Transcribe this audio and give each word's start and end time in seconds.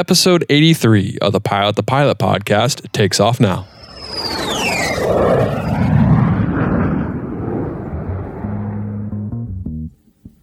Episode 0.00 0.46
83 0.48 1.18
of 1.20 1.34
the 1.34 1.42
Pilot 1.42 1.76
the 1.76 1.82
Pilot 1.82 2.16
podcast 2.16 2.90
takes 2.92 3.20
off 3.20 3.38
now. 3.38 3.66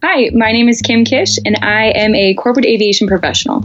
Hi, 0.04 0.30
my 0.32 0.52
name 0.52 0.68
is 0.68 0.80
Kim 0.80 1.04
Kish, 1.04 1.38
and 1.44 1.56
I 1.56 1.86
am 1.86 2.14
a 2.14 2.34
corporate 2.34 2.66
aviation 2.66 3.08
professional. 3.08 3.62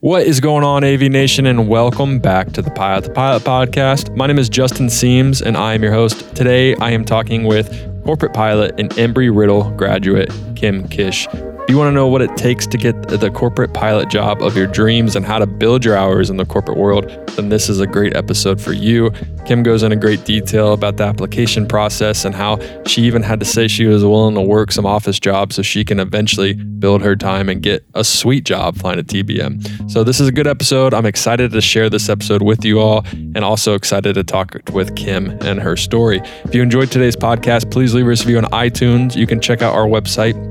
What 0.00 0.22
is 0.22 0.40
going 0.40 0.64
on, 0.64 0.84
AV 0.84 1.02
Nation, 1.02 1.44
and 1.44 1.68
welcome 1.68 2.18
back 2.18 2.52
to 2.52 2.62
the 2.62 2.70
Pilot 2.70 3.04
the 3.04 3.10
Pilot 3.10 3.42
podcast. 3.42 4.16
My 4.16 4.26
name 4.26 4.38
is 4.38 4.48
Justin 4.48 4.88
Seams, 4.88 5.42
and 5.42 5.54
I 5.54 5.74
am 5.74 5.82
your 5.82 5.92
host. 5.92 6.34
Today, 6.34 6.74
I 6.76 6.92
am 6.92 7.04
talking 7.04 7.44
with 7.44 7.68
corporate 8.06 8.32
pilot 8.32 8.74
and 8.80 8.88
Embry 8.92 9.30
Riddle 9.30 9.70
graduate 9.72 10.32
Kim 10.56 10.88
Kish. 10.88 11.28
You 11.70 11.78
want 11.78 11.86
to 11.86 11.92
know 11.92 12.08
what 12.08 12.20
it 12.20 12.36
takes 12.36 12.66
to 12.66 12.76
get 12.76 13.00
the 13.06 13.30
corporate 13.30 13.72
pilot 13.72 14.08
job 14.08 14.42
of 14.42 14.56
your 14.56 14.66
dreams 14.66 15.14
and 15.14 15.24
how 15.24 15.38
to 15.38 15.46
build 15.46 15.84
your 15.84 15.96
hours 15.96 16.28
in 16.28 16.36
the 16.36 16.44
corporate 16.44 16.76
world, 16.76 17.08
then 17.36 17.48
this 17.48 17.68
is 17.68 17.78
a 17.78 17.86
great 17.86 18.16
episode 18.16 18.60
for 18.60 18.72
you. 18.72 19.12
Kim 19.46 19.62
goes 19.62 19.84
into 19.84 19.94
great 19.94 20.24
detail 20.24 20.72
about 20.72 20.96
the 20.96 21.04
application 21.04 21.68
process 21.68 22.24
and 22.24 22.34
how 22.34 22.58
she 22.86 23.02
even 23.02 23.22
had 23.22 23.38
to 23.38 23.46
say 23.46 23.68
she 23.68 23.86
was 23.86 24.04
willing 24.04 24.34
to 24.34 24.40
work 24.40 24.72
some 24.72 24.84
office 24.84 25.20
jobs 25.20 25.54
so 25.54 25.62
she 25.62 25.84
can 25.84 26.00
eventually 26.00 26.54
build 26.54 27.02
her 27.02 27.14
time 27.14 27.48
and 27.48 27.62
get 27.62 27.84
a 27.94 28.02
sweet 28.02 28.44
job 28.44 28.76
flying 28.76 28.98
a 28.98 29.04
TBM. 29.04 29.88
So, 29.88 30.02
this 30.02 30.18
is 30.18 30.26
a 30.26 30.32
good 30.32 30.48
episode. 30.48 30.92
I'm 30.92 31.06
excited 31.06 31.52
to 31.52 31.60
share 31.60 31.88
this 31.88 32.08
episode 32.08 32.42
with 32.42 32.64
you 32.64 32.80
all 32.80 33.04
and 33.12 33.44
also 33.44 33.74
excited 33.74 34.14
to 34.14 34.24
talk 34.24 34.56
with 34.72 34.96
Kim 34.96 35.30
and 35.42 35.60
her 35.60 35.76
story. 35.76 36.20
If 36.44 36.54
you 36.54 36.62
enjoyed 36.62 36.90
today's 36.90 37.16
podcast, 37.16 37.70
please 37.70 37.94
leave 37.94 38.08
us 38.08 38.22
a 38.22 38.24
review 38.24 38.38
on 38.38 38.44
iTunes. 38.46 39.14
You 39.14 39.26
can 39.26 39.40
check 39.40 39.62
out 39.62 39.74
our 39.74 39.86
website, 39.86 40.50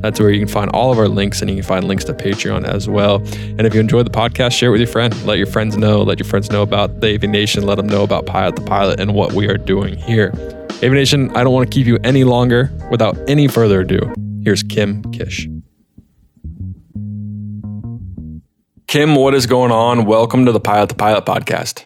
That's 0.00 0.20
where 0.20 0.30
you 0.30 0.38
can 0.38 0.48
find 0.48 0.70
all 0.70 0.92
of 0.92 0.98
our 0.98 1.08
links 1.08 1.40
and 1.40 1.50
you 1.50 1.56
can 1.56 1.64
find 1.64 1.84
links 1.86 2.04
to 2.04 2.14
Patreon 2.14 2.64
as 2.64 2.88
well. 2.88 3.16
And 3.16 3.62
if 3.62 3.74
you 3.74 3.80
enjoyed 3.80 4.06
the 4.06 4.10
podcast, 4.10 4.52
share 4.52 4.70
it 4.70 4.72
with 4.72 4.80
your 4.80 4.88
friend. 4.88 5.14
Let 5.24 5.38
your 5.38 5.46
friends 5.46 5.76
know. 5.76 6.02
Let 6.02 6.18
your 6.18 6.26
friends 6.26 6.50
know 6.50 6.62
about 6.62 7.00
the 7.00 7.14
AV 7.14 7.22
Nation. 7.24 7.64
Let 7.64 7.76
them 7.76 7.86
know 7.86 8.02
about 8.02 8.26
Pilot 8.26 8.56
the 8.56 8.62
Pilot 8.62 9.00
and 9.00 9.14
what 9.14 9.32
we 9.32 9.48
are 9.48 9.56
doing 9.56 9.96
here. 9.96 10.32
AV 10.82 10.92
Nation, 10.92 11.30
I 11.36 11.44
don't 11.44 11.52
want 11.52 11.70
to 11.70 11.74
keep 11.74 11.86
you 11.86 11.98
any 12.04 12.24
longer. 12.24 12.70
Without 12.90 13.16
any 13.28 13.48
further 13.48 13.80
ado, 13.80 14.12
here's 14.42 14.62
Kim 14.62 15.02
Kish. 15.12 15.48
Kim, 18.86 19.14
what 19.14 19.34
is 19.34 19.46
going 19.46 19.72
on? 19.72 20.04
Welcome 20.04 20.46
to 20.46 20.52
the 20.52 20.60
Pilot 20.60 20.88
the 20.88 20.94
Pilot 20.94 21.24
podcast. 21.24 21.84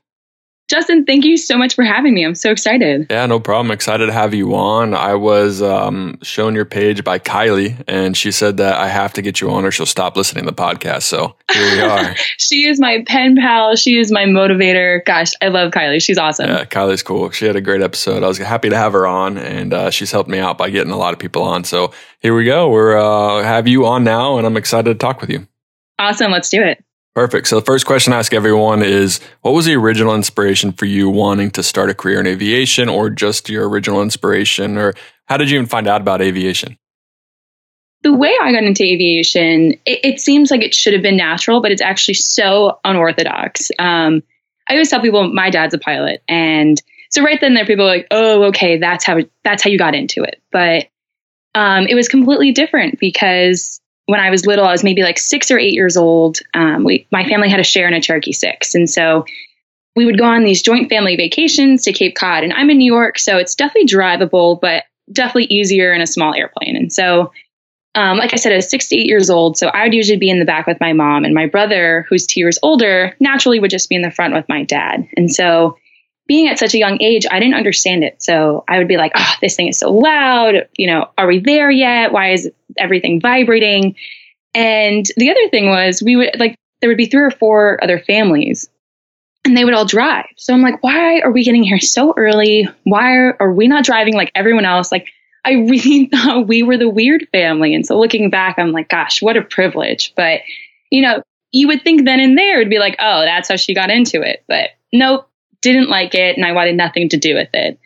Justin, 0.68 1.06
thank 1.06 1.24
you 1.24 1.38
so 1.38 1.56
much 1.56 1.74
for 1.74 1.82
having 1.82 2.12
me. 2.12 2.24
I'm 2.26 2.34
so 2.34 2.50
excited. 2.50 3.06
Yeah, 3.08 3.24
no 3.24 3.40
problem. 3.40 3.70
Excited 3.70 4.06
to 4.06 4.12
have 4.12 4.34
you 4.34 4.54
on. 4.54 4.92
I 4.92 5.14
was 5.14 5.62
um, 5.62 6.18
shown 6.22 6.54
your 6.54 6.66
page 6.66 7.02
by 7.02 7.18
Kylie, 7.18 7.82
and 7.88 8.14
she 8.14 8.30
said 8.30 8.58
that 8.58 8.74
I 8.74 8.88
have 8.88 9.14
to 9.14 9.22
get 9.22 9.40
you 9.40 9.50
on 9.50 9.64
or 9.64 9.70
she'll 9.70 9.86
stop 9.86 10.14
listening 10.14 10.44
to 10.44 10.50
the 10.50 10.56
podcast. 10.56 11.04
So 11.04 11.36
here 11.50 11.72
we 11.72 11.80
are. 11.80 12.14
she 12.38 12.66
is 12.66 12.78
my 12.78 13.02
pen 13.06 13.34
pal. 13.36 13.76
She 13.76 13.98
is 13.98 14.12
my 14.12 14.24
motivator. 14.24 15.02
Gosh, 15.06 15.32
I 15.40 15.48
love 15.48 15.72
Kylie. 15.72 16.02
She's 16.02 16.18
awesome. 16.18 16.50
Yeah, 16.50 16.66
Kylie's 16.66 17.02
cool. 17.02 17.30
She 17.30 17.46
had 17.46 17.56
a 17.56 17.62
great 17.62 17.80
episode. 17.80 18.22
I 18.22 18.28
was 18.28 18.36
happy 18.36 18.68
to 18.68 18.76
have 18.76 18.92
her 18.92 19.06
on, 19.06 19.38
and 19.38 19.72
uh, 19.72 19.90
she's 19.90 20.12
helped 20.12 20.28
me 20.28 20.38
out 20.38 20.58
by 20.58 20.68
getting 20.68 20.92
a 20.92 20.98
lot 20.98 21.14
of 21.14 21.18
people 21.18 21.44
on. 21.44 21.64
So 21.64 21.92
here 22.20 22.34
we 22.34 22.44
go. 22.44 22.68
We're 22.68 22.98
uh, 22.98 23.42
have 23.42 23.66
you 23.66 23.86
on 23.86 24.04
now, 24.04 24.36
and 24.36 24.46
I'm 24.46 24.58
excited 24.58 24.92
to 24.92 24.98
talk 24.98 25.22
with 25.22 25.30
you. 25.30 25.48
Awesome. 25.98 26.30
Let's 26.30 26.50
do 26.50 26.62
it. 26.62 26.84
Perfect. 27.18 27.48
So 27.48 27.58
the 27.58 27.66
first 27.66 27.84
question 27.84 28.12
I 28.12 28.18
ask 28.20 28.32
everyone 28.32 28.80
is 28.80 29.18
what 29.42 29.50
was 29.50 29.64
the 29.64 29.74
original 29.74 30.14
inspiration 30.14 30.70
for 30.70 30.84
you 30.84 31.10
wanting 31.10 31.50
to 31.50 31.64
start 31.64 31.90
a 31.90 31.94
career 31.94 32.20
in 32.20 32.28
aviation 32.28 32.88
or 32.88 33.10
just 33.10 33.48
your 33.48 33.68
original 33.68 34.02
inspiration 34.02 34.78
or 34.78 34.94
how 35.24 35.36
did 35.36 35.50
you 35.50 35.56
even 35.56 35.66
find 35.66 35.88
out 35.88 36.00
about 36.00 36.22
aviation? 36.22 36.78
The 38.04 38.12
way 38.12 38.32
I 38.40 38.52
got 38.52 38.62
into 38.62 38.84
aviation, 38.84 39.72
it, 39.84 39.98
it 40.04 40.20
seems 40.20 40.52
like 40.52 40.62
it 40.62 40.72
should 40.72 40.92
have 40.92 41.02
been 41.02 41.16
natural, 41.16 41.60
but 41.60 41.72
it's 41.72 41.82
actually 41.82 42.14
so 42.14 42.78
unorthodox. 42.84 43.72
Um, 43.80 44.22
I 44.68 44.74
always 44.74 44.88
tell 44.88 45.00
people 45.00 45.28
my 45.28 45.50
dad's 45.50 45.74
a 45.74 45.78
pilot, 45.78 46.22
and 46.28 46.80
so 47.10 47.24
right 47.24 47.40
then 47.40 47.54
there, 47.54 47.66
people 47.66 47.84
are 47.84 47.96
like, 47.96 48.06
"Oh, 48.12 48.44
okay, 48.44 48.76
that's 48.76 49.04
how 49.04 49.18
that's 49.42 49.64
how 49.64 49.70
you 49.70 49.78
got 49.78 49.96
into 49.96 50.22
it." 50.22 50.40
But 50.52 50.86
um, 51.56 51.88
it 51.88 51.96
was 51.96 52.06
completely 52.06 52.52
different 52.52 53.00
because 53.00 53.80
when 54.08 54.20
I 54.20 54.30
was 54.30 54.46
little, 54.46 54.64
I 54.64 54.72
was 54.72 54.82
maybe 54.82 55.02
like 55.02 55.18
six 55.18 55.50
or 55.50 55.58
eight 55.58 55.74
years 55.74 55.94
old. 55.94 56.38
Um, 56.54 56.82
we, 56.82 57.06
my 57.12 57.28
family 57.28 57.50
had 57.50 57.60
a 57.60 57.64
share 57.64 57.86
in 57.86 57.92
a 57.92 58.00
Cherokee 58.00 58.32
Six, 58.32 58.74
and 58.74 58.88
so 58.88 59.26
we 59.96 60.06
would 60.06 60.16
go 60.16 60.24
on 60.24 60.44
these 60.44 60.62
joint 60.62 60.88
family 60.88 61.14
vacations 61.14 61.82
to 61.82 61.92
Cape 61.92 62.16
Cod. 62.16 62.42
And 62.42 62.54
I'm 62.54 62.70
in 62.70 62.78
New 62.78 62.90
York, 62.90 63.18
so 63.18 63.36
it's 63.36 63.54
definitely 63.54 63.86
drivable, 63.86 64.58
but 64.58 64.84
definitely 65.12 65.44
easier 65.54 65.92
in 65.92 66.00
a 66.00 66.06
small 66.06 66.34
airplane. 66.34 66.74
And 66.74 66.90
so, 66.90 67.32
um, 67.94 68.16
like 68.16 68.32
I 68.32 68.36
said, 68.36 68.52
I 68.52 68.56
was 68.56 68.70
six 68.70 68.88
to 68.88 68.96
eight 68.96 69.08
years 69.08 69.28
old, 69.28 69.58
so 69.58 69.68
I 69.68 69.82
would 69.84 69.94
usually 69.94 70.18
be 70.18 70.30
in 70.30 70.38
the 70.38 70.46
back 70.46 70.66
with 70.66 70.80
my 70.80 70.94
mom, 70.94 71.26
and 71.26 71.34
my 71.34 71.44
brother, 71.44 72.06
who's 72.08 72.26
two 72.26 72.40
years 72.40 72.58
older, 72.62 73.14
naturally 73.20 73.60
would 73.60 73.70
just 73.70 73.90
be 73.90 73.94
in 73.94 74.02
the 74.02 74.10
front 74.10 74.32
with 74.32 74.48
my 74.48 74.64
dad. 74.64 75.06
And 75.18 75.30
so, 75.30 75.76
being 76.28 76.46
at 76.46 76.58
such 76.58 76.74
a 76.74 76.78
young 76.78 77.00
age, 77.00 77.26
I 77.28 77.40
didn't 77.40 77.54
understand 77.54 78.04
it. 78.04 78.22
So 78.22 78.62
I 78.68 78.78
would 78.78 78.86
be 78.86 78.98
like, 78.98 79.12
oh, 79.16 79.34
this 79.40 79.56
thing 79.56 79.68
is 79.68 79.78
so 79.78 79.90
loud. 79.90 80.68
You 80.76 80.86
know, 80.86 81.10
are 81.16 81.26
we 81.26 81.40
there 81.40 81.70
yet? 81.70 82.12
Why 82.12 82.32
is 82.32 82.48
everything 82.76 83.20
vibrating? 83.20 83.96
And 84.54 85.06
the 85.16 85.30
other 85.30 85.48
thing 85.50 85.68
was, 85.68 86.02
we 86.02 86.16
would 86.16 86.38
like, 86.38 86.54
there 86.80 86.90
would 86.90 86.98
be 86.98 87.06
three 87.06 87.22
or 87.22 87.30
four 87.30 87.82
other 87.82 87.98
families 87.98 88.68
and 89.44 89.56
they 89.56 89.64
would 89.64 89.74
all 89.74 89.86
drive. 89.86 90.26
So 90.36 90.52
I'm 90.52 90.62
like, 90.62 90.82
why 90.82 91.20
are 91.20 91.32
we 91.32 91.44
getting 91.44 91.64
here 91.64 91.80
so 91.80 92.12
early? 92.16 92.68
Why 92.84 93.16
are, 93.16 93.36
are 93.40 93.52
we 93.52 93.66
not 93.66 93.84
driving 93.84 94.14
like 94.14 94.30
everyone 94.34 94.66
else? 94.66 94.92
Like, 94.92 95.08
I 95.44 95.52
really 95.68 96.06
thought 96.06 96.46
we 96.46 96.62
were 96.62 96.76
the 96.76 96.90
weird 96.90 97.26
family. 97.32 97.74
And 97.74 97.86
so 97.86 97.98
looking 97.98 98.28
back, 98.28 98.58
I'm 98.58 98.72
like, 98.72 98.90
gosh, 98.90 99.22
what 99.22 99.38
a 99.38 99.42
privilege. 99.42 100.12
But, 100.14 100.42
you 100.90 101.00
know, 101.00 101.22
you 101.52 101.68
would 101.68 101.82
think 101.82 102.04
then 102.04 102.20
and 102.20 102.36
there 102.36 102.60
it'd 102.60 102.68
be 102.68 102.78
like, 102.78 102.96
oh, 102.98 103.22
that's 103.22 103.48
how 103.48 103.56
she 103.56 103.74
got 103.74 103.90
into 103.90 104.20
it. 104.20 104.44
But 104.46 104.70
nope, 104.92 105.28
didn't 105.62 105.88
like 105.88 106.14
it 106.14 106.36
and 106.36 106.44
I 106.44 106.52
wanted 106.52 106.76
nothing 106.76 107.08
to 107.10 107.16
do 107.16 107.34
with 107.34 107.48
it. 107.52 107.78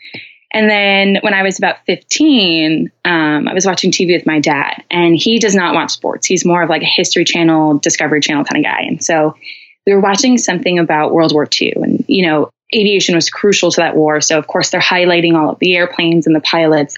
And 0.53 0.69
then 0.69 1.17
when 1.23 1.33
I 1.33 1.43
was 1.43 1.59
about 1.59 1.85
15, 1.87 2.93
um, 3.07 3.49
I 3.49 3.55
was 3.55 3.65
watching 3.65 3.91
TV 3.91 4.15
with 4.15 4.27
my 4.27 4.39
dad, 4.39 4.85
and 4.91 5.17
he 5.17 5.39
does 5.39 5.55
not 5.55 5.75
watch 5.75 5.93
sports. 5.93 6.27
He's 6.27 6.45
more 6.45 6.63
of 6.63 6.69
like 6.69 6.83
a 6.83 6.87
History 6.87 7.25
Channel, 7.25 7.79
Discovery 7.79 8.21
Channel 8.21 8.45
kind 8.45 8.65
of 8.65 8.71
guy. 8.71 8.83
And 8.83 9.03
so 9.03 9.35
we 9.87 9.95
were 9.95 10.01
watching 10.01 10.37
something 10.37 10.79
about 10.79 11.15
World 11.15 11.33
War 11.33 11.49
II, 11.61 11.73
and 11.77 12.05
you 12.07 12.27
know, 12.27 12.51
aviation 12.75 13.15
was 13.15 13.31
crucial 13.31 13.71
to 13.71 13.81
that 13.81 13.97
war. 13.97 14.21
So 14.21 14.39
of 14.39 14.47
course, 14.47 14.71
they're 14.71 14.81
highlighting 14.81 15.35
all 15.35 15.51
of 15.51 15.59
the 15.59 15.75
airplanes 15.75 16.27
and 16.27 16.37
the 16.37 16.41
pilots. 16.41 16.97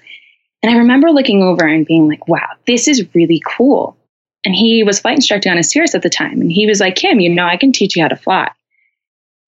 And 0.62 0.74
I 0.74 0.78
remember 0.78 1.10
looking 1.10 1.42
over 1.42 1.64
and 1.64 1.86
being 1.86 2.08
like, 2.08 2.26
"Wow, 2.26 2.48
this 2.66 2.88
is 2.88 3.14
really 3.14 3.40
cool." 3.46 3.96
And 4.44 4.54
he 4.54 4.82
was 4.82 4.98
flight 4.98 5.16
instructing 5.16 5.52
on 5.52 5.58
a 5.58 5.62
Cirrus 5.62 5.94
at 5.94 6.02
the 6.02 6.10
time, 6.10 6.40
and 6.40 6.50
he 6.50 6.66
was 6.66 6.80
like, 6.80 6.96
"Kim, 6.96 7.20
you 7.20 7.32
know, 7.32 7.46
I 7.46 7.56
can 7.56 7.70
teach 7.70 7.94
you 7.94 8.02
how 8.02 8.08
to 8.08 8.16
fly." 8.16 8.50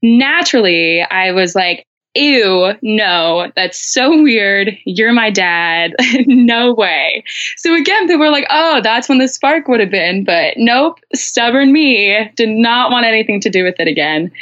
Naturally, 0.03 1.03
I 1.03 1.33
was 1.33 1.55
like, 1.55 1.87
ew, 2.17 2.73
no, 2.83 3.53
that's 3.55 3.79
so 3.79 4.23
weird. 4.23 4.77
You're 4.85 5.13
my 5.13 5.31
dad. 5.31 5.95
no 6.27 6.75
way. 6.75 7.25
So 7.57 7.75
again, 7.75 8.07
people 8.07 8.21
were 8.21 8.31
like, 8.31 8.47
oh, 8.51 8.81
that's 8.83 9.09
when 9.09 9.19
the 9.19 9.29
spark 9.29 9.69
would 9.69 9.81
have 9.81 9.91
been. 9.91 10.25
But 10.25 10.55
nope, 10.57 10.99
stubborn 11.15 11.73
me 11.73 12.31
did 12.37 12.49
not 12.49 12.91
want 12.91 13.07
anything 13.07 13.41
to 13.43 13.51
do 13.51 13.65
with 13.65 13.79
it 13.79 13.89
again. 13.89 14.33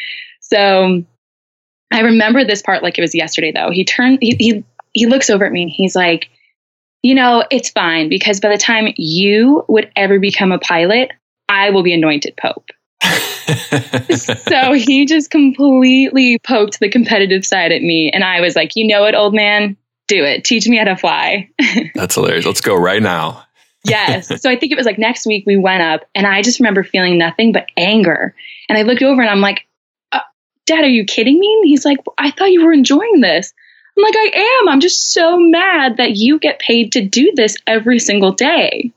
So 0.41 1.05
I 1.93 2.01
remember 2.01 2.45
this 2.45 2.63
part 2.63 2.83
like 2.83 2.99
it 2.99 3.03
was 3.03 3.15
yesterday, 3.15 3.53
though. 3.53 3.71
He 3.71 3.85
turned, 3.85 4.19
he, 4.21 4.37
he, 4.39 4.65
he 4.93 5.07
looks 5.07 5.29
over 5.29 5.45
at 5.45 5.53
me 5.53 5.63
and 5.63 5.71
he's 5.71 5.97
like, 5.97 6.31
you 7.03 7.15
know, 7.15 7.45
it's 7.51 7.69
fine 7.71 8.09
because 8.09 8.41
by 8.41 8.49
the 8.49 8.59
time 8.59 8.95
you 8.97 9.65
would 9.69 9.91
ever 9.95 10.19
become 10.19 10.53
a 10.53 10.59
pilot, 10.59 11.11
I 11.49 11.71
will 11.71 11.83
be 11.83 11.93
anointed 11.93 12.35
pope. 12.37 12.71
so 14.49 14.73
he 14.73 15.07
just 15.07 15.31
completely 15.31 16.39
poked 16.39 16.81
the 16.81 16.89
competitive 16.89 17.45
side 17.45 17.73
at 17.73 17.83
me. 17.83 18.11
And 18.13 18.25
I 18.25 18.41
was 18.41 18.57
like, 18.57 18.73
you 18.75 18.87
know 18.87 19.05
it, 19.05 19.15
old 19.15 19.35
man? 19.35 19.77
Do 20.07 20.23
it. 20.25 20.45
Teach 20.45 20.67
me 20.67 20.77
how 20.77 20.85
to 20.85 20.97
fly. 20.97 21.49
That's 21.95 22.15
hilarious. 22.15 22.47
Let's 22.47 22.61
go 22.61 22.77
right 22.77 23.03
now. 23.03 23.45
yes. 23.85 24.29
So 24.41 24.51
I 24.51 24.57
think 24.57 24.73
it 24.73 24.77
was 24.77 24.87
like 24.87 24.99
next 24.99 25.27
week 25.27 25.45
we 25.47 25.57
went 25.57 25.83
up 25.83 26.03
and 26.15 26.27
I 26.27 26.43
just 26.43 26.61
remember 26.61 26.83
feeling 26.83 27.19
nothing 27.19 27.53
but 27.53 27.67
anger. 27.77 28.35
And 28.69 28.79
I 28.79 28.83
looked 28.83 29.03
over 29.03 29.21
and 29.21 29.31
I'm 29.31 29.41
like, 29.41 29.67
uh, 30.13 30.21
Dad, 30.67 30.85
are 30.85 30.89
you 30.89 31.05
kidding 31.05 31.39
me? 31.39 31.53
And 31.61 31.69
he's 31.69 31.85
like, 31.85 31.99
I 32.19 32.31
thought 32.31 32.53
you 32.53 32.65
were 32.65 32.73
enjoying 32.73 33.21
this. 33.21 33.53
I'm 33.97 34.03
like, 34.03 34.17
I 34.17 34.61
am. 34.63 34.69
I'm 34.69 34.81
just 34.81 35.13
so 35.13 35.39
mad 35.39 35.99
that 35.99 36.17
you 36.17 36.39
get 36.39 36.59
paid 36.59 36.93
to 36.93 37.05
do 37.05 37.33
this 37.37 37.57
every 37.67 37.99
single 37.99 38.33
day 38.33 38.93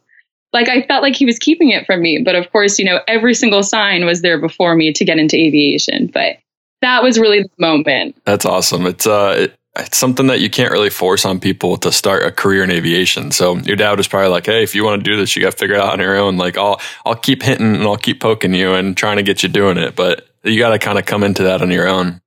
like 0.53 0.69
I 0.69 0.81
felt 0.83 1.03
like 1.03 1.15
he 1.15 1.25
was 1.25 1.39
keeping 1.39 1.69
it 1.69 1.85
from 1.85 2.01
me. 2.01 2.21
But 2.23 2.35
of 2.35 2.51
course, 2.51 2.79
you 2.79 2.85
know, 2.85 3.01
every 3.07 3.33
single 3.33 3.63
sign 3.63 4.05
was 4.05 4.21
there 4.21 4.39
before 4.39 4.75
me 4.75 4.93
to 4.93 5.05
get 5.05 5.17
into 5.17 5.35
aviation. 5.35 6.07
But 6.07 6.37
that 6.81 7.03
was 7.03 7.19
really 7.19 7.41
the 7.41 7.49
moment. 7.59 8.15
That's 8.25 8.45
awesome. 8.45 8.85
It's 8.85 9.07
uh 9.07 9.47
it's 9.79 9.97
something 9.97 10.27
that 10.27 10.39
you 10.39 10.49
can't 10.49 10.71
really 10.71 10.89
force 10.89 11.25
on 11.25 11.39
people 11.39 11.77
to 11.77 11.91
start 11.91 12.23
a 12.23 12.31
career 12.31 12.63
in 12.63 12.71
aviation. 12.71 13.31
So 13.31 13.57
your 13.57 13.75
dad 13.75 13.97
was 13.97 14.07
probably 14.07 14.29
like, 14.29 14.45
"Hey, 14.45 14.63
if 14.63 14.73
you 14.73 14.83
want 14.83 15.03
to 15.03 15.09
do 15.09 15.17
this, 15.17 15.35
you 15.35 15.41
got 15.41 15.51
to 15.51 15.57
figure 15.57 15.75
it 15.75 15.81
out 15.81 15.93
on 15.93 15.99
your 15.99 16.17
own. 16.17 16.37
Like, 16.37 16.57
I'll 16.57 16.81
I'll 17.05 17.15
keep 17.15 17.43
hitting 17.43 17.75
and 17.75 17.83
I'll 17.83 17.97
keep 17.97 18.19
poking 18.19 18.53
you 18.53 18.73
and 18.73 18.97
trying 18.97 19.17
to 19.17 19.23
get 19.23 19.43
you 19.43 19.49
doing 19.49 19.77
it, 19.77 19.95
but 19.95 20.27
you 20.43 20.59
got 20.59 20.69
to 20.69 20.79
kind 20.79 20.97
of 20.97 21.05
come 21.05 21.23
into 21.23 21.43
that 21.43 21.61
on 21.61 21.71
your 21.71 21.87
own." 21.87 22.21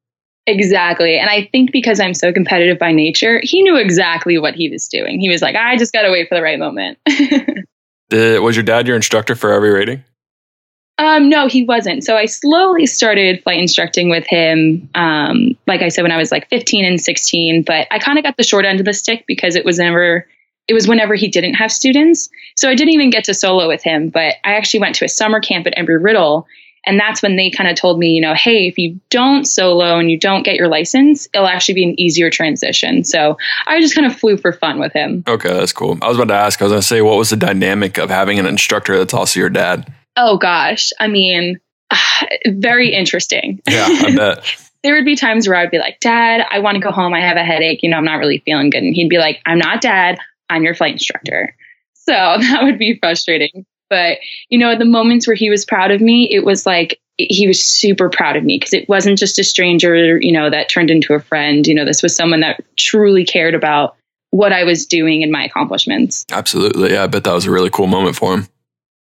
Exactly. 0.47 1.19
And 1.19 1.29
I 1.29 1.49
think 1.53 1.71
because 1.71 2.01
I'm 2.01 2.15
so 2.15 2.33
competitive 2.33 2.79
by 2.79 2.93
nature, 2.93 3.41
he 3.43 3.63
knew 3.63 3.77
exactly 3.77 4.39
what 4.39 4.55
he 4.55 4.69
was 4.69 4.89
doing. 4.89 5.21
He 5.21 5.29
was 5.29 5.43
like, 5.43 5.57
"I 5.57 5.77
just 5.77 5.93
got 5.93 6.03
to 6.03 6.11
wait 6.11 6.29
for 6.29 6.35
the 6.35 6.43
right 6.43 6.59
moment." 6.59 6.99
Did, 8.11 8.41
was 8.41 8.57
your 8.57 8.65
dad 8.65 8.87
your 8.87 8.97
instructor 8.97 9.35
for 9.35 9.53
every 9.53 9.71
rating? 9.71 10.05
Um, 10.99 11.31
no, 11.31 11.49
he 11.49 11.65
wasn't. 11.65 12.05
So 12.05 12.17
I 12.17 12.27
slowly 12.27 12.85
started 12.85 13.43
flight 13.43 13.59
instructing 13.59 14.11
with 14.11 14.27
him. 14.27 14.91
Um, 14.95 15.57
like 15.67 15.81
I 15.81 15.89
said, 15.89 16.03
when 16.03 16.13
I 16.13 16.19
was 16.19 16.31
like 16.31 16.51
15 16.51 16.85
and 16.85 17.01
16, 17.01 17.63
but 17.63 17.87
I 17.91 17.99
kind 17.99 18.19
of 18.19 18.25
got 18.25 18.37
the 18.37 18.43
short 18.43 18.67
end 18.67 18.81
of 18.81 18.87
the 18.87 18.93
stick 18.93 19.25
because 19.27 19.57
it 19.57 19.65
was 19.65 19.79
never, 19.79 20.27
it 20.69 20.75
was 20.75 20.87
whenever 20.87 21.15
he 21.15 21.27
didn't 21.27 21.55
have 21.55 21.73
students. 21.73 22.29
So 22.57 22.69
I 22.69 22.75
didn't 22.75 22.93
even 22.93 23.09
get 23.09 23.25
to 23.25 23.35
solo 23.35 23.67
with 23.67 23.83
him, 23.83 24.11
but 24.11 24.35
I 24.45 24.53
actually 24.53 24.81
went 24.81 24.95
to 24.97 25.07
a 25.07 25.09
summer 25.09 25.41
camp 25.41 25.67
at 25.67 25.75
Embry 25.77 26.03
Riddle. 26.03 26.47
And 26.87 26.99
that's 26.99 27.23
when 27.23 27.37
they 27.37 27.51
kind 27.51 27.69
of 27.69 27.77
told 27.77 27.99
me, 27.99 28.11
you 28.11 28.21
know, 28.21 28.35
hey, 28.35 28.67
if 28.67 28.79
you 28.79 28.99
don't 29.11 29.45
solo 29.45 29.99
and 29.99 30.11
you 30.11 30.19
don't 30.19 30.45
get 30.45 30.57
your 30.57 30.69
license, 30.69 31.29
it'll 31.35 31.47
actually 31.47 31.75
be 31.75 31.85
an 31.85 32.01
easier 32.01 32.31
transition. 32.31 33.05
So 33.05 33.37
I 33.67 33.81
just 33.81 33.95
kind 33.95 34.07
of 34.07 34.17
flew 34.17 34.37
for 34.37 34.53
fun 34.53 34.81
with 34.81 34.93
him. 34.93 35.23
Okay, 35.29 35.53
that's 35.53 35.73
cool. 35.73 35.99
I 36.01 36.09
was 36.09 36.17
about 36.17 36.29
to 36.29 36.41
ask, 36.41 36.61
I 36.61 36.65
was 36.65 36.73
going 36.73 36.81
to 36.81 36.87
say, 36.87 37.03
what 37.03 37.19
was 37.19 37.31
the 37.31 37.37
dynamic 37.37 37.99
of 37.99 38.09
having 38.09 38.39
an 38.39 38.47
instructor 38.47 38.97
that's 38.99 39.15
also 39.15 39.41
your 39.41 39.51
dad? 39.51 39.93
Oh 40.17 40.39
gosh, 40.39 40.91
I 40.99 41.07
mean, 41.07 41.61
very 42.47 42.93
interesting. 42.93 43.61
Yeah, 43.69 43.87
I 43.89 44.15
bet. 44.17 44.57
there 44.83 44.95
would 44.95 45.05
be 45.05 45.17
times 45.17 45.49
where 45.49 45.57
I'd 45.57 45.71
be 45.71 45.79
like, 45.79 46.01
Dad, 46.01 46.45
I 46.51 46.59
want 46.61 46.77
to 46.77 46.81
go 46.81 46.91
home. 46.91 47.15
I 47.15 47.21
have 47.21 47.37
a 47.37 47.45
headache. 47.45 47.83
You 47.83 47.91
know, 47.91 47.97
I'm 47.97 48.05
not 48.05 48.17
really 48.17 48.39
feeling 48.39 48.71
good. 48.71 48.83
And 48.83 48.95
he'd 48.95 49.09
be 49.09 49.19
like, 49.19 49.41
I'm 49.47 49.59
not 49.59 49.81
dad. 49.81 50.19
I'm 50.49 50.63
your 50.63 50.75
flight 50.75 50.93
instructor. 50.93 51.55
So 51.95 52.13
that 52.13 52.61
would 52.63 52.79
be 52.79 52.99
frustrating. 52.99 53.67
But, 53.91 54.19
you 54.49 54.59
know, 54.59 54.79
the 54.79 54.85
moments 54.85 55.27
where 55.27 55.37
he 55.37 55.51
was 55.51 55.67
proud 55.67 55.91
of 55.91 56.01
me, 56.01 56.29
it 56.31 56.45
was 56.45 56.65
like, 56.65 57.01
he 57.19 57.47
was 57.47 57.63
super 57.63 58.09
proud 58.09 58.37
of 58.37 58.45
me 58.45 58.57
because 58.57 58.73
it 58.73 58.89
wasn't 58.89 59.19
just 59.19 59.39
a 59.39 59.45
stranger, 59.45 60.19
you 60.19 60.33
know, 60.33 60.49
that 60.49 60.71
turned 60.71 60.91
into 60.91 61.13
a 61.13 61.21
friend. 61.21 61.67
You 61.67 61.75
know, 61.75 61.85
this 61.85 62.03
was 62.03 62.17
someone 62.17 62.41
that 62.41 62.65
truly 62.77 63.25
cared 63.25 63.55
about 63.55 63.97
what 64.31 64.53
I 64.53 64.65
was 64.65 64.87
doing 64.87 65.23
and 65.23 65.31
my 65.31 65.45
accomplishments. 65.45 66.25
Absolutely. 66.31 66.93
Yeah, 66.93 67.03
I 67.03 67.09
bet 67.09 67.25
that 67.25 67.35
was 67.35 67.47
a 67.47 67.51
really 67.51 67.69
cool 67.69 67.89
moment 67.89 68.17
for 68.17 68.33
him. 68.33 68.47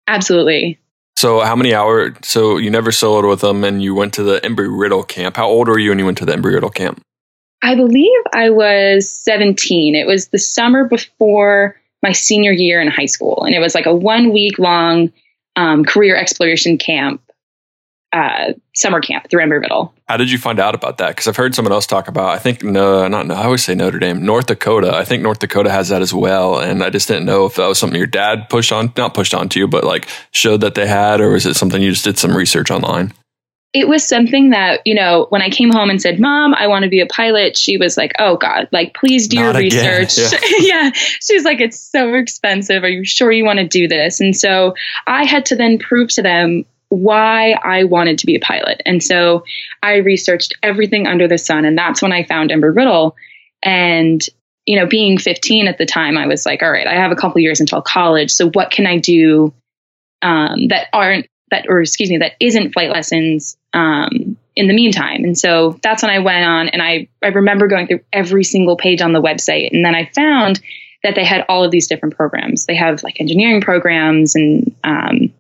Absolutely. 0.08 0.80
So 1.18 1.42
how 1.42 1.56
many 1.56 1.74
hours? 1.74 2.16
So 2.22 2.58
you 2.58 2.70
never 2.70 2.92
soloed 2.92 3.28
with 3.28 3.42
them, 3.42 3.64
and 3.64 3.82
you 3.82 3.96
went 3.96 4.14
to 4.16 4.24
the 4.24 4.40
Embry 4.42 4.68
Riddle 4.70 5.04
camp. 5.04 5.38
How 5.38 5.48
old 5.48 5.68
were 5.68 5.80
you 5.80 5.90
when 5.90 6.00
you 6.00 6.06
went 6.06 6.20
to 6.20 6.26
the 6.26 6.34
Embry 6.34 6.54
Riddle 6.54 6.70
camp? 6.70 7.02
I 7.62 7.76
believe 7.76 8.22
I 8.34 8.52
was 8.52 9.10
17. 9.10 9.96
It 9.96 10.06
was 10.06 10.28
the 10.28 10.38
summer 10.38 10.86
before 10.86 11.82
my 12.06 12.12
senior 12.12 12.52
year 12.52 12.80
in 12.80 12.88
high 12.88 13.08
school, 13.08 13.44
and 13.46 13.56
it 13.56 13.60
was 13.60 13.74
like 13.74 13.88
a 13.88 13.96
one 13.96 14.32
week 14.32 14.60
long 14.60 15.12
um, 15.56 15.84
career 15.84 16.16
exploration 16.16 16.78
camp 16.78 17.20
uh, 18.14 18.54
summer 18.76 19.02
camp 19.02 19.28
through 19.28 19.42
Embry 19.42 19.60
Riddle. 19.60 19.92
How 20.08 20.16
did 20.16 20.32
you 20.32 20.38
find 20.38 20.60
out 20.60 20.76
about 20.76 21.00
that? 21.00 21.10
Because 21.10 21.28
I've 21.28 21.36
heard 21.36 21.56
someone 21.56 21.72
else 21.72 21.88
talk 21.88 22.08
about. 22.08 22.30
I 22.30 22.38
think 22.38 22.64
no, 22.64 23.08
not 23.08 23.26
no. 23.26 23.34
I 23.34 23.46
always 23.46 23.66
say 23.66 23.74
Notre 23.74 23.98
Dame, 23.98 24.24
North 24.24 24.46
Dakota. 24.46 24.96
I 24.96 25.04
think 25.04 25.24
North 25.24 25.40
Dakota 25.40 25.72
has 25.72 25.90
that 25.90 26.04
as 26.04 26.14
well, 26.14 26.60
and 26.60 26.84
I 26.84 26.92
just 26.92 27.08
didn't 27.08 27.26
know 27.26 27.48
if 27.48 27.56
that 27.56 27.68
was 27.68 27.80
something 27.80 27.98
your 27.98 28.08
dad 28.08 28.50
pushed 28.50 28.72
on, 28.72 28.94
not 28.96 29.16
pushed 29.16 29.34
onto 29.34 29.60
you, 29.60 29.68
but 29.68 29.84
like 29.84 30.08
showed 30.30 30.62
that 30.62 30.76
they 30.76 30.86
had, 30.86 31.22
or 31.22 31.32
was 31.32 31.48
it 31.48 31.56
something 31.56 31.82
you 31.82 31.92
just 31.92 32.06
did 32.06 32.20
some 32.20 32.38
research 32.38 32.70
online? 32.70 33.14
It 33.76 33.88
was 33.88 34.08
something 34.08 34.52
that 34.52 34.82
you 34.86 34.96
know 34.96 35.28
when 35.30 35.42
I 35.42 35.50
came 35.50 35.72
home 35.72 35.90
and 35.90 36.02
said, 36.02 36.20
"Mom, 36.20 36.54
I 36.54 36.68
want 36.68 36.84
to 36.84 36.90
be 36.90 37.02
a 37.02 37.06
pilot." 37.06 37.58
She 37.58 37.78
was 37.78 37.98
like, 37.98 38.14
"Oh 38.20 38.38
God, 38.38 38.70
like 38.72 38.94
please 38.94 39.28
do 39.28 39.38
not 39.38 39.56
your 39.56 39.66
again. 39.66 40.00
research." 40.00 40.42
Yeah. 40.60 40.60
yeah, 40.60 40.92
she's 40.94 41.44
like, 41.44 41.60
"It's 41.60 41.80
so 41.80 42.14
expensive. 42.14 42.84
Are 42.84 42.90
you 42.90 43.04
sure 43.04 43.32
you 43.32 43.46
want 43.46 43.60
to 43.60 43.68
do 43.68 43.88
this?" 43.88 44.22
And 44.22 44.36
so 44.36 44.74
I 45.08 45.26
had 45.26 45.46
to 45.48 45.56
then 45.56 45.78
prove 45.78 46.10
to 46.12 46.22
them 46.22 46.66
why 46.90 47.52
I 47.64 47.84
wanted 47.84 48.18
to 48.20 48.26
be 48.26 48.36
a 48.36 48.40
pilot. 48.40 48.82
And 48.86 49.04
so 49.04 49.44
I 49.84 49.98
researched 49.98 50.54
everything 50.64 51.08
under 51.08 51.28
the 51.28 51.38
sun. 51.38 51.66
And 51.66 51.78
that's 51.78 52.02
when 52.02 52.14
I 52.14 52.24
found 52.24 52.52
Embry 52.52 52.76
Riddle. 52.76 53.16
And, 53.64 54.26
you 54.66 54.80
know, 54.80 54.86
being 54.86 55.18
15 55.18 55.68
at 55.68 55.78
the 55.78 55.86
time, 55.86 56.18
I 56.18 56.28
was 56.28 56.46
like, 56.46 56.62
all 56.62 56.72
right, 56.72 56.88
I 56.88 56.94
have 56.94 57.12
a 57.12 57.16
couple 57.16 57.42
years 57.42 57.60
until 57.60 57.82
college. 57.82 58.32
So 58.32 58.50
what 58.52 58.72
can 58.72 58.86
I 58.86 58.98
do 58.98 59.54
um, 60.22 60.68
that 60.70 60.88
aren't, 60.94 61.28
that, 61.56 61.70
or 61.70 61.82
excuse 61.82 62.10
me, 62.10 62.18
that 62.18 62.34
isn't 62.40 62.74
flight 62.74 62.90
lessons 62.90 63.58
um, 63.74 64.38
in 64.56 64.68
the 64.68 64.74
meantime? 64.74 65.24
And 65.24 65.38
so 65.38 65.80
that's 65.82 66.04
when 66.04 66.12
I 66.12 66.20
went 66.20 66.46
on 66.46 66.70
and 66.70 66.82
I, 66.82 67.08
I 67.24 67.28
remember 67.28 67.68
going 67.68 67.88
through 67.88 68.02
every 68.12 68.44
single 68.44 68.78
page 68.78 69.02
on 69.02 69.14
the 69.14 69.22
website. 69.22 69.72
And 69.72 69.86
then 69.86 69.96
I 69.96 70.10
found 70.14 70.60
that 71.04 71.16
they 71.16 71.24
had 71.24 71.46
all 71.48 71.64
of 71.64 71.72
these 71.72 71.88
different 71.88 72.16
programs. 72.16 72.66
They 72.66 72.76
have 72.76 73.04
like 73.04 73.20
engineering 73.20 73.62
programs 73.62 74.36
and 74.36 74.76
um, 74.84 75.34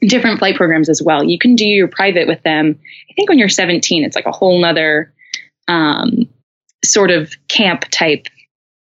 different 0.00 0.38
flight 0.38 0.56
programs 0.56 0.88
as 0.88 1.02
well. 1.02 1.24
You 1.24 1.38
can 1.38 1.56
do 1.56 1.66
your 1.66 1.88
private 1.88 2.26
with 2.26 2.42
them. 2.42 2.78
I 3.10 3.14
think 3.14 3.28
when 3.28 3.38
you're 3.38 3.48
17, 3.48 4.04
it's 4.04 4.16
like 4.16 4.26
a 4.26 4.32
whole 4.32 4.60
nother 4.60 5.12
um, 5.68 6.28
sort 6.84 7.10
of 7.10 7.32
camp 7.48 7.84
type 7.90 8.26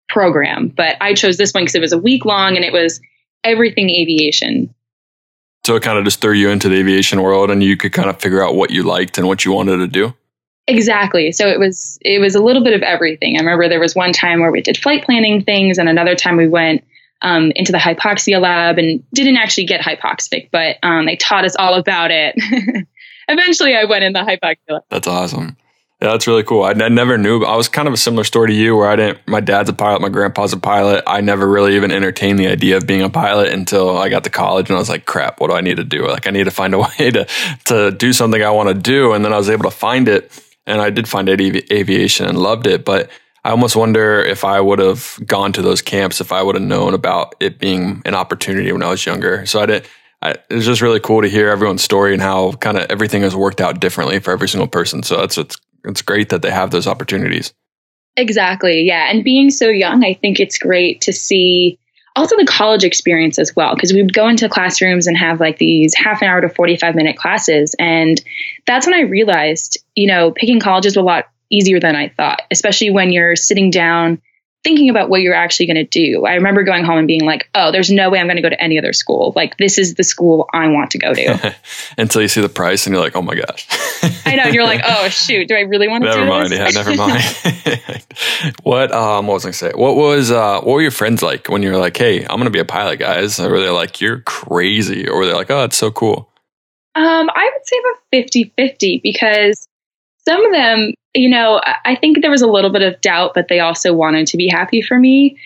program. 0.08 0.68
But 0.68 0.96
I 1.00 1.14
chose 1.14 1.36
this 1.36 1.52
one 1.52 1.62
because 1.62 1.74
it 1.74 1.80
was 1.80 1.92
a 1.92 1.98
week 1.98 2.24
long 2.24 2.56
and 2.56 2.64
it 2.64 2.72
was 2.72 3.00
everything 3.44 3.90
aviation. 3.90 4.74
So 5.68 5.76
it 5.76 5.82
kind 5.82 5.98
of 5.98 6.04
just 6.06 6.22
threw 6.22 6.32
you 6.32 6.48
into 6.48 6.70
the 6.70 6.76
aviation 6.76 7.20
world 7.20 7.50
and 7.50 7.62
you 7.62 7.76
could 7.76 7.92
kind 7.92 8.08
of 8.08 8.18
figure 8.18 8.42
out 8.42 8.54
what 8.54 8.70
you 8.70 8.84
liked 8.84 9.18
and 9.18 9.26
what 9.26 9.44
you 9.44 9.52
wanted 9.52 9.76
to 9.76 9.86
do. 9.86 10.14
Exactly. 10.66 11.30
So 11.30 11.46
it 11.46 11.58
was 11.58 11.98
it 12.00 12.20
was 12.20 12.34
a 12.34 12.42
little 12.42 12.64
bit 12.64 12.72
of 12.72 12.80
everything. 12.80 13.36
I 13.36 13.40
remember 13.40 13.68
there 13.68 13.78
was 13.78 13.94
one 13.94 14.14
time 14.14 14.40
where 14.40 14.50
we 14.50 14.62
did 14.62 14.78
flight 14.78 15.04
planning 15.04 15.44
things 15.44 15.76
and 15.76 15.86
another 15.86 16.14
time 16.14 16.38
we 16.38 16.48
went 16.48 16.84
um, 17.20 17.52
into 17.54 17.70
the 17.70 17.76
hypoxia 17.76 18.40
lab 18.40 18.78
and 18.78 19.04
didn't 19.12 19.36
actually 19.36 19.66
get 19.66 19.82
hypoxic, 19.82 20.48
but 20.50 20.78
um, 20.82 21.04
they 21.04 21.16
taught 21.16 21.44
us 21.44 21.54
all 21.56 21.74
about 21.74 22.10
it. 22.10 22.34
Eventually, 23.28 23.76
I 23.76 23.84
went 23.84 24.04
in 24.04 24.14
the 24.14 24.20
hypoxia 24.20 24.70
lab. 24.70 24.82
That's 24.88 25.06
awesome. 25.06 25.54
Yeah, 26.00 26.10
that's 26.10 26.28
really 26.28 26.44
cool. 26.44 26.62
I, 26.62 26.70
I, 26.70 26.88
never 26.88 27.18
knew. 27.18 27.42
I 27.42 27.56
was 27.56 27.68
kind 27.68 27.88
of 27.88 27.94
a 27.94 27.96
similar 27.96 28.22
story 28.22 28.48
to 28.48 28.54
you, 28.54 28.76
where 28.76 28.88
I 28.88 28.94
didn't. 28.94 29.18
My 29.26 29.40
dad's 29.40 29.68
a 29.68 29.72
pilot. 29.72 30.00
My 30.00 30.08
grandpa's 30.08 30.52
a 30.52 30.56
pilot. 30.56 31.02
I 31.08 31.20
never 31.22 31.48
really 31.48 31.74
even 31.74 31.90
entertained 31.90 32.38
the 32.38 32.46
idea 32.46 32.76
of 32.76 32.86
being 32.86 33.02
a 33.02 33.10
pilot 33.10 33.52
until 33.52 33.98
I 33.98 34.08
got 34.08 34.22
to 34.22 34.30
college, 34.30 34.68
and 34.70 34.76
I 34.76 34.78
was 34.78 34.88
like, 34.88 35.06
"Crap, 35.06 35.40
what 35.40 35.50
do 35.50 35.56
I 35.56 35.60
need 35.60 35.78
to 35.78 35.84
do? 35.84 36.06
Like, 36.06 36.28
I 36.28 36.30
need 36.30 36.44
to 36.44 36.52
find 36.52 36.72
a 36.72 36.78
way 36.98 37.10
to 37.10 37.26
to 37.64 37.90
do 37.90 38.12
something 38.12 38.40
I 38.40 38.50
want 38.50 38.68
to 38.68 38.74
do." 38.74 39.12
And 39.12 39.24
then 39.24 39.32
I 39.32 39.38
was 39.38 39.50
able 39.50 39.64
to 39.64 39.72
find 39.72 40.06
it, 40.06 40.30
and 40.68 40.80
I 40.80 40.90
did 40.90 41.08
find 41.08 41.28
avi- 41.28 41.66
aviation 41.72 42.26
and 42.26 42.38
loved 42.38 42.68
it. 42.68 42.84
But 42.84 43.10
I 43.44 43.50
almost 43.50 43.74
wonder 43.74 44.20
if 44.20 44.44
I 44.44 44.60
would 44.60 44.78
have 44.78 45.18
gone 45.26 45.52
to 45.54 45.62
those 45.62 45.82
camps 45.82 46.20
if 46.20 46.30
I 46.30 46.42
would 46.44 46.54
have 46.54 46.62
known 46.62 46.94
about 46.94 47.34
it 47.40 47.58
being 47.58 48.02
an 48.04 48.14
opportunity 48.14 48.70
when 48.70 48.84
I 48.84 48.90
was 48.90 49.04
younger. 49.04 49.46
So 49.46 49.60
I 49.60 49.66
did. 49.66 49.88
I, 50.20 50.30
it 50.30 50.54
was 50.54 50.66
just 50.66 50.80
really 50.80 50.98
cool 51.00 51.22
to 51.22 51.28
hear 51.28 51.48
everyone's 51.48 51.82
story 51.82 52.12
and 52.12 52.20
how 52.20 52.52
kind 52.52 52.76
of 52.76 52.86
everything 52.90 53.22
has 53.22 53.36
worked 53.36 53.60
out 53.60 53.80
differently 53.80 54.18
for 54.18 54.32
every 54.32 54.48
single 54.48 54.66
person. 54.66 55.04
So 55.04 55.16
that's 55.16 55.38
it's 55.38 55.56
it's 55.88 56.02
great 56.02 56.28
that 56.28 56.42
they 56.42 56.50
have 56.50 56.70
those 56.70 56.86
opportunities. 56.86 57.52
Exactly. 58.16 58.82
Yeah, 58.82 59.10
and 59.10 59.24
being 59.24 59.50
so 59.50 59.68
young, 59.68 60.04
I 60.04 60.14
think 60.14 60.40
it's 60.40 60.58
great 60.58 61.00
to 61.02 61.12
see 61.12 61.78
also 62.16 62.36
the 62.36 62.46
college 62.46 62.82
experience 62.82 63.38
as 63.38 63.54
well 63.54 63.74
because 63.74 63.92
we 63.92 64.02
would 64.02 64.12
go 64.12 64.28
into 64.28 64.48
classrooms 64.48 65.06
and 65.06 65.16
have 65.16 65.38
like 65.40 65.58
these 65.58 65.94
half 65.94 66.20
an 66.20 66.28
hour 66.28 66.40
to 66.40 66.48
45 66.48 66.96
minute 66.96 67.16
classes 67.16 67.76
and 67.78 68.20
that's 68.66 68.86
when 68.88 68.94
i 68.94 69.02
realized 69.02 69.78
you 69.94 70.08
know 70.08 70.32
picking 70.32 70.58
college 70.58 70.84
is 70.84 70.96
a 70.96 71.02
lot 71.02 71.26
easier 71.50 71.80
than 71.80 71.96
I 71.96 72.08
thought, 72.08 72.42
especially 72.50 72.90
when 72.90 73.10
you're 73.12 73.36
sitting 73.36 73.70
down 73.70 74.20
thinking 74.64 74.90
about 74.90 75.08
what 75.08 75.20
you're 75.20 75.34
actually 75.34 75.66
going 75.66 75.76
to 75.76 75.84
do. 75.84 76.26
I 76.26 76.34
remember 76.34 76.64
going 76.64 76.84
home 76.84 76.98
and 76.98 77.06
being 77.06 77.24
like, 77.24 77.48
oh, 77.54 77.70
there's 77.70 77.90
no 77.90 78.10
way 78.10 78.18
I'm 78.18 78.26
going 78.26 78.36
to 78.36 78.42
go 78.42 78.48
to 78.48 78.60
any 78.60 78.78
other 78.78 78.92
school. 78.92 79.32
Like, 79.36 79.56
this 79.56 79.78
is 79.78 79.94
the 79.94 80.04
school 80.04 80.48
I 80.52 80.68
want 80.68 80.90
to 80.92 80.98
go 80.98 81.14
to. 81.14 81.54
Until 81.98 82.22
you 82.22 82.28
see 82.28 82.40
the 82.40 82.48
price 82.48 82.86
and 82.86 82.94
you're 82.94 83.02
like, 83.02 83.14
oh 83.14 83.22
my 83.22 83.34
gosh. 83.34 83.66
I 84.26 84.34
know. 84.36 84.46
You're 84.46 84.64
like, 84.64 84.82
oh, 84.84 85.08
shoot. 85.10 85.48
Do 85.48 85.54
I 85.54 85.60
really 85.60 85.88
want 85.88 86.04
to 86.04 86.10
never 86.10 86.22
do 86.22 86.28
mind. 86.28 86.50
This? 86.50 86.58
Yeah, 86.58 86.82
never 86.82 86.96
mind. 86.96 88.06
what, 88.62 88.92
um, 88.92 89.26
what 89.26 89.34
was 89.34 89.44
I 89.44 89.46
going 89.46 89.52
to 89.52 89.58
say? 89.58 89.72
What 89.74 89.94
was, 89.96 90.30
uh, 90.30 90.60
what 90.60 90.74
were 90.74 90.82
your 90.82 90.90
friends 90.90 91.22
like 91.22 91.48
when 91.48 91.62
you 91.62 91.70
were 91.70 91.78
like, 91.78 91.96
hey, 91.96 92.22
I'm 92.22 92.36
going 92.36 92.44
to 92.44 92.50
be 92.50 92.58
a 92.58 92.64
pilot, 92.64 92.98
guys? 92.98 93.38
Or 93.38 93.50
were 93.50 93.60
they 93.60 93.70
like, 93.70 94.00
you're 94.00 94.20
crazy? 94.20 95.08
Or 95.08 95.18
were 95.18 95.26
they 95.26 95.34
like, 95.34 95.50
oh, 95.50 95.64
it's 95.64 95.76
so 95.76 95.90
cool? 95.90 96.30
Um, 96.94 97.30
I 97.32 97.50
would 97.52 97.66
say 97.66 97.76
about 97.78 98.02
50 98.10 98.52
50 98.56 99.00
because 99.04 99.68
some 100.28 100.44
of 100.44 100.52
them 100.52 100.92
you 101.14 101.28
know, 101.28 101.60
I 101.84 101.96
think 101.96 102.20
there 102.20 102.30
was 102.30 102.42
a 102.42 102.46
little 102.46 102.70
bit 102.70 102.82
of 102.82 103.00
doubt, 103.00 103.32
but 103.34 103.48
they 103.48 103.60
also 103.60 103.92
wanted 103.92 104.26
to 104.28 104.36
be 104.36 104.46
happy 104.46 104.82
for 104.82 104.98
me. 104.98 105.38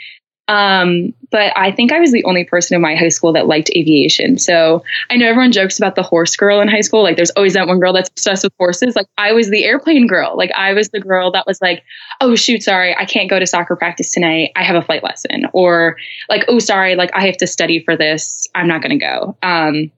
Um, 0.49 1.15
but 1.31 1.57
I 1.57 1.71
think 1.71 1.93
I 1.93 2.01
was 2.01 2.11
the 2.11 2.25
only 2.25 2.45
person 2.45 2.75
in 2.75 2.83
my 2.83 2.97
high 2.97 3.09
school 3.09 3.33
that 3.33 3.47
liked 3.47 3.71
aviation. 3.71 4.39
So 4.39 4.85
I 5.09 5.17
know 5.17 5.27
everyone 5.27 5.53
jokes 5.53 5.79
about 5.79 5.95
the 5.95 6.03
horse 6.03 6.35
girl 6.37 6.61
in 6.61 6.69
high 6.69 6.81
school. 6.81 7.03
Like 7.03 7.17
there's 7.17 7.31
always 7.31 7.55
that 7.55 7.69
one 7.69 7.79
girl 7.79 7.93
that's 7.93 8.11
obsessed 8.11 8.45
with 8.45 8.53
horses. 8.59 8.97
Like 8.97 9.07
I 9.17 9.33
was 9.33 9.51
the 9.51 9.65
airplane 9.65 10.07
girl. 10.09 10.37
Like 10.37 10.51
I 10.57 10.75
was 10.75 10.89
the 10.91 11.01
girl 11.01 11.31
that 11.31 11.47
was 11.47 11.63
like, 11.63 11.85
oh 12.21 12.35
shoot, 12.35 12.63
sorry, 12.63 12.95
I 12.97 13.05
can't 13.05 13.31
go 13.31 13.39
to 13.39 13.47
soccer 13.47 13.77
practice 13.77 14.13
tonight. 14.13 14.51
I 14.57 14.65
have 14.65 14.77
a 14.77 14.83
flight 14.83 15.05
lesson. 15.05 15.47
Or 15.53 15.97
like, 16.29 16.45
oh 16.49 16.59
sorry, 16.59 16.97
like 16.97 17.11
I 17.15 17.25
have 17.27 17.37
to 17.39 17.47
study 17.47 17.83
for 17.85 17.97
this. 17.97 18.47
I'm 18.55 18.69
not 18.69 18.83
gonna 18.83 18.99
go. 18.99 19.37
Um, 19.43 19.93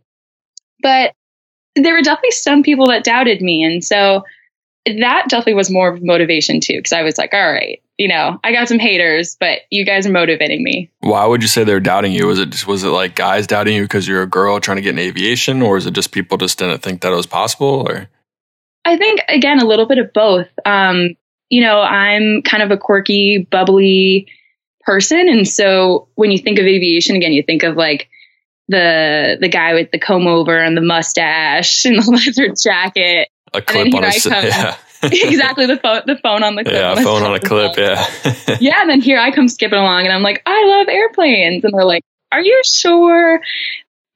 but 0.82 1.14
there 1.74 1.94
were 1.94 2.02
definitely 2.02 2.32
some 2.32 2.62
people 2.62 2.86
that 2.88 3.02
doubted 3.02 3.40
me. 3.40 3.64
And 3.64 3.82
so 3.82 4.22
that 4.86 5.26
definitely 5.28 5.54
was 5.54 5.70
more 5.70 5.88
of 5.88 6.02
motivation 6.02 6.60
too, 6.60 6.76
because 6.76 6.92
I 6.92 7.02
was 7.02 7.16
like, 7.16 7.32
all 7.32 7.52
right, 7.52 7.82
you 7.96 8.08
know, 8.08 8.38
I 8.44 8.52
got 8.52 8.68
some 8.68 8.78
haters, 8.78 9.36
but 9.38 9.60
you 9.70 9.84
guys 9.84 10.06
are 10.06 10.12
motivating 10.12 10.62
me. 10.62 10.90
Why 11.00 11.24
would 11.24 11.42
you 11.42 11.48
say 11.48 11.64
they're 11.64 11.80
doubting 11.80 12.12
you? 12.12 12.26
Was 12.26 12.38
it 12.38 12.50
just, 12.50 12.66
was 12.66 12.84
it 12.84 12.88
like 12.88 13.14
guys 13.14 13.46
doubting 13.46 13.76
you 13.76 13.82
because 13.82 14.06
you're 14.06 14.22
a 14.22 14.26
girl 14.26 14.60
trying 14.60 14.76
to 14.76 14.82
get 14.82 14.90
in 14.90 14.98
aviation, 14.98 15.62
or 15.62 15.76
is 15.76 15.86
it 15.86 15.94
just 15.94 16.12
people 16.12 16.36
just 16.36 16.58
didn't 16.58 16.82
think 16.82 17.00
that 17.00 17.12
it 17.12 17.16
was 17.16 17.26
possible? 17.26 17.86
Or 17.88 18.08
I 18.84 18.96
think 18.96 19.20
again 19.28 19.60
a 19.60 19.64
little 19.64 19.86
bit 19.86 19.98
of 19.98 20.12
both. 20.12 20.48
Um, 20.64 21.16
you 21.48 21.62
know, 21.62 21.80
I'm 21.80 22.42
kind 22.42 22.62
of 22.62 22.70
a 22.70 22.76
quirky, 22.76 23.46
bubbly 23.50 24.28
person, 24.80 25.28
and 25.28 25.48
so 25.48 26.08
when 26.14 26.30
you 26.30 26.38
think 26.38 26.58
of 26.58 26.66
aviation, 26.66 27.16
again, 27.16 27.32
you 27.32 27.42
think 27.42 27.62
of 27.62 27.76
like 27.76 28.08
the 28.68 29.38
the 29.40 29.48
guy 29.48 29.74
with 29.74 29.90
the 29.92 29.98
comb 29.98 30.26
over 30.26 30.58
and 30.58 30.76
the 30.76 30.82
mustache 30.82 31.84
and 31.86 31.96
the 31.96 32.10
leather 32.10 32.54
jacket. 32.54 33.28
A 33.54 33.62
clip 33.62 33.94
on 33.94 34.04
a 34.04 34.10
yeah. 34.24 34.76
exactly 35.02 35.66
the 35.66 35.76
phone 35.76 36.02
the 36.06 36.16
phone 36.16 36.42
on 36.42 36.56
the 36.56 36.64
clip. 36.64 36.74
Yeah, 36.74 36.94
phone 37.02 37.22
on 37.22 37.34
a 37.34 37.40
clip, 37.40 37.72
yeah. 37.76 38.06
yeah, 38.60 38.80
and 38.80 38.90
then 38.90 39.00
here 39.00 39.18
I 39.18 39.30
come 39.30 39.48
skipping 39.48 39.78
along 39.78 40.04
and 40.04 40.12
I'm 40.12 40.22
like, 40.22 40.42
I 40.46 40.64
love 40.66 40.88
airplanes. 40.88 41.64
And 41.64 41.72
they're 41.74 41.84
like, 41.84 42.02
Are 42.32 42.40
you 42.40 42.60
sure? 42.64 43.40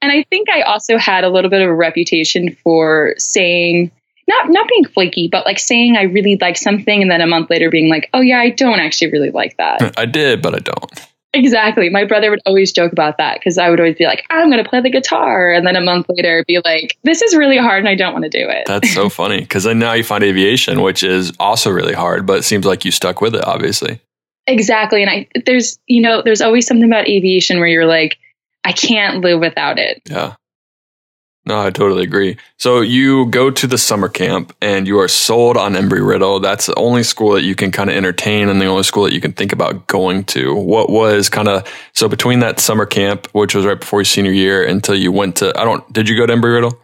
And 0.01 0.11
I 0.11 0.23
think 0.29 0.49
I 0.49 0.61
also 0.61 0.97
had 0.97 1.23
a 1.23 1.29
little 1.29 1.49
bit 1.49 1.61
of 1.61 1.69
a 1.69 1.75
reputation 1.75 2.55
for 2.63 3.15
saying 3.17 3.91
not 4.27 4.49
not 4.49 4.67
being 4.67 4.85
flaky, 4.85 5.27
but 5.27 5.45
like 5.45 5.59
saying 5.59 5.95
I 5.97 6.03
really 6.03 6.37
like 6.39 6.57
something 6.57 7.01
and 7.01 7.09
then 7.09 7.21
a 7.21 7.27
month 7.27 7.49
later 7.49 7.69
being 7.69 7.89
like, 7.89 8.09
oh 8.13 8.21
yeah, 8.21 8.39
I 8.39 8.49
don't 8.49 8.79
actually 8.79 9.11
really 9.11 9.31
like 9.31 9.57
that. 9.57 9.97
I 9.97 10.05
did, 10.05 10.41
but 10.41 10.55
I 10.55 10.59
don't. 10.59 11.08
Exactly. 11.33 11.89
My 11.89 12.05
brother 12.05 12.31
would 12.31 12.41
always 12.45 12.71
joke 12.71 12.91
about 12.91 13.17
that 13.17 13.39
because 13.39 13.57
I 13.59 13.69
would 13.69 13.79
always 13.79 13.97
be 13.97 14.05
like, 14.05 14.25
I'm 14.31 14.49
going 14.49 14.63
to 14.63 14.67
play 14.67 14.81
the 14.81 14.89
guitar. 14.89 15.51
And 15.51 15.65
then 15.65 15.75
a 15.75 15.81
month 15.81 16.07
later, 16.09 16.43
be 16.47 16.59
like, 16.65 16.97
this 17.03 17.21
is 17.21 17.35
really 17.35 17.57
hard 17.57 17.79
and 17.79 17.87
I 17.87 17.95
don't 17.95 18.13
want 18.13 18.23
to 18.23 18.29
do 18.29 18.49
it. 18.49 18.65
That's 18.65 18.91
so 18.93 19.09
funny 19.09 19.41
because 19.41 19.63
then 19.63 19.77
now 19.77 19.93
you 19.93 20.03
find 20.03 20.23
aviation, 20.23 20.81
which 20.81 21.03
is 21.03 21.31
also 21.39 21.69
really 21.69 21.93
hard, 21.93 22.25
but 22.25 22.39
it 22.39 22.43
seems 22.43 22.65
like 22.65 22.83
you 22.83 22.91
stuck 22.91 23.21
with 23.21 23.35
it, 23.35 23.45
obviously. 23.45 24.01
Exactly. 24.47 25.03
And 25.03 25.11
I, 25.11 25.27
there's, 25.45 25.79
you 25.85 26.01
know, 26.01 26.23
there's 26.23 26.41
always 26.41 26.65
something 26.65 26.89
about 26.89 27.07
aviation 27.07 27.59
where 27.59 27.67
you're 27.67 27.85
like, 27.85 28.17
I 28.63 28.71
can't 28.71 29.21
live 29.21 29.39
without 29.39 29.77
it. 29.77 30.01
Yeah. 30.09 30.35
No, 31.45 31.59
I 31.59 31.71
totally 31.71 32.03
agree. 32.03 32.37
So 32.57 32.81
you 32.81 33.25
go 33.27 33.49
to 33.49 33.65
the 33.65 33.77
summer 33.77 34.07
camp 34.07 34.55
and 34.61 34.85
you 34.85 34.99
are 34.99 35.07
sold 35.07 35.57
on 35.57 35.73
Embry 35.73 36.05
Riddle. 36.05 36.39
That's 36.39 36.67
the 36.67 36.75
only 36.75 37.01
school 37.01 37.31
that 37.33 37.43
you 37.43 37.55
can 37.55 37.71
kind 37.71 37.89
of 37.89 37.95
entertain 37.95 38.49
and 38.49 38.61
the 38.61 38.65
only 38.65 38.83
school 38.83 39.03
that 39.05 39.13
you 39.13 39.21
can 39.21 39.31
think 39.31 39.51
about 39.51 39.87
going 39.87 40.25
to. 40.25 40.53
What 40.53 40.89
was 40.89 41.29
kind 41.29 41.47
of 41.47 41.67
so 41.93 42.07
between 42.07 42.39
that 42.41 42.59
summer 42.59 42.85
camp, 42.85 43.27
which 43.31 43.55
was 43.55 43.65
right 43.65 43.79
before 43.79 43.99
your 43.99 44.05
senior 44.05 44.31
year, 44.31 44.63
until 44.63 44.95
you 44.95 45.11
went 45.11 45.37
to 45.37 45.57
I 45.57 45.63
don't 45.63 45.91
did 45.93 46.07
you 46.07 46.15
go 46.15 46.25
to 46.25 46.33
Embry 46.33 46.53
Riddle? 46.53 46.79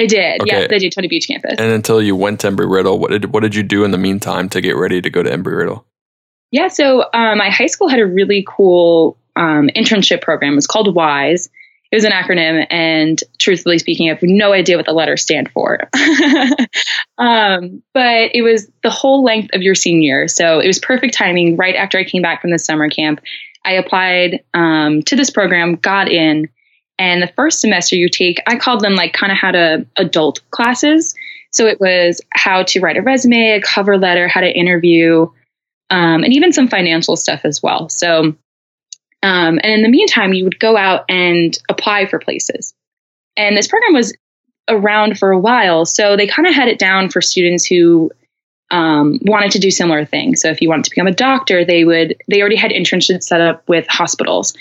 I 0.00 0.06
did. 0.06 0.42
Okay. 0.42 0.52
Yes, 0.52 0.68
the 0.68 0.78
Daytona 0.78 1.08
Beach 1.08 1.26
campus. 1.26 1.56
And 1.58 1.72
until 1.72 2.00
you 2.00 2.16
went 2.16 2.40
to 2.40 2.50
Embry 2.50 2.70
Riddle, 2.70 2.98
what 2.98 3.10
did 3.10 3.26
what 3.26 3.40
did 3.40 3.54
you 3.54 3.62
do 3.62 3.84
in 3.84 3.90
the 3.90 3.98
meantime 3.98 4.48
to 4.50 4.60
get 4.60 4.76
ready 4.76 5.00
to 5.00 5.10
go 5.10 5.22
to 5.22 5.30
Embry 5.30 5.56
Riddle? 5.56 5.84
Yeah, 6.50 6.68
so 6.68 7.04
um, 7.12 7.38
my 7.38 7.50
high 7.50 7.66
school 7.66 7.88
had 7.88 8.00
a 8.00 8.06
really 8.06 8.44
cool 8.48 9.18
um, 9.36 9.68
internship 9.76 10.22
program. 10.22 10.54
It 10.54 10.56
was 10.56 10.66
called 10.66 10.94
WISE 10.94 11.50
it 11.90 11.96
was 11.96 12.04
an 12.04 12.12
acronym, 12.12 12.66
and 12.70 13.22
truthfully 13.38 13.78
speaking, 13.78 14.10
I 14.10 14.14
have 14.14 14.22
no 14.22 14.52
idea 14.52 14.76
what 14.76 14.84
the 14.84 14.92
letters 14.92 15.22
stand 15.22 15.50
for. 15.50 15.88
um, 17.18 17.82
but 17.94 18.30
it 18.34 18.42
was 18.42 18.70
the 18.82 18.90
whole 18.90 19.24
length 19.24 19.54
of 19.54 19.62
your 19.62 19.74
senior. 19.74 20.28
So 20.28 20.60
it 20.60 20.66
was 20.66 20.78
perfect 20.78 21.14
timing. 21.14 21.56
Right 21.56 21.74
after 21.74 21.98
I 21.98 22.04
came 22.04 22.20
back 22.20 22.42
from 22.42 22.50
the 22.50 22.58
summer 22.58 22.90
camp, 22.90 23.20
I 23.64 23.72
applied 23.72 24.44
um, 24.52 25.02
to 25.02 25.16
this 25.16 25.30
program, 25.30 25.76
got 25.76 26.08
in, 26.08 26.48
and 26.98 27.22
the 27.22 27.32
first 27.36 27.60
semester 27.60 27.96
you 27.96 28.08
take, 28.08 28.42
I 28.46 28.56
called 28.56 28.80
them 28.80 28.94
like 28.94 29.12
kind 29.12 29.32
of 29.32 29.38
how 29.38 29.52
to 29.52 29.86
adult 29.96 30.40
classes. 30.50 31.14
So 31.52 31.66
it 31.66 31.80
was 31.80 32.20
how 32.34 32.64
to 32.64 32.80
write 32.80 32.96
a 32.98 33.02
resume, 33.02 33.52
a 33.52 33.62
cover 33.62 33.96
letter, 33.96 34.28
how 34.28 34.40
to 34.40 34.50
interview, 34.50 35.22
um, 35.90 36.22
and 36.22 36.32
even 36.34 36.52
some 36.52 36.68
financial 36.68 37.16
stuff 37.16 37.40
as 37.44 37.62
well. 37.62 37.88
So 37.88 38.34
um, 39.22 39.58
and 39.62 39.72
in 39.72 39.82
the 39.82 39.88
meantime, 39.88 40.32
you 40.32 40.44
would 40.44 40.60
go 40.60 40.76
out 40.76 41.04
and 41.08 41.56
apply 41.68 42.06
for 42.06 42.18
places. 42.18 42.74
And 43.36 43.56
this 43.56 43.68
program 43.68 43.94
was 43.94 44.16
around 44.68 45.18
for 45.18 45.30
a 45.30 45.38
while. 45.38 45.86
So 45.86 46.16
they 46.16 46.26
kind 46.26 46.46
of 46.46 46.54
had 46.54 46.68
it 46.68 46.78
down 46.78 47.08
for 47.08 47.20
students 47.20 47.64
who 47.64 48.10
um, 48.70 49.18
wanted 49.22 49.50
to 49.52 49.58
do 49.58 49.70
similar 49.70 50.04
things. 50.04 50.42
So 50.42 50.50
if 50.50 50.60
you 50.60 50.68
wanted 50.68 50.84
to 50.84 50.90
become 50.90 51.06
a 51.06 51.12
doctor, 51.12 51.64
they 51.64 51.84
would 51.84 52.16
they 52.28 52.40
already 52.40 52.56
had 52.56 52.70
internships 52.70 53.24
set 53.24 53.40
up 53.40 53.66
with 53.68 53.86
hospitals. 53.88 54.54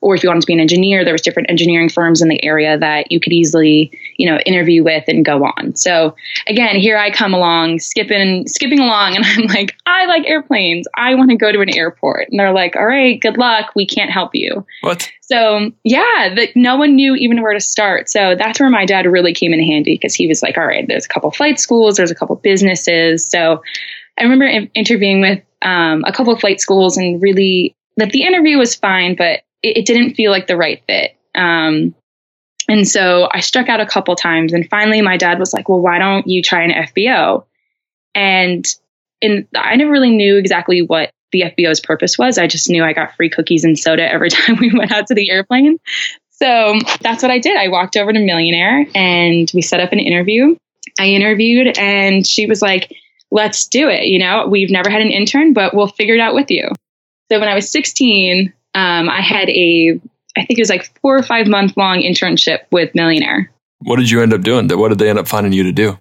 Or 0.00 0.14
if 0.14 0.22
you 0.22 0.30
wanted 0.30 0.42
to 0.42 0.46
be 0.46 0.54
an 0.54 0.60
engineer, 0.60 1.04
there 1.04 1.14
was 1.14 1.20
different 1.20 1.50
engineering 1.50 1.88
firms 1.88 2.22
in 2.22 2.28
the 2.28 2.42
area 2.42 2.78
that 2.78 3.12
you 3.12 3.20
could 3.20 3.32
easily, 3.32 3.92
you 4.16 4.30
know, 4.30 4.38
interview 4.46 4.82
with 4.82 5.04
and 5.08 5.24
go 5.24 5.44
on. 5.44 5.76
So 5.76 6.14
again, 6.46 6.76
here 6.76 6.96
I 6.96 7.10
come 7.10 7.34
along, 7.34 7.80
skipping 7.80 8.46
skipping 8.46 8.80
along, 8.80 9.16
and 9.16 9.24
I'm 9.26 9.46
like, 9.46 9.76
I 9.86 10.06
like 10.06 10.26
airplanes. 10.26 10.86
I 10.96 11.14
want 11.14 11.30
to 11.30 11.36
go 11.36 11.52
to 11.52 11.60
an 11.60 11.76
airport. 11.76 12.28
And 12.30 12.40
they're 12.40 12.52
like, 12.52 12.76
All 12.76 12.86
right, 12.86 13.20
good 13.20 13.36
luck. 13.36 13.72
We 13.74 13.86
can't 13.86 14.10
help 14.10 14.34
you. 14.34 14.64
What? 14.80 15.10
So 15.30 15.70
yeah, 15.84 16.34
that 16.34 16.56
no 16.56 16.76
one 16.76 16.96
knew 16.96 17.14
even 17.14 17.40
where 17.40 17.52
to 17.52 17.60
start. 17.60 18.10
So 18.10 18.34
that's 18.34 18.58
where 18.58 18.68
my 18.68 18.84
dad 18.84 19.06
really 19.06 19.32
came 19.32 19.54
in 19.54 19.62
handy 19.62 19.94
because 19.94 20.12
he 20.12 20.26
was 20.26 20.42
like, 20.42 20.58
all 20.58 20.66
right, 20.66 20.84
there's 20.88 21.04
a 21.04 21.08
couple 21.08 21.30
flight 21.30 21.60
schools, 21.60 21.96
there's 21.96 22.10
a 22.10 22.16
couple 22.16 22.34
businesses. 22.34 23.24
So 23.24 23.49
I 24.18 24.22
remember 24.22 24.46
in- 24.46 24.70
interviewing 24.74 25.20
with 25.20 25.42
um, 25.62 26.04
a 26.06 26.12
couple 26.12 26.32
of 26.32 26.40
flight 26.40 26.60
schools 26.60 26.96
and 26.96 27.20
really 27.22 27.74
that 27.96 28.10
the 28.12 28.22
interview 28.22 28.58
was 28.58 28.74
fine, 28.74 29.16
but 29.16 29.40
it, 29.62 29.78
it 29.78 29.86
didn't 29.86 30.14
feel 30.14 30.30
like 30.30 30.46
the 30.46 30.56
right 30.56 30.82
fit. 30.86 31.16
Um, 31.34 31.94
and 32.68 32.86
so 32.86 33.28
I 33.32 33.40
struck 33.40 33.68
out 33.68 33.80
a 33.80 33.86
couple 33.86 34.14
times, 34.14 34.52
and 34.52 34.68
finally 34.68 35.02
my 35.02 35.16
dad 35.16 35.38
was 35.38 35.52
like, 35.52 35.68
well, 35.68 35.80
why 35.80 35.98
don't 35.98 36.26
you 36.26 36.42
try 36.42 36.62
an 36.62 36.70
FBO? 36.70 37.44
And 38.14 38.64
in, 39.20 39.48
I 39.54 39.76
never 39.76 39.90
really 39.90 40.10
knew 40.10 40.36
exactly 40.36 40.82
what 40.82 41.10
the 41.32 41.42
FBO's 41.42 41.80
purpose 41.80 42.18
was. 42.18 42.38
I 42.38 42.46
just 42.46 42.68
knew 42.70 42.84
I 42.84 42.92
got 42.92 43.14
free 43.16 43.30
cookies 43.30 43.64
and 43.64 43.78
soda 43.78 44.10
every 44.10 44.30
time 44.30 44.56
we 44.60 44.72
went 44.72 44.92
out 44.92 45.06
to 45.08 45.14
the 45.14 45.30
airplane. 45.30 45.78
So 46.30 46.78
that's 47.00 47.22
what 47.22 47.30
I 47.30 47.38
did. 47.38 47.56
I 47.56 47.68
walked 47.68 47.96
over 47.96 48.12
to 48.12 48.18
Million 48.18 48.54
Air 48.54 48.86
and 48.94 49.50
we 49.52 49.60
set 49.62 49.80
up 49.80 49.92
an 49.92 49.98
interview. 49.98 50.56
I 50.98 51.08
interviewed 51.08 51.76
and 51.78 52.26
she 52.26 52.46
was 52.46 52.62
like, 52.62 52.92
let's 53.30 53.66
do 53.66 53.88
it. 53.88 54.06
You 54.06 54.18
know, 54.18 54.46
we've 54.48 54.70
never 54.70 54.90
had 54.90 55.02
an 55.02 55.10
intern, 55.10 55.52
but 55.52 55.74
we'll 55.74 55.88
figure 55.88 56.14
it 56.14 56.20
out 56.20 56.34
with 56.34 56.50
you. 56.50 56.68
So 57.30 57.38
when 57.38 57.48
I 57.48 57.54
was 57.54 57.70
16, 57.70 58.52
um, 58.74 59.08
I 59.08 59.20
had 59.20 59.48
a, 59.48 60.00
I 60.36 60.44
think 60.44 60.58
it 60.58 60.62
was 60.62 60.70
like 60.70 60.92
four 61.00 61.16
or 61.16 61.22
five 61.22 61.46
month 61.46 61.76
long 61.76 62.00
internship 62.00 62.60
with 62.70 62.94
Million 62.94 63.22
Air. 63.22 63.50
What 63.80 63.98
did 63.98 64.10
you 64.10 64.20
end 64.20 64.34
up 64.34 64.42
doing? 64.42 64.68
What 64.68 64.88
did 64.88 64.98
they 64.98 65.08
end 65.08 65.18
up 65.18 65.28
finding 65.28 65.52
you 65.52 65.62
to 65.64 65.72
do? 65.72 65.98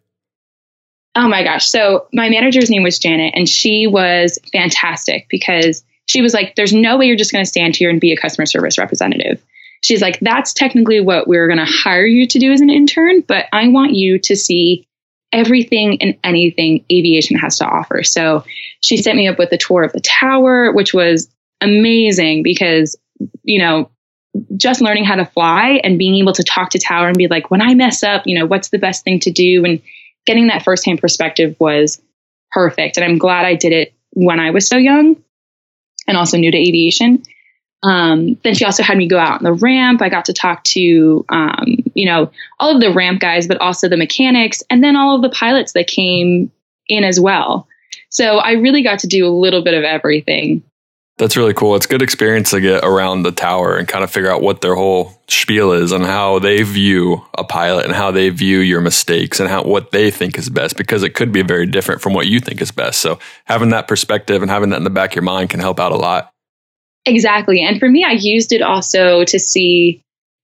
Oh 1.16 1.28
my 1.28 1.44
gosh. 1.44 1.68
So 1.68 2.08
my 2.14 2.30
manager's 2.30 2.70
name 2.70 2.84
was 2.84 3.00
Janet, 3.00 3.34
and 3.36 3.48
she 3.48 3.88
was 3.88 4.38
fantastic 4.52 5.28
because 5.30 5.84
she 6.08 6.22
was 6.22 6.34
like, 6.34 6.56
there's 6.56 6.74
no 6.74 6.98
way 6.98 7.06
you're 7.06 7.16
just 7.16 7.32
going 7.32 7.44
to 7.44 7.50
stand 7.50 7.76
here 7.76 7.90
and 7.90 8.02
be 8.02 8.12
a 8.12 8.18
customer 8.18 8.46
service 8.46 8.78
representative. 8.78 9.44
She's 9.82 10.02
like, 10.02 10.20
that's 10.20 10.54
technically 10.54 11.00
what 11.00 11.28
we're 11.28 11.48
going 11.48 11.60
to 11.60 11.66
hire 11.66 12.06
you 12.06 12.28
to 12.28 12.40
do 12.40 12.52
as 12.52 12.62
an 12.62 12.70
intern, 12.70 13.22
but 13.22 13.46
I 13.54 13.68
want 13.70 13.94
you 13.94 14.20
to 14.20 14.36
see 14.36 14.88
everything 15.32 16.02
and 16.02 16.18
anything 16.24 16.86
aviation 16.92 17.38
has 17.38 17.58
to 17.60 17.66
offer. 17.66 18.04
So 18.04 18.44
she 18.82 18.98
set 18.98 19.16
me 19.16 19.28
up 19.28 19.38
with 19.38 19.52
a 19.52 19.58
tour 19.58 19.84
of 19.84 19.94
the 19.94 20.02
tower, 20.02 20.72
which 20.72 20.94
was 20.94 21.30
amazing 21.62 22.44
because, 22.44 22.98
you 23.44 23.60
know, 23.60 23.92
just 24.56 24.82
learning 24.82 25.06
how 25.06 25.16
to 25.16 25.26
fly 25.26 25.82
and 25.84 25.98
being 25.98 26.16
able 26.16 26.34
to 26.34 26.44
talk 26.44 26.72
to 26.72 26.80
tower 26.80 27.08
and 27.08 27.18
be 27.18 27.28
like, 27.28 27.52
when 27.52 27.62
I 27.62 27.74
mess 27.74 28.04
up, 28.04 28.24
you 28.26 28.38
know, 28.38 28.46
what's 28.46 28.70
the 28.70 28.80
best 28.80 29.04
thing 29.04 29.20
to 29.22 29.32
do? 29.32 29.66
And 29.66 29.82
getting 30.26 30.48
that 30.48 30.64
firsthand 30.64 31.00
perspective 31.00 31.56
was 31.60 32.02
perfect. 32.52 32.98
And 32.98 33.06
I'm 33.06 33.18
glad 33.18 33.46
I 33.46 33.56
did 33.56 33.72
it 33.72 33.94
when 34.12 34.40
I 34.40 34.52
was 34.52 34.68
so 34.68 34.78
young 34.78 35.16
and 36.08 36.18
also 36.18 36.38
new 36.38 36.52
to 36.52 36.58
aviation. 36.58 37.24
Um, 37.82 38.38
then 38.44 38.56
she 38.56 38.66
also 38.66 38.84
had 38.84 38.98
me 38.98 39.08
go 39.08 39.18
out 39.18 39.40
on 39.40 39.44
the 39.44 39.54
ramp. 39.54 40.02
I 40.02 40.10
got 40.10 40.26
to 40.26 40.34
talk 40.34 40.64
to, 40.66 41.26
um, 41.30 41.78
you 42.00 42.06
know, 42.06 42.32
all 42.60 42.74
of 42.74 42.80
the 42.80 42.94
ramp 42.94 43.20
guys, 43.20 43.46
but 43.46 43.60
also 43.60 43.90
the 43.90 43.98
mechanics, 43.98 44.64
and 44.70 44.82
then 44.82 44.96
all 44.96 45.18
of 45.18 45.22
the 45.22 45.30
pilots 45.30 45.74
that 45.74 45.88
came 45.88 46.50
in 46.88 47.04
as 47.04 47.20
well. 47.20 47.68
So 48.08 48.38
I 48.38 48.54
really 48.54 48.82
got 48.82 49.00
to 49.00 49.08
do 49.08 49.28
a 49.28 49.30
little 49.30 49.62
bit 49.62 49.74
of 49.74 49.84
everything. 49.84 50.64
That's 51.18 51.36
really 51.36 51.54
cool. 51.54 51.76
It's 51.76 51.86
good 51.86 52.02
experience 52.02 52.52
to 52.52 52.62
get 52.62 52.86
around 52.86 53.24
the 53.24 53.34
tower 53.34 53.76
and 53.76 53.86
kind 53.86 54.06
of 54.06 54.10
figure 54.10 54.32
out 54.32 54.42
what 54.42 54.62
their 54.62 54.76
whole 54.76 55.22
spiel 55.28 55.74
is 55.74 55.92
and 55.92 56.06
how 56.06 56.40
they 56.40 56.64
view 56.64 57.26
a 57.38 57.44
pilot 57.44 57.84
and 57.84 57.94
how 57.94 58.10
they 58.10 58.30
view 58.30 58.60
your 58.60 58.80
mistakes 58.80 59.42
and 59.42 59.50
how 59.50 59.64
what 59.64 59.92
they 59.92 60.12
think 60.12 60.38
is 60.38 60.50
best 60.50 60.78
because 60.78 61.04
it 61.04 61.16
could 61.16 61.34
be 61.34 61.42
very 61.42 61.66
different 61.66 62.02
from 62.02 62.14
what 62.14 62.28
you 62.28 62.40
think 62.40 62.62
is 62.62 62.72
best. 62.72 63.02
So 63.02 63.20
having 63.44 63.72
that 63.72 63.90
perspective 63.90 64.42
and 64.42 64.50
having 64.50 64.70
that 64.70 64.78
in 64.78 64.86
the 64.86 64.90
back 64.90 65.12
of 65.12 65.16
your 65.16 65.24
mind 65.24 65.50
can 65.50 65.60
help 65.60 65.78
out 65.78 65.92
a 65.92 65.98
lot. 65.98 66.32
Exactly. 67.06 67.62
And 67.62 67.82
for 67.82 67.90
me, 67.90 68.06
I 68.06 68.12
used 68.12 68.54
it 68.54 68.62
also 68.62 69.26
to 69.26 69.40
see, 69.40 70.02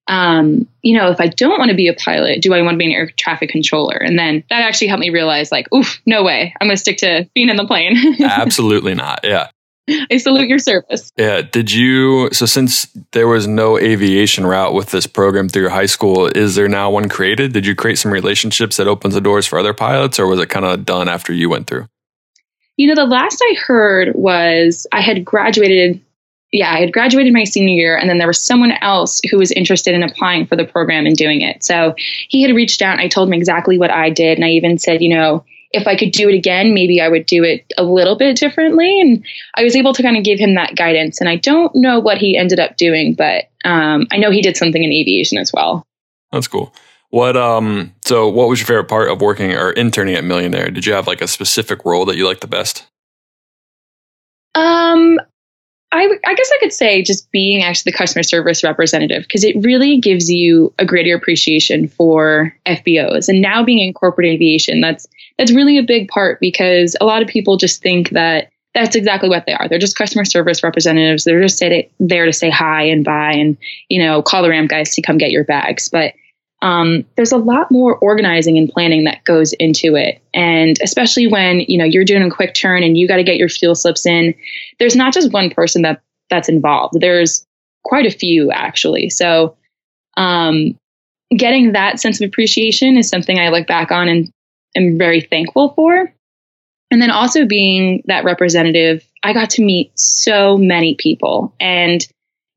um, 0.08 0.68
you 0.82 0.98
know, 0.98 1.10
if 1.10 1.20
I 1.20 1.28
don't 1.28 1.58
want 1.58 1.70
to 1.70 1.76
be 1.76 1.88
a 1.88 1.94
pilot, 1.94 2.42
do 2.42 2.54
I 2.54 2.62
want 2.62 2.76
to 2.76 2.78
be 2.78 2.86
an 2.86 2.92
air 2.92 3.10
traffic 3.18 3.50
controller? 3.50 3.98
And 3.98 4.20
then 4.20 4.44
that 4.50 4.62
actually 4.62 4.88
helped 4.88 5.02
me 5.02 5.10
realize, 5.10 5.52
like, 5.52 5.72
oof, 5.74 6.00
no 6.06 6.24
way. 6.24 6.54
I'm 6.60 6.68
going 6.68 6.76
to 6.76 6.80
stick 6.80 6.98
to 6.98 7.28
being 7.34 7.50
in 7.50 7.58
the 7.58 7.66
plane. 7.66 8.22
Absolutely 8.22 8.94
not. 8.94 9.22
Yeah. 9.24 9.50
I 9.88 10.18
salute 10.18 10.48
your 10.48 10.60
service. 10.60 11.12
Yeah. 11.16 11.42
Did 11.42 11.72
you, 11.72 12.30
so 12.32 12.46
since 12.46 12.88
there 13.12 13.28
was 13.28 13.46
no 13.46 13.78
aviation 13.78 14.46
route 14.46 14.74
with 14.74 14.90
this 14.90 15.06
program 15.06 15.48
through 15.48 15.64
your 15.64 15.72
high 15.72 15.86
school, 15.86 16.26
is 16.28 16.56
there 16.56 16.68
now 16.68 16.90
one 16.90 17.08
created? 17.08 17.54
Did 17.54 17.68
you 17.68 17.76
create 17.76 18.00
some 18.00 18.12
relationships 18.12 18.78
that 18.78 18.88
opens 18.88 19.14
the 19.14 19.22
doors 19.22 19.46
for 19.46 19.60
other 19.60 19.74
pilots 19.74 20.18
or 20.18 20.26
was 20.26 20.40
it 20.40 20.50
kind 20.50 20.66
of 20.66 20.86
done 20.86 21.08
after 21.08 21.34
you 21.34 21.50
went 21.50 21.68
through? 21.68 21.86
You 22.78 22.88
know, 22.88 22.96
the 22.96 23.10
last 23.10 23.42
I 23.42 23.56
heard 23.56 24.14
was 24.16 24.86
I 24.92 25.02
had 25.02 25.24
graduated. 25.24 26.02
Yeah, 26.56 26.72
I 26.72 26.80
had 26.80 26.94
graduated 26.94 27.34
my 27.34 27.44
senior 27.44 27.74
year, 27.74 27.98
and 27.98 28.10
then 28.10 28.18
there 28.18 28.28
was 28.28 28.42
someone 28.42 28.72
else 28.82 29.20
who 29.30 29.38
was 29.38 29.52
interested 29.52 29.94
in 29.94 30.02
applying 30.02 30.48
for 30.48 30.56
the 30.56 30.64
program 30.64 31.06
and 31.06 31.14
doing 31.14 31.42
it. 31.42 31.62
So 31.66 31.94
he 32.30 32.42
had 32.42 32.56
reached 32.56 32.82
out, 32.82 32.94
and 32.94 33.02
I 33.02 33.10
told 33.10 33.28
him 33.28 33.34
exactly 33.34 33.78
what 33.78 33.92
I 33.92 34.10
did. 34.10 34.38
And 34.38 34.46
I 34.46 34.52
even 34.52 34.78
said, 34.78 35.02
you 35.02 35.10
know, 35.10 35.44
if 35.72 35.86
I 35.86 35.98
could 35.98 36.14
do 36.14 36.30
it 36.30 36.34
again, 36.34 36.74
maybe 36.74 37.02
I 37.02 37.10
would 37.10 37.26
do 37.26 37.44
it 37.44 37.66
a 37.78 37.84
little 37.84 38.16
bit 38.16 38.38
differently. 38.38 39.02
And 39.02 39.26
I 39.56 39.66
was 39.66 39.76
able 39.76 39.94
to 39.96 40.02
kind 40.02 40.16
of 40.16 40.24
give 40.24 40.40
him 40.40 40.56
that 40.56 40.78
guidance. 40.78 41.20
And 41.20 41.28
I 41.28 41.36
don't 41.36 41.76
know 41.76 42.00
what 42.00 42.20
he 42.20 42.38
ended 42.38 42.62
up 42.62 42.78
doing, 42.78 43.16
but 43.16 43.50
um, 43.66 44.08
I 44.10 44.16
know 44.16 44.32
he 44.32 44.42
did 44.42 44.56
something 44.56 44.82
in 44.82 44.94
aviation 44.94 45.38
as 45.38 45.52
well. 45.52 45.86
That's 46.32 46.48
cool. 46.48 46.74
What 47.10 47.36
um 47.36 47.94
so 48.04 48.30
what 48.30 48.48
was 48.48 48.60
your 48.60 48.68
favorite 48.68 48.88
part 48.88 49.10
of 49.10 49.22
working 49.22 49.52
or 49.54 49.72
interning 49.72 50.16
at 50.16 50.24
Million 50.24 50.56
Air? 50.56 50.70
Did 50.70 50.86
you 50.86 50.94
have 50.94 51.08
like 51.08 51.22
a 51.22 51.28
specific 51.28 51.84
role 51.84 52.06
that 52.06 52.16
you 52.16 52.26
liked 52.26 52.42
the 52.42 52.48
best? 52.48 52.86
Um 54.54 55.20
I, 55.92 56.10
I 56.26 56.34
guess 56.34 56.52
I 56.54 56.58
could 56.60 56.74
say 56.74 57.02
just 57.02 57.32
being 57.32 57.64
actually 57.64 57.92
the 57.92 57.98
customer 57.98 58.24
service 58.24 58.64
representative 58.64 59.24
because 59.24 59.44
it 59.44 59.56
really 59.64 59.98
gives 59.98 60.30
you 60.30 60.74
a 60.78 60.86
greater 60.86 61.16
appreciation 61.16 61.88
for 61.88 62.54
FBOs. 62.66 63.30
And 63.30 63.42
now 63.42 63.64
being 63.64 63.80
in 63.80 63.94
corporate 63.94 64.28
aviation, 64.28 64.82
that's 64.82 65.08
that's 65.38 65.54
really 65.54 65.78
a 65.78 65.84
big 65.84 66.08
part 66.10 66.40
because 66.40 66.96
a 67.00 67.06
lot 67.06 67.22
of 67.22 67.28
people 67.28 67.58
just 67.58 67.82
think 67.82 68.10
that 68.10 68.50
that's 68.74 68.96
exactly 68.96 69.30
what 69.30 69.46
they 69.46 69.54
are. 69.54 69.70
They're 69.70 69.80
just 69.80 69.98
customer 69.98 70.26
service 70.26 70.62
representatives. 70.62 71.24
They're 71.24 71.42
just 71.42 71.64
there 72.00 72.26
to 72.26 72.34
say 72.34 72.50
hi 72.50 72.84
and 72.84 73.06
bye 73.06 73.34
and 73.34 73.58
you 73.90 74.04
know 74.04 74.22
call 74.22 74.44
the 74.44 74.50
ramp 74.50 74.70
guys 74.70 74.94
to 74.96 75.02
come 75.02 75.18
get 75.18 75.32
your 75.32 75.46
bags. 75.46 75.88
But 75.88 76.14
um, 76.62 77.06
there's 77.16 77.32
a 77.32 77.38
lot 77.38 77.72
more 77.72 77.98
organizing 77.98 78.58
and 78.58 78.70
planning 78.70 79.04
that 79.04 79.24
goes 79.24 79.54
into 79.54 79.96
it. 79.96 80.22
And 80.34 80.78
especially 80.82 81.28
when 81.28 81.60
you 81.62 81.78
know 81.78 81.86
you're 81.86 82.06
doing 82.06 82.24
a 82.24 82.32
quick 82.32 82.54
turn 82.54 82.84
and 82.84 82.98
you 82.98 83.08
got 83.08 83.18
to 83.18 83.24
get 83.24 83.38
your 83.38 83.50
fuel 83.50 83.76
slips 83.76 84.06
in 84.06 84.34
there's 84.80 84.96
not 84.96 85.14
just 85.14 85.32
one 85.32 85.50
person 85.50 85.82
that 85.84 86.02
that's 86.30 86.50
involved. 86.50 87.00
There's 87.00 87.46
quite 87.84 88.06
a 88.06 88.18
few 88.18 88.52
actually. 88.52 89.10
So 89.10 89.56
um, 90.18 90.78
getting 91.36 91.74
that 91.74 92.00
sense 92.00 92.22
of 92.22 92.28
appreciation 92.28 92.98
is 92.98 93.10
something 93.10 93.40
i 93.40 93.50
look 93.50 93.68
back 93.68 93.92
on 93.92 94.08
and 94.08 94.32
am 94.76 94.98
very 94.98 95.22
thankful 95.22 95.74
for. 95.76 96.12
And 96.92 97.02
then 97.02 97.12
also 97.12 97.46
being 97.46 98.02
that 98.06 98.24
representative 98.24 99.06
i 99.24 99.34
got 99.34 99.50
to 99.52 99.64
meet 99.64 99.98
so 100.00 100.58
many 100.58 100.96
people. 100.96 101.54
And 101.60 102.06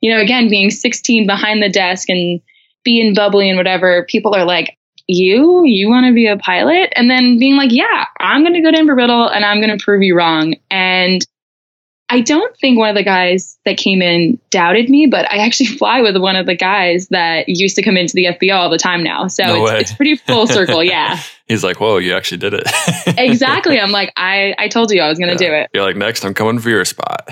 you 0.00 0.14
know 0.14 0.20
again 0.20 0.48
being 0.48 0.70
16 0.70 1.26
behind 1.26 1.62
the 1.62 1.68
desk 1.68 2.08
and 2.08 2.40
being 2.84 3.14
bubbly 3.14 3.48
and 3.48 3.58
whatever, 3.58 4.04
people 4.08 4.34
are 4.34 4.44
like, 4.44 4.76
you, 5.06 5.64
you 5.64 5.88
want 5.88 6.06
to 6.06 6.12
be 6.12 6.26
a 6.26 6.36
pilot? 6.36 6.92
And 6.94 7.10
then 7.10 7.38
being 7.38 7.56
like, 7.56 7.72
yeah, 7.72 8.04
I'm 8.20 8.42
going 8.42 8.54
to 8.54 8.60
go 8.60 8.70
to 8.70 8.76
Embry-Riddle 8.76 9.28
and 9.28 9.44
I'm 9.44 9.60
going 9.60 9.76
to 9.76 9.82
prove 9.82 10.02
you 10.02 10.16
wrong. 10.16 10.54
And 10.70 11.26
I 12.10 12.20
don't 12.20 12.56
think 12.56 12.78
one 12.78 12.88
of 12.88 12.94
the 12.94 13.02
guys 13.02 13.58
that 13.66 13.76
came 13.76 14.00
in 14.00 14.38
doubted 14.50 14.88
me, 14.88 15.06
but 15.06 15.30
I 15.30 15.38
actually 15.44 15.66
fly 15.78 16.00
with 16.00 16.16
one 16.16 16.36
of 16.36 16.46
the 16.46 16.54
guys 16.54 17.08
that 17.08 17.48
used 17.48 17.76
to 17.76 17.82
come 17.82 17.96
into 17.96 18.14
the 18.14 18.26
FBO 18.26 18.54
all 18.54 18.70
the 18.70 18.78
time 18.78 19.02
now. 19.02 19.26
So 19.26 19.44
no 19.44 19.66
it's, 19.66 19.90
it's, 19.90 19.92
pretty 19.94 20.16
full 20.16 20.46
circle. 20.46 20.82
Yeah. 20.82 21.20
He's 21.46 21.64
like, 21.64 21.80
whoa, 21.80 21.98
you 21.98 22.14
actually 22.14 22.38
did 22.38 22.54
it. 22.54 22.66
exactly. 23.18 23.78
I'm 23.80 23.90
like, 23.92 24.12
I, 24.16 24.54
I 24.58 24.68
told 24.68 24.90
you 24.90 25.00
I 25.00 25.08
was 25.08 25.18
going 25.18 25.36
to 25.36 25.42
yeah. 25.42 25.50
do 25.50 25.54
it. 25.56 25.70
You're 25.74 25.84
like, 25.84 25.96
next, 25.96 26.24
I'm 26.24 26.34
coming 26.34 26.58
for 26.58 26.70
your 26.70 26.84
spot. 26.84 27.28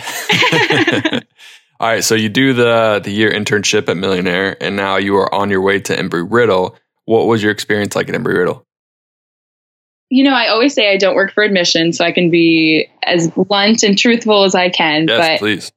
All 1.78 1.88
right, 1.88 2.02
so 2.02 2.14
you 2.14 2.28
do 2.28 2.54
the 2.54 3.00
the 3.04 3.10
year 3.10 3.30
internship 3.30 3.88
at 3.88 3.96
Million 3.96 4.26
Air, 4.26 4.56
and 4.62 4.76
now 4.76 4.96
you 4.96 5.16
are 5.16 5.32
on 5.34 5.50
your 5.50 5.60
way 5.60 5.78
to 5.80 5.94
Embry 5.94 6.26
Riddle. 6.28 6.76
What 7.04 7.26
was 7.26 7.42
your 7.42 7.52
experience 7.52 7.94
like 7.94 8.08
at 8.08 8.14
Embry 8.14 8.36
Riddle? 8.38 8.64
You 10.08 10.24
know, 10.24 10.34
I 10.34 10.48
always 10.48 10.72
say 10.72 10.90
I 10.92 10.96
don't 10.96 11.16
work 11.16 11.32
for 11.32 11.42
admission, 11.42 11.92
so 11.92 12.04
I 12.04 12.12
can 12.12 12.30
be 12.30 12.88
as 13.02 13.28
blunt 13.28 13.82
and 13.82 13.98
truthful 13.98 14.44
as 14.44 14.54
I 14.54 14.70
can. 14.70 15.06
Yes, 15.08 15.18
but 15.18 15.38
please. 15.38 15.72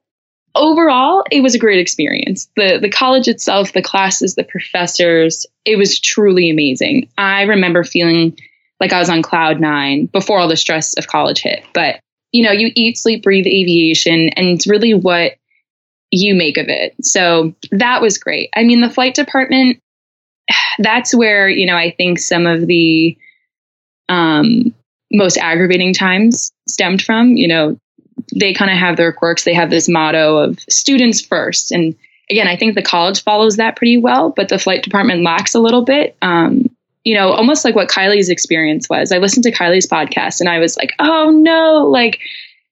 Overall, 0.55 1.23
it 1.31 1.41
was 1.41 1.53
a 1.53 1.59
great 1.59 1.79
experience. 1.79 2.49
the 2.55 2.79
The 2.81 2.89
college 2.89 3.27
itself, 3.27 3.73
the 3.73 3.81
classes, 3.81 4.35
the 4.35 4.43
professors, 4.43 5.45
it 5.65 5.77
was 5.77 5.99
truly 5.99 6.49
amazing. 6.49 7.09
I 7.17 7.43
remember 7.43 7.83
feeling 7.83 8.37
like 8.79 8.93
I 8.93 8.99
was 8.99 9.09
on 9.09 9.21
cloud 9.21 9.59
nine 9.59 10.05
before 10.05 10.39
all 10.39 10.47
the 10.47 10.55
stress 10.55 10.93
of 10.97 11.07
college 11.07 11.41
hit. 11.41 11.63
But 11.73 11.99
you 12.31 12.43
know, 12.43 12.51
you 12.51 12.71
eat, 12.75 12.97
sleep, 12.97 13.23
breathe 13.23 13.47
aviation, 13.47 14.29
and 14.29 14.47
it's 14.47 14.67
really 14.67 14.93
what 14.93 15.33
you 16.11 16.35
make 16.35 16.57
of 16.57 16.67
it. 16.67 16.93
So 17.03 17.53
that 17.71 18.01
was 18.01 18.17
great. 18.17 18.49
I 18.55 18.63
mean, 18.63 18.81
the 18.81 18.89
flight 18.89 19.15
department, 19.15 19.81
that's 20.79 21.13
where, 21.13 21.47
you 21.47 21.65
know, 21.65 21.75
I 21.75 21.91
think 21.91 22.19
some 22.19 22.45
of 22.45 22.67
the 22.67 23.17
um, 24.07 24.73
most 25.11 25.37
aggravating 25.37 25.93
times 25.93 26.51
stemmed 26.67 27.01
from. 27.01 27.35
You 27.35 27.47
know, 27.47 27.79
they 28.37 28.53
kind 28.53 28.71
of 28.71 28.77
have 28.77 28.97
their 28.97 29.13
quirks. 29.13 29.43
They 29.43 29.53
have 29.53 29.69
this 29.69 29.87
motto 29.87 30.37
of 30.37 30.59
students 30.69 31.21
first. 31.21 31.71
And 31.71 31.95
again, 32.29 32.47
I 32.47 32.55
think 32.55 32.75
the 32.75 32.81
college 32.81 33.23
follows 33.23 33.57
that 33.57 33.75
pretty 33.75 33.97
well, 33.97 34.31
but 34.31 34.49
the 34.49 34.59
flight 34.59 34.83
department 34.83 35.23
lacks 35.23 35.55
a 35.55 35.59
little 35.59 35.83
bit. 35.83 36.15
Um, 36.21 36.69
you 37.05 37.15
know, 37.15 37.31
almost 37.31 37.63
like 37.63 37.75
what 37.75 37.89
Kylie's 37.89 38.29
experience 38.29 38.89
was. 38.89 39.11
I 39.11 39.17
listened 39.17 39.43
to 39.43 39.51
Kylie's 39.51 39.87
podcast 39.87 40.41
and 40.41 40.49
I 40.49 40.59
was 40.59 40.77
like, 40.77 40.93
oh 40.99 41.31
no, 41.31 41.87
like 41.89 42.19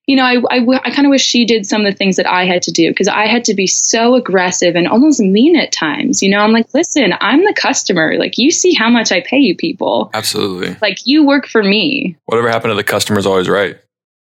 you 0.07 0.15
know, 0.15 0.23
I, 0.23 0.37
I, 0.49 0.79
I 0.85 0.91
kind 0.91 1.05
of 1.05 1.09
wish 1.09 1.21
she 1.21 1.43
did 1.43 1.65
some 1.65 1.85
of 1.85 1.91
the 1.91 1.97
things 1.97 2.15
that 2.15 2.25
I 2.25 2.45
had 2.45 2.61
to 2.63 2.71
do 2.71 2.89
because 2.89 3.09
I 3.09 3.27
had 3.27 3.43
to 3.45 3.53
be 3.53 3.67
so 3.67 4.15
aggressive 4.15 4.75
and 4.75 4.87
almost 4.87 5.19
mean 5.19 5.57
at 5.57 5.73
times. 5.73 6.23
You 6.23 6.29
know, 6.29 6.39
I'm 6.39 6.53
like, 6.53 6.73
listen, 6.73 7.13
I'm 7.19 7.43
the 7.43 7.53
customer. 7.53 8.17
Like, 8.17 8.37
you 8.37 8.49
see 8.49 8.73
how 8.73 8.89
much 8.89 9.11
I 9.11 9.19
pay 9.19 9.37
you 9.37 9.55
people. 9.55 10.09
Absolutely. 10.13 10.77
Like, 10.81 11.05
you 11.05 11.25
work 11.25 11.45
for 11.45 11.61
me. 11.61 12.15
Whatever 12.25 12.49
happened 12.49 12.71
to 12.71 12.75
the 12.75 12.85
customer's 12.85 13.25
always 13.25 13.49
right. 13.49 13.77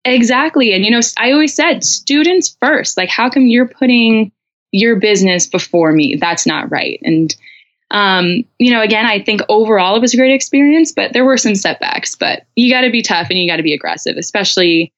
Exactly. 0.06 0.74
And, 0.74 0.86
you 0.86 0.92
know, 0.92 1.02
I 1.18 1.34
always 1.34 1.54
said 1.54 1.84
students 1.84 2.56
first. 2.62 2.96
Like, 2.96 3.10
how 3.10 3.30
come 3.30 3.48
you're 3.48 3.68
putting 3.68 4.32
your 4.72 4.96
business 4.96 5.48
before 5.48 5.92
me? 5.92 6.16
That's 6.16 6.48
not 6.48 6.72
right. 6.72 7.02
And, 7.04 7.36
um, 7.92 8.46
you 8.58 8.72
know, 8.72 8.82
again, 8.82 9.06
I 9.06 9.22
think 9.22 9.42
overall 9.50 9.98
it 9.98 10.02
was 10.02 10.14
a 10.14 10.18
great 10.18 10.34
experience, 10.34 10.94
but 10.94 11.12
there 11.12 11.26
were 11.26 11.38
some 11.38 11.56
setbacks. 11.56 12.16
But 12.16 12.46
you 12.56 12.72
got 12.72 12.82
to 12.82 12.90
be 12.90 13.02
tough 13.02 13.28
and 13.30 13.38
you 13.38 13.52
got 13.52 13.58
to 13.58 13.64
be 13.64 13.74
aggressive, 13.74 14.16
especially 14.16 14.94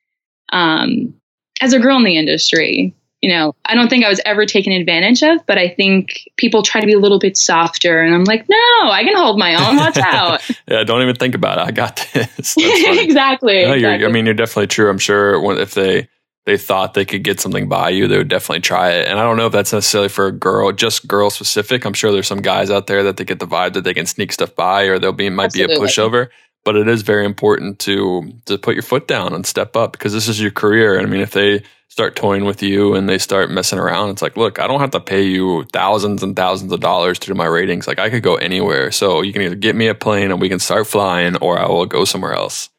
um, 0.52 1.14
as 1.62 1.74
a 1.74 1.80
girl 1.80 1.98
in 1.98 2.04
the 2.04 2.18
industry, 2.18 2.94
you 3.22 3.30
know, 3.30 3.54
I 3.66 3.76
don't 3.76 3.90
think 3.90 4.06
I 4.06 4.10
was 4.10 4.22
ever 4.26 4.46
taken 4.46 4.72
advantage 4.72 5.22
of, 5.24 5.46
but 5.46 5.58
I 5.58 5.68
think 5.70 6.30
people 6.38 6.64
try 6.64 6.80
to 6.80 6.88
be 6.88 6.94
a 6.94 7.00
little 7.00 7.20
bit 7.20 7.36
softer. 7.36 8.02
And 8.02 8.16
I'm 8.16 8.24
like, 8.24 8.48
no, 8.48 8.58
I 8.90 9.04
can 9.04 9.16
hold 9.16 9.38
my 9.38 9.56
own. 9.56 9.76
Watch 9.76 9.98
out. 10.04 10.42
yeah, 10.68 10.84
don't 10.84 11.02
even 11.02 11.16
think 11.16 11.36
about 11.36 11.58
it. 11.58 11.68
I 11.68 11.72
got 11.72 12.08
this. 12.14 12.56
exactly. 12.58 13.66
No, 13.66 13.74
exactly. 13.74 14.06
I 14.06 14.10
mean, 14.10 14.26
you're 14.26 14.34
definitely 14.34 14.68
true. 14.68 14.90
I'm 14.90 15.00
sure 15.00 15.60
if 15.60 15.74
they 15.74 16.08
they 16.46 16.58
thought 16.58 16.94
they 16.94 17.06
could 17.06 17.24
get 17.24 17.40
something 17.40 17.68
by 17.68 17.90
you, 17.90 18.08
they 18.08 18.18
would 18.18 18.30
definitely 18.30 18.62
try 18.62 18.92
it. 18.92 19.08
And 19.08 19.20
I 19.20 19.24
don't 19.24 19.38
know 19.38 19.48
if 19.48 19.52
that's 19.52 19.74
necessarily 19.74 20.10
for 20.10 20.28
a 20.28 20.32
girl, 20.32 20.72
just 20.72 21.08
girl 21.08 21.30
specific. 21.30 21.86
I'm 21.86 21.94
sure 21.94 22.12
there's 22.12 22.28
some 22.28 22.42
guys 22.42 22.72
out 22.72 22.88
there 22.88 23.04
that 23.04 23.18
they 23.18 23.26
get 23.26 23.40
the 23.40 23.46
vibe 23.46 23.74
that 23.74 23.84
they 23.84 23.94
can 23.94 24.06
sneak 24.06 24.32
stuff 24.32 24.56
by, 24.56 24.84
or 24.84 24.98
there'll 24.98 25.14
be 25.14 25.30
might 25.30 25.46
Absolutely. 25.46 25.76
be 25.76 25.82
a 25.82 25.86
pushover 25.86 26.30
but 26.66 26.76
it 26.76 26.88
is 26.88 27.02
very 27.02 27.26
important 27.26 27.80
to 27.80 28.32
to 28.46 28.58
put 28.58 28.76
your 28.76 28.84
foot 28.84 29.08
down 29.08 29.34
and 29.34 29.46
step 29.46 29.76
up 29.76 29.92
because 29.94 30.14
this 30.14 30.28
is 30.28 30.42
your 30.42 30.52
career. 30.52 30.98
And 30.98 31.08
I 31.08 31.10
mean, 31.10 31.22
if 31.22 31.32
they 31.32 31.64
start 31.90 32.16
toying 32.16 32.46
with 32.46 32.62
you 32.62 32.94
and 32.94 33.10
they 33.10 33.18
start 33.18 33.52
messing 33.52 33.80
around, 33.80 34.10
it's 34.12 34.22
like, 34.22 34.38
look, 34.38 34.60
I 34.60 34.68
don't 34.68 34.80
have 34.80 34.92
to 34.92 35.00
pay 35.00 35.24
you 35.24 35.66
thousands 35.74 36.24
and 36.24 36.36
thousands 36.36 36.72
of 36.72 36.80
dollars 36.80 37.20
to 37.20 37.28
do 37.28 37.34
my 37.34 37.46
ratings. 37.46 37.88
Like 37.88 38.00
I 38.00 38.10
could 38.10 38.24
go 38.24 38.36
anywhere. 38.36 38.92
So 38.92 39.22
you 39.22 39.34
can 39.34 39.42
either 39.42 39.56
get 39.56 39.76
me 39.76 39.88
a 39.88 39.96
plane 39.96 40.32
and 40.32 40.40
we 40.40 40.50
can 40.50 40.60
start 40.60 40.88
flying, 40.88 41.36
or 41.38 41.60
I 41.60 41.68
will 41.68 41.86
go 41.86 42.06
somewhere 42.06 42.34
else. 42.34 42.70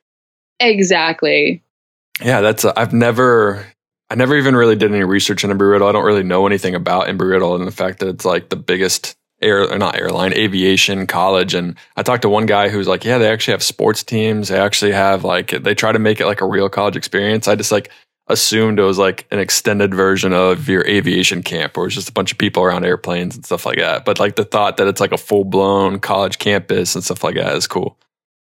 Exactly. 0.61 1.63
Yeah, 2.23 2.41
that's. 2.41 2.65
Uh, 2.65 2.73
I've 2.77 2.93
never. 2.93 3.67
I 4.13 4.17
never 4.17 4.37
even 4.37 4.57
really 4.57 4.75
did 4.75 4.91
any 4.91 5.05
research 5.05 5.45
in 5.45 5.51
Embry 5.51 5.71
Riddle. 5.71 5.89
I 5.89 5.93
don't 5.93 6.05
really 6.05 6.25
know 6.25 6.47
anything 6.47 6.75
about 6.75 7.07
Embry 7.07 7.31
Riddle 7.31 7.55
and 7.55 7.65
the 7.65 7.73
fact 7.73 8.01
that 8.01 8.09
it's 8.09 8.25
like 8.25 8.49
the 8.49 8.57
biggest 8.57 9.17
air 9.43 9.77
not 9.79 9.99
airline 9.99 10.33
aviation 10.35 11.07
college. 11.07 11.55
And 11.55 11.77
i 11.97 12.03
talked 12.03 12.23
to 12.23 12.29
one 12.29 12.47
guy 12.47 12.69
who's 12.69 12.89
like 12.89 13.05
yeah 13.05 13.19
they 13.19 13.31
actually 13.31 13.53
have 13.53 13.63
sports 13.63 14.03
teams. 14.03 14.49
They 14.49 14.59
actually 14.59 14.93
have 14.93 15.25
like 15.25 15.51
they 15.51 15.75
try 15.75 15.93
to 15.93 15.99
make 15.99 16.21
it 16.21 16.27
like 16.27 16.41
a 16.41 16.47
real 16.47 16.69
college 16.69 16.97
experience. 16.97 17.49
I 17.49 17.57
just 17.57 17.73
like 17.73 17.91
assumed 18.31 18.79
it 18.79 18.85
was 18.85 18.99
like 18.99 19.27
an 19.31 19.39
extended 19.39 19.93
version 19.93 20.33
of 20.33 20.69
your 20.69 20.87
aviation 20.87 21.43
camp 21.43 21.77
where 21.77 21.87
it's 21.87 21.97
just 21.97 22.09
a 22.09 22.13
bunch 22.13 22.33
of 22.33 22.39
people 22.39 22.63
around 22.63 22.85
airplanes 22.85 23.35
and 23.35 23.45
stuff 23.45 23.67
like 23.67 23.79
that. 23.79 24.05
But 24.05 24.21
like 24.21 24.37
the 24.37 24.45
thought 24.45 24.77
that 24.77 24.87
it's 24.87 25.01
like 25.01 25.13
a 25.13 25.19
full-blown 25.19 25.99
college 25.99 26.39
campus 26.39 26.95
and 26.95 27.03
stuff 27.03 27.25
like 27.25 27.35
that 27.35 27.57
is 27.57 27.67
cool. 27.67 27.99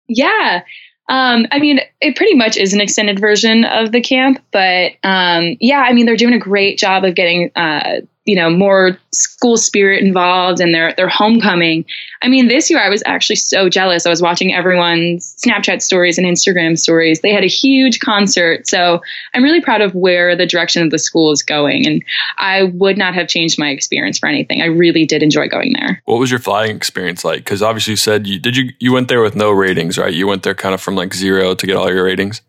Yeah. 0.07 0.63
Um, 1.07 1.45
I 1.51 1.59
mean, 1.59 1.79
it 2.01 2.15
pretty 2.15 2.33
much 2.33 2.57
is 2.57 2.73
an 2.73 2.81
extended 2.81 3.19
version 3.19 3.63
of 3.63 3.91
the 3.91 4.01
camp, 4.01 4.43
but 4.51 4.93
um, 5.03 5.55
yeah, 5.59 5.81
I 5.81 5.93
mean, 5.93 6.07
they're 6.07 6.17
doing 6.17 6.33
a 6.33 6.39
great 6.39 6.79
job 6.79 7.03
of 7.03 7.13
getting 7.13 7.51
uh, 7.55 8.01
you 8.25 8.35
know 8.35 8.49
more 8.49 8.97
school 9.11 9.55
spirit 9.55 10.03
involved 10.03 10.59
and 10.59 10.73
their 10.73 10.93
their 10.97 11.07
homecoming. 11.07 11.85
I 12.21 12.27
mean 12.27 12.47
this 12.47 12.69
year 12.69 12.79
i 12.81 12.89
was 12.89 13.03
actually 13.05 13.35
so 13.37 13.69
jealous. 13.69 14.05
I 14.05 14.09
was 14.09 14.21
watching 14.21 14.53
everyone's 14.53 15.35
snapchat 15.45 15.81
stories 15.81 16.17
and 16.17 16.25
instagram 16.25 16.77
stories. 16.77 17.21
They 17.21 17.31
had 17.31 17.43
a 17.43 17.47
huge 17.47 17.99
concert. 17.99 18.67
So 18.67 19.01
i'm 19.33 19.43
really 19.43 19.61
proud 19.61 19.81
of 19.81 19.93
where 19.93 20.35
the 20.35 20.45
direction 20.45 20.83
of 20.83 20.89
the 20.89 20.99
school 20.99 21.31
is 21.31 21.43
going. 21.43 21.85
And 21.85 22.03
i 22.37 22.63
would 22.63 22.97
not 22.97 23.13
have 23.13 23.27
changed 23.27 23.59
my 23.59 23.69
experience 23.69 24.17
for 24.17 24.27
anything. 24.27 24.61
I 24.61 24.65
really 24.65 25.05
did 25.05 25.21
enjoy 25.21 25.47
going 25.47 25.73
there. 25.73 26.01
What 26.05 26.19
was 26.19 26.31
your 26.31 26.39
flying 26.39 26.75
experience 26.75 27.23
like? 27.23 27.39
Because 27.39 27.61
obviously 27.61 27.91
you 27.91 27.97
said 27.97 28.27
you 28.27 28.39
did 28.39 28.57
you 28.57 28.71
you 28.79 28.91
went 28.91 29.07
there 29.07 29.21
with 29.21 29.35
no 29.35 29.51
ratings 29.51 29.97
right? 29.97 30.13
You 30.13 30.27
went 30.27 30.43
there 30.43 30.55
kind 30.55 30.73
of 30.73 30.81
from 30.81 30.95
like 30.95 31.13
zero 31.13 31.53
to 31.53 31.67
get 31.67 31.75
all 31.75 31.91
your 31.91 32.03
ratings? 32.03 32.41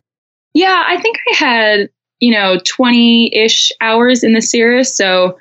Yeah 0.54 0.84
i 0.86 0.98
think 1.00 1.18
i 1.30 1.34
had 1.34 1.90
you 2.20 2.32
know 2.32 2.56
20-ish 2.58 3.70
hours 3.82 4.24
in 4.24 4.32
the 4.32 4.40
cirrus. 4.40 4.94
So 4.94 5.36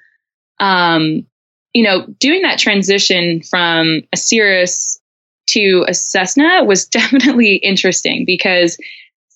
um, 0.60 1.26
you 1.74 1.84
know, 1.84 2.06
doing 2.20 2.44
that 2.44 2.60
transition 2.60 3.42
from 3.42 4.02
a 4.14 4.18
Cirrus 4.18 5.00
to 5.48 5.86
a 5.88 5.94
Cessna 5.94 6.64
was 6.64 6.86
definitely 6.88 7.56
interesting 7.56 8.26
because 8.26 8.78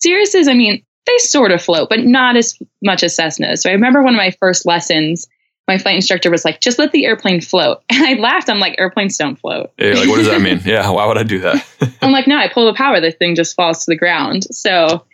Cirruses, 0.04 0.48
I 0.48 0.54
mean, 0.54 0.84
they 1.06 1.18
sort 1.18 1.52
of 1.52 1.62
float, 1.62 1.90
but 1.90 2.00
not 2.06 2.38
as 2.38 2.58
much 2.84 3.04
as 3.04 3.16
Cessnas. 3.16 3.60
So 3.60 3.70
I 3.70 3.74
remember 3.74 4.02
one 4.02 4.14
of 4.14 4.18
my 4.18 4.32
first 4.40 4.66
lessons 4.66 5.28
my 5.70 5.78
flight 5.78 5.96
instructor 5.96 6.32
was 6.32 6.44
like, 6.44 6.60
just 6.60 6.80
let 6.80 6.92
the 6.92 7.06
airplane 7.06 7.40
float. 7.40 7.84
And 7.92 8.04
I 8.04 8.14
laughed. 8.14 8.50
I'm 8.50 8.60
like, 8.60 8.76
airplanes 8.80 9.18
don't 9.18 9.36
float. 9.36 9.72
Yeah, 9.78 9.94
like, 9.94 10.10
what 10.10 10.18
does 10.18 10.28
that 10.28 10.42
mean? 10.42 10.62
yeah, 10.66 10.90
why 10.90 11.06
would 11.06 11.18
I 11.18 11.24
do 11.24 11.40
that? 11.40 11.66
I'm 12.02 12.12
like, 12.12 12.28
no, 12.28 12.38
I 12.38 12.48
pull 12.48 12.66
the 12.66 12.74
power, 12.74 13.00
the 13.00 13.12
thing 13.12 13.36
just 13.36 13.56
falls 13.56 13.86
to 13.86 13.92
the 13.92 13.98
ground. 13.98 14.46
So, 14.46 15.06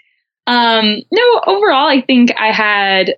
um, 0.48 1.02
no, 1.12 1.42
overall, 1.46 1.88
I 1.88 2.02
think 2.02 2.32
I 2.40 2.52
had 2.52 3.16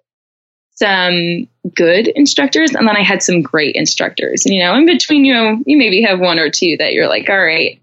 some 0.77 1.47
good 1.75 2.07
instructors 2.09 2.73
and 2.73 2.87
then 2.87 2.95
I 2.95 3.01
had 3.01 3.23
some 3.23 3.41
great 3.41 3.75
instructors. 3.75 4.45
And, 4.45 4.53
you 4.53 4.63
know, 4.63 4.75
in 4.75 4.85
between, 4.85 5.25
you 5.25 5.33
know, 5.33 5.61
you 5.65 5.77
maybe 5.77 6.01
have 6.03 6.19
one 6.19 6.37
or 6.37 6.49
two 6.49 6.77
that 6.77 6.93
you're 6.93 7.07
like, 7.07 7.29
all 7.29 7.43
right, 7.43 7.79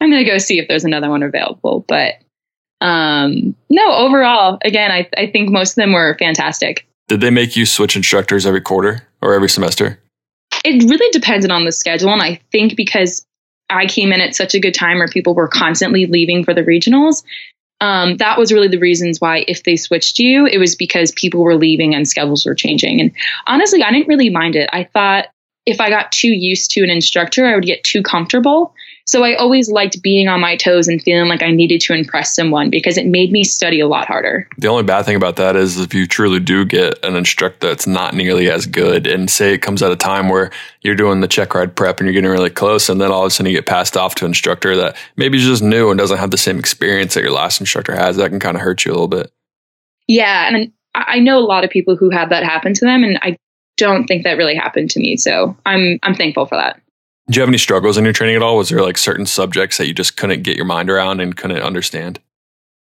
I'm 0.00 0.10
going 0.10 0.24
to 0.24 0.30
go 0.30 0.38
see 0.38 0.58
if 0.58 0.66
there's 0.66 0.84
another 0.84 1.10
one 1.10 1.22
available. 1.22 1.84
But 1.86 2.14
um, 2.80 3.54
no, 3.68 3.92
overall, 3.92 4.58
again, 4.64 4.90
I, 4.90 5.08
I 5.16 5.26
think 5.26 5.50
most 5.50 5.72
of 5.72 5.76
them 5.76 5.92
were 5.92 6.16
fantastic. 6.18 6.88
Did 7.08 7.20
they 7.20 7.30
make 7.30 7.54
you 7.54 7.66
switch 7.66 7.96
instructors 7.96 8.46
every 8.46 8.60
quarter 8.60 9.06
or 9.20 9.34
every 9.34 9.48
semester? 9.48 10.00
It 10.64 10.88
really 10.88 11.10
depended 11.12 11.50
on 11.50 11.64
the 11.64 11.72
schedule. 11.72 12.10
And 12.10 12.22
I 12.22 12.40
think 12.50 12.76
because 12.76 13.26
I 13.68 13.86
came 13.86 14.12
in 14.12 14.20
at 14.20 14.34
such 14.34 14.54
a 14.54 14.60
good 14.60 14.74
time 14.74 14.98
where 14.98 15.08
people 15.08 15.34
were 15.34 15.48
constantly 15.48 16.06
leaving 16.06 16.44
for 16.44 16.54
the 16.54 16.62
regionals, 16.62 17.22
um, 17.80 18.16
that 18.16 18.38
was 18.38 18.52
really 18.52 18.68
the 18.68 18.78
reasons 18.78 19.20
why 19.20 19.44
if 19.46 19.62
they 19.62 19.76
switched 19.76 20.18
you, 20.18 20.46
it 20.46 20.58
was 20.58 20.74
because 20.74 21.12
people 21.12 21.42
were 21.42 21.56
leaving 21.56 21.94
and 21.94 22.08
schedules 22.08 22.44
were 22.44 22.54
changing. 22.54 23.00
And 23.00 23.12
honestly, 23.46 23.82
I 23.82 23.92
didn't 23.92 24.08
really 24.08 24.30
mind 24.30 24.56
it. 24.56 24.68
I 24.72 24.84
thought 24.84 25.26
if 25.64 25.80
I 25.80 25.90
got 25.90 26.10
too 26.10 26.32
used 26.32 26.70
to 26.72 26.82
an 26.82 26.90
instructor, 26.90 27.46
I 27.46 27.54
would 27.54 27.64
get 27.64 27.84
too 27.84 28.02
comfortable. 28.02 28.74
So 29.08 29.24
I 29.24 29.34
always 29.36 29.70
liked 29.70 30.02
being 30.02 30.28
on 30.28 30.38
my 30.38 30.54
toes 30.54 30.86
and 30.86 31.02
feeling 31.02 31.30
like 31.30 31.42
I 31.42 31.50
needed 31.50 31.80
to 31.80 31.94
impress 31.94 32.36
someone 32.36 32.68
because 32.68 32.98
it 32.98 33.06
made 33.06 33.32
me 33.32 33.42
study 33.42 33.80
a 33.80 33.88
lot 33.88 34.06
harder. 34.06 34.46
The 34.58 34.68
only 34.68 34.82
bad 34.82 35.06
thing 35.06 35.16
about 35.16 35.36
that 35.36 35.56
is 35.56 35.80
if 35.80 35.94
you 35.94 36.06
truly 36.06 36.40
do 36.40 36.66
get 36.66 37.02
an 37.02 37.16
instructor 37.16 37.68
that's 37.68 37.86
not 37.86 38.12
nearly 38.14 38.50
as 38.50 38.66
good, 38.66 39.06
and 39.06 39.30
say 39.30 39.54
it 39.54 39.62
comes 39.62 39.82
at 39.82 39.90
a 39.90 39.96
time 39.96 40.28
where 40.28 40.50
you're 40.82 40.94
doing 40.94 41.20
the 41.20 41.26
check 41.26 41.54
ride 41.54 41.74
prep 41.74 42.00
and 42.00 42.06
you're 42.06 42.12
getting 42.12 42.30
really 42.30 42.50
close, 42.50 42.90
and 42.90 43.00
then 43.00 43.10
all 43.10 43.22
of 43.22 43.28
a 43.28 43.30
sudden 43.30 43.50
you 43.50 43.56
get 43.56 43.64
passed 43.64 43.96
off 43.96 44.14
to 44.16 44.26
an 44.26 44.30
instructor 44.32 44.76
that 44.76 44.94
maybe 45.16 45.38
is 45.38 45.44
just 45.44 45.62
new 45.62 45.88
and 45.88 45.98
doesn't 45.98 46.18
have 46.18 46.30
the 46.30 46.36
same 46.36 46.58
experience 46.58 47.14
that 47.14 47.22
your 47.22 47.32
last 47.32 47.60
instructor 47.60 47.94
has, 47.94 48.18
that 48.18 48.28
can 48.28 48.38
kind 48.38 48.58
of 48.58 48.62
hurt 48.62 48.84
you 48.84 48.90
a 48.90 48.92
little 48.92 49.08
bit. 49.08 49.32
Yeah, 50.06 50.48
and 50.48 50.70
I 50.94 51.18
know 51.18 51.38
a 51.38 51.40
lot 51.40 51.64
of 51.64 51.70
people 51.70 51.96
who 51.96 52.10
have 52.10 52.28
that 52.28 52.44
happen 52.44 52.74
to 52.74 52.84
them, 52.84 53.04
and 53.04 53.18
I 53.22 53.38
don't 53.78 54.06
think 54.06 54.24
that 54.24 54.36
really 54.36 54.54
happened 54.54 54.90
to 54.90 55.00
me. 55.00 55.16
So 55.16 55.56
I'm 55.64 55.98
I'm 56.02 56.14
thankful 56.14 56.44
for 56.44 56.56
that. 56.56 56.78
Did 57.28 57.36
you 57.36 57.42
have 57.42 57.50
any 57.50 57.58
struggles 57.58 57.98
in 57.98 58.04
your 58.04 58.14
training 58.14 58.36
at 58.36 58.42
all? 58.42 58.56
Was 58.56 58.70
there 58.70 58.82
like 58.82 58.96
certain 58.96 59.26
subjects 59.26 59.76
that 59.76 59.86
you 59.86 59.92
just 59.92 60.16
couldn't 60.16 60.42
get 60.42 60.56
your 60.56 60.64
mind 60.64 60.88
around 60.88 61.20
and 61.20 61.36
couldn't 61.36 61.60
understand? 61.60 62.20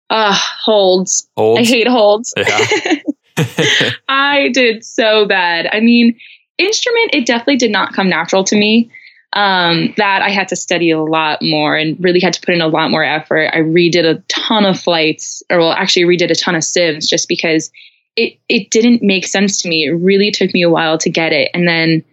Uh, 0.09 0.33
holds. 0.33 1.27
Holds. 1.35 1.59
I 1.59 1.63
hate 1.63 1.87
holds. 1.87 2.33
Yeah. 2.37 2.95
I 4.09 4.49
did 4.53 4.85
so 4.85 5.25
bad. 5.25 5.67
I 5.73 5.81
mean, 5.81 6.17
instrument, 6.57 7.11
it 7.13 7.25
definitely 7.25 7.57
did 7.57 7.71
not 7.71 7.93
come 7.93 8.09
natural 8.09 8.43
to 8.45 8.55
me. 8.55 8.89
Um, 9.33 9.93
that 9.95 10.21
I 10.21 10.29
had 10.29 10.49
to 10.49 10.57
study 10.57 10.91
a 10.91 10.99
lot 10.99 11.41
more 11.41 11.77
and 11.77 12.01
really 12.03 12.19
had 12.19 12.33
to 12.33 12.41
put 12.41 12.53
in 12.53 12.59
a 12.59 12.67
lot 12.67 12.91
more 12.91 13.03
effort. 13.03 13.49
I 13.53 13.59
redid 13.59 14.05
a 14.05 14.21
ton 14.27 14.65
of 14.65 14.77
flights, 14.77 15.41
or 15.49 15.59
well, 15.59 15.71
actually 15.71 16.03
redid 16.03 16.29
a 16.29 16.35
ton 16.35 16.55
of 16.55 16.65
sims 16.65 17.07
just 17.07 17.29
because 17.29 17.71
it 18.17 18.37
it 18.49 18.71
didn't 18.71 19.01
make 19.01 19.25
sense 19.25 19.61
to 19.61 19.69
me. 19.69 19.85
It 19.85 19.91
really 19.91 20.31
took 20.31 20.53
me 20.53 20.63
a 20.63 20.69
while 20.69 20.97
to 20.97 21.09
get 21.09 21.31
it. 21.31 21.49
And 21.53 21.65
then 21.65 22.03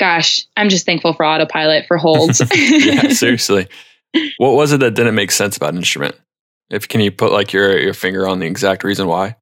gosh, 0.00 0.46
I'm 0.56 0.70
just 0.70 0.86
thankful 0.86 1.12
for 1.12 1.24
autopilot 1.24 1.86
for 1.86 1.98
holds. 1.98 2.40
yeah, 2.54 3.10
seriously. 3.10 3.68
What 4.38 4.54
was 4.54 4.72
it 4.72 4.80
that 4.80 4.94
didn't 4.94 5.14
make 5.14 5.30
sense 5.30 5.56
about 5.56 5.74
an 5.74 5.76
instrument? 5.76 6.16
If 6.70 6.88
can 6.88 7.00
you 7.00 7.12
put 7.12 7.30
like 7.30 7.52
your 7.52 7.78
your 7.78 7.94
finger 7.94 8.26
on 8.26 8.40
the 8.40 8.46
exact 8.46 8.82
reason 8.82 9.06
why? 9.06 9.36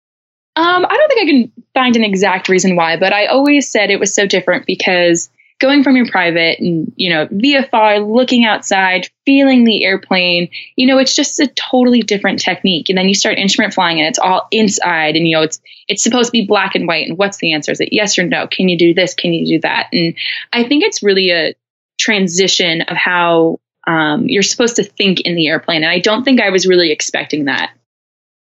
Um, 0.56 0.84
I 0.84 0.96
don't 0.96 1.08
think 1.08 1.20
I 1.22 1.30
can 1.30 1.64
find 1.72 1.96
an 1.96 2.02
exact 2.02 2.48
reason 2.48 2.74
why, 2.74 2.96
but 2.96 3.12
I 3.12 3.26
always 3.26 3.70
said 3.70 3.90
it 3.90 4.00
was 4.00 4.12
so 4.12 4.26
different 4.26 4.66
because 4.66 5.30
going 5.58 5.82
from 5.82 5.96
your 5.96 6.08
private 6.08 6.60
and 6.60 6.92
you 6.96 7.10
know 7.10 7.26
VFR, 7.26 8.06
looking 8.06 8.44
outside, 8.44 9.08
feeling 9.24 9.64
the 9.64 9.84
airplane, 9.84 10.50
you 10.76 10.86
know, 10.86 10.98
it's 10.98 11.14
just 11.14 11.40
a 11.40 11.48
totally 11.48 12.00
different 12.00 12.40
technique. 12.40 12.88
And 12.88 12.96
then 12.96 13.08
you 13.08 13.14
start 13.14 13.38
instrument 13.38 13.74
flying, 13.74 13.98
and 13.98 14.08
it's 14.08 14.18
all 14.18 14.48
inside, 14.50 15.16
and 15.16 15.26
you 15.26 15.36
know, 15.36 15.42
it's 15.42 15.60
it's 15.88 16.02
supposed 16.02 16.28
to 16.28 16.32
be 16.32 16.46
black 16.46 16.74
and 16.74 16.86
white. 16.86 17.08
And 17.08 17.18
what's 17.18 17.38
the 17.38 17.52
answer? 17.52 17.72
Is 17.72 17.80
it 17.80 17.92
yes 17.92 18.18
or 18.18 18.24
no? 18.24 18.46
Can 18.46 18.68
you 18.68 18.78
do 18.78 18.94
this? 18.94 19.14
Can 19.14 19.32
you 19.32 19.46
do 19.46 19.60
that? 19.60 19.88
And 19.92 20.14
I 20.52 20.64
think 20.64 20.84
it's 20.84 21.02
really 21.02 21.30
a 21.30 21.54
transition 21.98 22.82
of 22.82 22.96
how 22.96 23.60
um, 23.86 24.28
you're 24.28 24.42
supposed 24.42 24.76
to 24.76 24.84
think 24.84 25.20
in 25.22 25.34
the 25.34 25.48
airplane, 25.48 25.82
and 25.82 25.90
I 25.90 25.98
don't 25.98 26.24
think 26.24 26.40
I 26.40 26.50
was 26.50 26.66
really 26.66 26.92
expecting 26.92 27.46
that. 27.46 27.72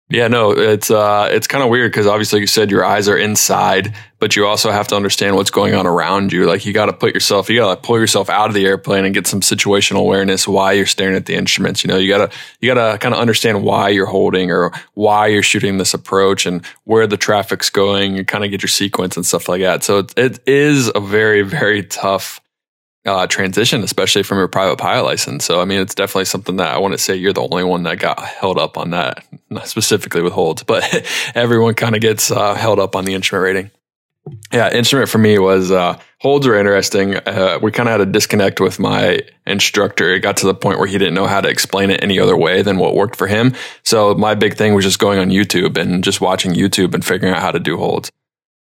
Yeah, 0.09 0.29
no, 0.29 0.51
it's 0.51 0.89
uh, 0.89 1.27
it's 1.31 1.47
kind 1.47 1.61
of 1.61 1.69
weird 1.69 1.91
because 1.91 2.07
obviously 2.07 2.39
you 2.39 2.47
said 2.47 2.71
your 2.71 2.85
eyes 2.85 3.09
are 3.09 3.17
inside, 3.17 3.93
but 4.19 4.37
you 4.37 4.47
also 4.47 4.71
have 4.71 4.87
to 4.87 4.95
understand 4.95 5.35
what's 5.35 5.51
going 5.51 5.75
on 5.75 5.85
around 5.85 6.31
you. 6.31 6.45
Like 6.45 6.65
you 6.65 6.71
got 6.71 6.85
to 6.85 6.93
put 6.93 7.13
yourself, 7.13 7.49
you 7.49 7.59
got 7.59 7.75
to 7.75 7.81
pull 7.85 7.99
yourself 7.99 8.29
out 8.29 8.47
of 8.47 8.53
the 8.53 8.65
airplane 8.65 9.03
and 9.03 9.13
get 9.13 9.27
some 9.27 9.41
situational 9.41 9.99
awareness 9.99 10.47
why 10.47 10.71
you're 10.71 10.85
staring 10.85 11.17
at 11.17 11.25
the 11.25 11.35
instruments. 11.35 11.83
You 11.83 11.89
know, 11.89 11.97
you 11.97 12.07
gotta 12.07 12.31
you 12.61 12.73
gotta 12.73 12.97
kind 12.99 13.13
of 13.13 13.19
understand 13.19 13.63
why 13.63 13.89
you're 13.89 14.05
holding 14.05 14.49
or 14.49 14.71
why 14.93 15.27
you're 15.27 15.43
shooting 15.43 15.77
this 15.77 15.93
approach 15.93 16.45
and 16.45 16.65
where 16.85 17.05
the 17.05 17.17
traffic's 17.17 17.69
going 17.69 18.17
and 18.17 18.25
kind 18.25 18.45
of 18.45 18.49
get 18.51 18.61
your 18.61 18.69
sequence 18.69 19.17
and 19.17 19.25
stuff 19.25 19.49
like 19.49 19.59
that. 19.59 19.83
So 19.83 19.99
it, 19.99 20.13
it 20.17 20.39
is 20.47 20.89
a 20.95 21.01
very 21.01 21.41
very 21.41 21.83
tough 21.83 22.39
uh, 23.07 23.27
transition, 23.27 23.83
especially 23.83 24.23
from 24.23 24.37
your 24.37 24.47
private 24.47 24.77
pilot 24.77 25.05
license. 25.05 25.45
So, 25.45 25.61
I 25.61 25.65
mean, 25.65 25.79
it's 25.79 25.95
definitely 25.95 26.25
something 26.25 26.57
that 26.57 26.73
I 26.73 26.77
want 26.77 26.93
to 26.93 26.97
say 26.97 27.15
you're 27.15 27.33
the 27.33 27.41
only 27.41 27.63
one 27.63 27.83
that 27.83 27.99
got 27.99 28.19
held 28.19 28.59
up 28.59 28.77
on 28.77 28.91
that, 28.91 29.25
not 29.49 29.67
specifically 29.67 30.21
with 30.21 30.33
holds, 30.33 30.63
but 30.63 30.83
everyone 31.35 31.73
kind 31.73 31.95
of 31.95 32.01
gets 32.01 32.31
uh, 32.31 32.53
held 32.55 32.79
up 32.79 32.95
on 32.95 33.05
the 33.05 33.13
instrument 33.13 33.43
rating. 33.43 33.71
Yeah, 34.51 34.73
instrument 34.73 35.09
for 35.09 35.17
me 35.19 35.39
was 35.39 35.71
uh, 35.71 35.97
holds 36.19 36.47
are 36.47 36.55
interesting. 36.55 37.15
Uh, 37.15 37.59
we 37.61 37.71
kind 37.71 37.87
of 37.87 37.91
had 37.91 38.01
a 38.01 38.05
disconnect 38.05 38.59
with 38.59 38.79
my 38.79 39.21
instructor. 39.45 40.13
It 40.13 40.19
got 40.19 40.37
to 40.37 40.47
the 40.47 40.53
point 40.53 40.79
where 40.79 40.87
he 40.87 40.97
didn't 40.97 41.13
know 41.13 41.27
how 41.27 41.41
to 41.41 41.49
explain 41.49 41.91
it 41.91 42.03
any 42.03 42.19
other 42.19 42.35
way 42.35 42.61
than 42.61 42.77
what 42.77 42.95
worked 42.95 43.15
for 43.15 43.27
him. 43.27 43.53
So 43.83 44.15
my 44.15 44.35
big 44.35 44.55
thing 44.55 44.73
was 44.73 44.83
just 44.83 44.99
going 44.99 45.19
on 45.19 45.29
YouTube 45.29 45.77
and 45.77 46.03
just 46.03 46.19
watching 46.19 46.53
YouTube 46.53 46.93
and 46.93 47.05
figuring 47.05 47.33
out 47.33 47.41
how 47.41 47.51
to 47.51 47.59
do 47.59 47.77
holds. 47.77 48.11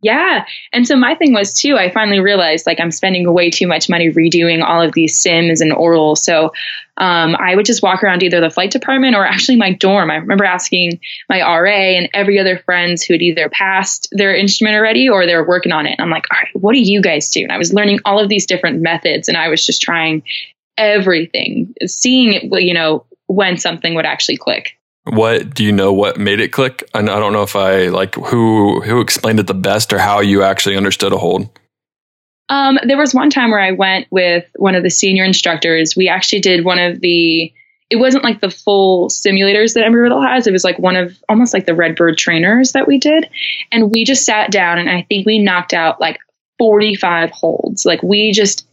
Yeah. 0.03 0.45
And 0.73 0.87
so 0.87 0.97
my 0.97 1.15
thing 1.15 1.33
was 1.33 1.53
too, 1.53 1.77
I 1.77 1.89
finally 1.89 2.19
realized 2.19 2.67
like 2.67 2.81
I'm 2.81 2.91
spending 2.91 3.33
way 3.33 3.51
too 3.51 3.69
much 3.69 3.89
money 3.89 4.11
redoing 4.11 4.61
all 4.61 4.83
of 4.83 4.93
these 4.93 5.17
sims 5.17 5.61
and 5.61 5.73
oral. 5.73 6.17
So 6.17 6.53
um, 6.97 7.37
I 7.37 7.55
would 7.55 7.67
just 7.67 7.85
walk 7.85 8.03
around 8.03 8.25
either 8.25 8.41
the 8.41 8.51
flight 8.51 8.73
department 8.73 9.15
or 9.15 9.25
actually 9.27 9.57
my 9.57 9.73
dorm. 9.73 10.11
I 10.11 10.17
remember 10.17 10.45
asking 10.45 11.01
my 11.29 11.41
RA 11.41 11.71
and 11.71 12.11
every 12.13 12.41
other 12.41 12.59
friends 12.59 13.05
who 13.05 13.15
had 13.15 13.23
either 13.23 13.49
passed 13.49 14.09
their 14.11 14.35
instrument 14.35 14.75
already 14.75 15.09
or 15.09 15.25
they 15.25 15.37
were 15.37 15.47
working 15.47 15.73
on 15.73 15.87
it. 15.87 15.93
And 15.93 16.01
I'm 16.01 16.11
like, 16.11 16.27
all 16.33 16.39
right, 16.39 16.61
what 16.61 16.73
do 16.73 16.81
you 16.81 17.01
guys 17.01 17.31
do? 17.31 17.45
And 17.45 17.53
I 17.53 17.59
was 17.59 17.73
learning 17.73 18.01
all 18.05 18.19
of 18.19 18.29
these 18.29 18.47
different 18.47 18.83
methods 18.83 19.29
and 19.29 19.37
I 19.37 19.49
was 19.49 19.65
just 19.65 19.83
trying 19.83 20.25
everything, 20.77 21.75
seeing, 21.87 22.33
it, 22.33 22.63
you 22.63 22.75
know, 22.75 23.07
when 23.29 23.57
something 23.57 23.95
would 23.95 24.07
actually 24.07 24.37
click. 24.37 24.77
What 25.05 25.55
do 25.55 25.65
you 25.65 25.73
know? 25.73 25.93
What 25.93 26.17
made 26.17 26.39
it 26.39 26.53
click? 26.53 26.89
And 26.95 27.11
I 27.11 27.19
don't 27.19 27.33
know 27.33 27.43
if 27.43 27.57
I 27.57 27.89
like 27.89 28.15
who 28.15 28.81
who 28.83 29.01
explained 29.01 29.41
it 29.41 29.49
the 29.49 29.55
best 29.55 29.93
or 29.93 29.99
how 29.99 30.21
you 30.21 30.43
actually 30.43 30.77
understood 30.77 31.13
a 31.13 31.19
hold. 31.19 31.49
Um, 32.49 32.79
there 32.85 32.99
was 32.99 33.15
one 33.15 33.31
time 33.31 33.51
where 33.51 33.61
I 33.61 33.73
went 33.73 34.07
with 34.11 34.45
one 34.57 34.75
of 34.75 34.83
the 34.83 34.91
senior 34.91 35.25
instructors. 35.25 35.97
We 35.97 36.09
actually 36.09 36.41
did 36.41 36.65
one 36.65 36.79
of 36.79 37.01
the. 37.01 37.53
It 37.91 37.97
wasn't 37.97 38.25
like 38.25 38.41
the 38.41 38.51
full 38.51 39.09
simulators 39.09 39.75
that 39.75 39.85
Embry 39.85 40.03
Riddle 40.03 40.23
has. 40.23 40.47
It 40.47 40.53
was 40.53 40.65
like 40.65 40.79
one 40.79 40.97
of 40.97 41.19
almost 41.29 41.53
like 41.53 41.67
the 41.67 41.75
Redbird 41.75 42.17
trainers 42.17 42.73
that 42.73 42.87
we 42.87 42.99
did, 42.99 43.29
and 43.73 43.91
we 43.91 44.05
just 44.05 44.25
sat 44.25 44.51
down 44.51 44.79
and 44.79 44.89
I 44.89 45.03
think 45.03 45.27
we 45.27 45.39
knocked 45.39 45.75
out 45.75 46.01
like 46.01 46.19
forty 46.59 46.95
five 46.95 47.31
holds. 47.31 47.85
Like 47.85 48.03
we 48.03 48.33
just 48.33 48.69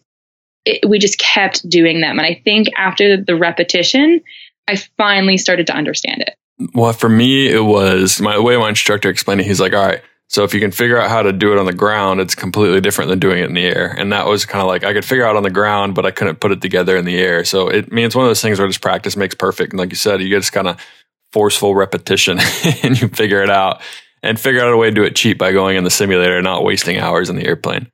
it, 0.66 0.88
we 0.88 1.00
just 1.00 1.18
kept 1.18 1.68
doing 1.68 2.02
them, 2.02 2.20
and 2.20 2.26
I 2.26 2.40
think 2.44 2.68
after 2.78 3.18
the 3.18 3.36
repetition, 3.36 4.22
I 4.70 4.76
finally 4.98 5.38
started 5.38 5.68
to 5.68 5.76
understand 5.76 6.22
it. 6.22 6.36
Well, 6.74 6.94
for 6.94 7.10
me, 7.10 7.48
it 7.50 7.64
was 7.64 8.22
my 8.22 8.38
way 8.38 8.58
my 8.58 8.70
instructor 8.70 9.10
explained 9.10 9.42
it. 9.42 9.48
He's 9.48 9.62
like, 9.62 9.74
all 9.74 9.86
right, 9.86 10.02
so 10.30 10.44
if 10.44 10.54
you 10.54 10.60
can 10.60 10.72
figure 10.72 11.00
out 11.00 11.10
how 11.10 11.24
to 11.24 11.34
do 11.34 11.52
it 11.54 11.58
on 11.58 11.66
the 11.66 11.74
ground, 11.74 12.22
it's 12.22 12.36
completely 12.36 12.80
different 12.82 13.10
than 13.10 13.18
doing 13.18 13.40
it 13.40 13.46
in 13.46 13.56
the 13.56 13.66
air. 13.66 13.96
And 13.98 14.14
that 14.14 14.28
was 14.28 14.46
kind 14.46 14.62
of 14.62 14.68
like 14.68 14.84
I 14.84 14.94
could 14.94 15.04
figure 15.04 15.26
out 15.26 15.36
on 15.36 15.42
the 15.42 15.50
ground, 15.50 15.96
but 15.96 16.06
I 16.06 16.12
couldn't 16.12 16.40
put 16.40 16.52
it 16.52 16.62
together 16.62 16.96
in 16.98 17.06
the 17.06 17.18
air. 17.18 17.44
So 17.44 17.68
it 17.68 17.88
I 17.92 17.96
mean 17.96 18.06
it's 18.06 18.16
one 18.16 18.26
of 18.26 18.30
those 18.30 18.42
things 18.42 18.60
where 18.60 18.68
just 18.68 18.82
practice 18.82 19.18
makes 19.18 19.34
perfect. 19.34 19.74
And 19.74 19.80
like 19.80 19.90
you 19.90 19.96
said, 19.96 20.22
you 20.22 20.30
get 20.30 20.42
just 20.42 20.54
kind 20.54 20.68
of 20.68 20.80
forceful 21.34 21.74
repetition 21.74 22.40
and 22.84 23.00
you 23.02 23.08
figure 23.08 23.42
it 23.42 23.50
out 23.50 23.82
and 24.22 24.40
figure 24.40 24.62
out 24.62 24.72
a 24.72 24.78
way 24.78 24.90
to 24.90 24.96
do 24.96 25.04
it 25.04 25.16
cheap 25.16 25.40
by 25.40 25.52
going 25.52 25.78
in 25.78 25.84
the 25.84 25.90
simulator 25.90 26.36
and 26.36 26.44
not 26.44 26.64
wasting 26.64 27.00
hours 27.00 27.32
in 27.32 27.36
the 27.36 27.46
airplane. 27.46 27.92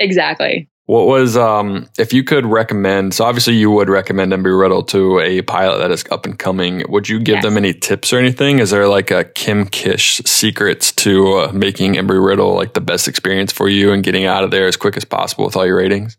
Exactly. 0.00 0.68
What 0.88 1.06
was 1.06 1.36
um 1.36 1.86
if 1.98 2.14
you 2.14 2.24
could 2.24 2.46
recommend 2.46 3.12
so 3.12 3.26
obviously 3.26 3.52
you 3.56 3.70
would 3.70 3.90
recommend 3.90 4.32
Embry 4.32 4.58
Riddle 4.58 4.82
to 4.84 5.20
a 5.20 5.42
pilot 5.42 5.80
that 5.80 5.90
is 5.90 6.02
up 6.10 6.24
and 6.24 6.38
coming. 6.38 6.82
Would 6.88 7.10
you 7.10 7.20
give 7.20 7.34
yes. 7.34 7.44
them 7.44 7.58
any 7.58 7.74
tips 7.74 8.10
or 8.10 8.18
anything? 8.18 8.58
Is 8.58 8.70
there 8.70 8.88
like 8.88 9.10
a 9.10 9.24
Kim 9.24 9.66
Kish 9.66 10.22
secrets 10.24 10.90
to 10.92 11.40
uh, 11.40 11.52
making 11.52 11.96
Embry 11.96 12.26
Riddle 12.26 12.54
like 12.54 12.72
the 12.72 12.80
best 12.80 13.06
experience 13.06 13.52
for 13.52 13.68
you 13.68 13.92
and 13.92 14.02
getting 14.02 14.24
out 14.24 14.44
of 14.44 14.50
there 14.50 14.66
as 14.66 14.78
quick 14.78 14.96
as 14.96 15.04
possible 15.04 15.44
with 15.44 15.56
all 15.56 15.66
your 15.66 15.76
ratings? 15.76 16.16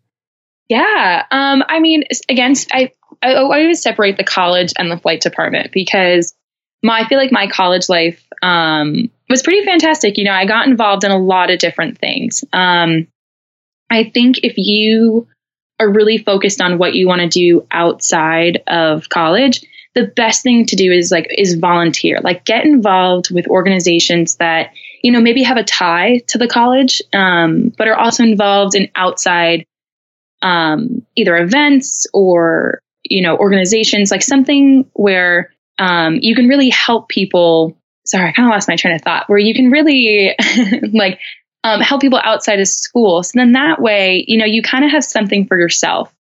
Yeah. 0.67 1.25
Um 1.31 1.63
I 1.67 1.79
mean 1.79 2.03
again 2.29 2.53
I 2.71 2.91
I 3.23 3.33
always 3.33 3.81
separate 3.81 4.17
the 4.17 4.23
college 4.23 4.71
and 4.77 4.91
the 4.91 4.97
flight 4.97 5.21
department 5.21 5.71
because 5.71 6.35
my 6.83 6.99
I 6.99 7.07
feel 7.07 7.17
like 7.17 7.31
my 7.31 7.47
college 7.47 7.89
life 7.89 8.23
um 8.43 9.09
was 9.31 9.41
pretty 9.41 9.65
fantastic. 9.65 10.19
You 10.19 10.25
know, 10.25 10.31
I 10.31 10.45
got 10.45 10.67
involved 10.67 11.03
in 11.03 11.09
a 11.09 11.17
lot 11.17 11.49
of 11.49 11.57
different 11.57 11.97
things. 11.97 12.45
Um 12.53 13.07
I 13.89 14.09
think 14.09 14.39
if 14.43 14.53
you 14.57 15.27
are 15.79 15.89
really 15.89 16.17
focused 16.17 16.61
on 16.61 16.77
what 16.77 16.93
you 16.93 17.07
want 17.07 17.21
to 17.21 17.27
do 17.27 17.65
outside 17.71 18.61
of 18.67 19.09
college, 19.09 19.63
the 19.95 20.07
best 20.07 20.43
thing 20.43 20.65
to 20.67 20.75
do 20.75 20.91
is 20.91 21.11
like 21.11 21.27
is 21.35 21.55
volunteer. 21.55 22.19
Like 22.21 22.45
get 22.45 22.65
involved 22.65 23.31
with 23.31 23.47
organizations 23.47 24.35
that 24.35 24.71
you 25.03 25.11
know 25.11 25.21
maybe 25.21 25.43
have 25.43 25.57
a 25.57 25.63
tie 25.63 26.19
to 26.27 26.37
the 26.37 26.47
college, 26.47 27.01
um, 27.13 27.71
but 27.77 27.87
are 27.87 27.97
also 27.97 28.23
involved 28.23 28.75
in 28.75 28.89
outside 28.95 29.65
um, 30.41 31.05
either 31.15 31.37
events 31.37 32.07
or 32.13 32.79
you 33.03 33.21
know 33.21 33.37
organizations, 33.37 34.11
like 34.11 34.21
something 34.21 34.89
where 34.93 35.53
um, 35.79 36.15
you 36.21 36.35
can 36.35 36.47
really 36.47 36.69
help 36.69 37.09
people. 37.09 37.77
Sorry, 38.05 38.29
I 38.29 38.31
kind 38.31 38.47
of 38.47 38.51
lost 38.51 38.67
my 38.67 38.75
train 38.75 38.95
of 38.95 39.01
thought. 39.01 39.29
Where 39.29 39.37
you 39.37 39.53
can 39.53 39.71
really 39.71 40.35
like 40.93 41.19
um, 41.63 41.81
help 41.81 42.01
people 42.01 42.19
outside 42.23 42.59
of 42.59 42.67
school. 42.67 43.23
So 43.23 43.31
then 43.35 43.53
that 43.53 43.81
way, 43.81 44.23
you 44.27 44.37
know, 44.37 44.45
you 44.45 44.61
kind 44.61 44.85
of 44.85 44.91
have 44.91 45.03
something 45.03 45.47
for 45.47 45.57
yourself. 45.59 46.13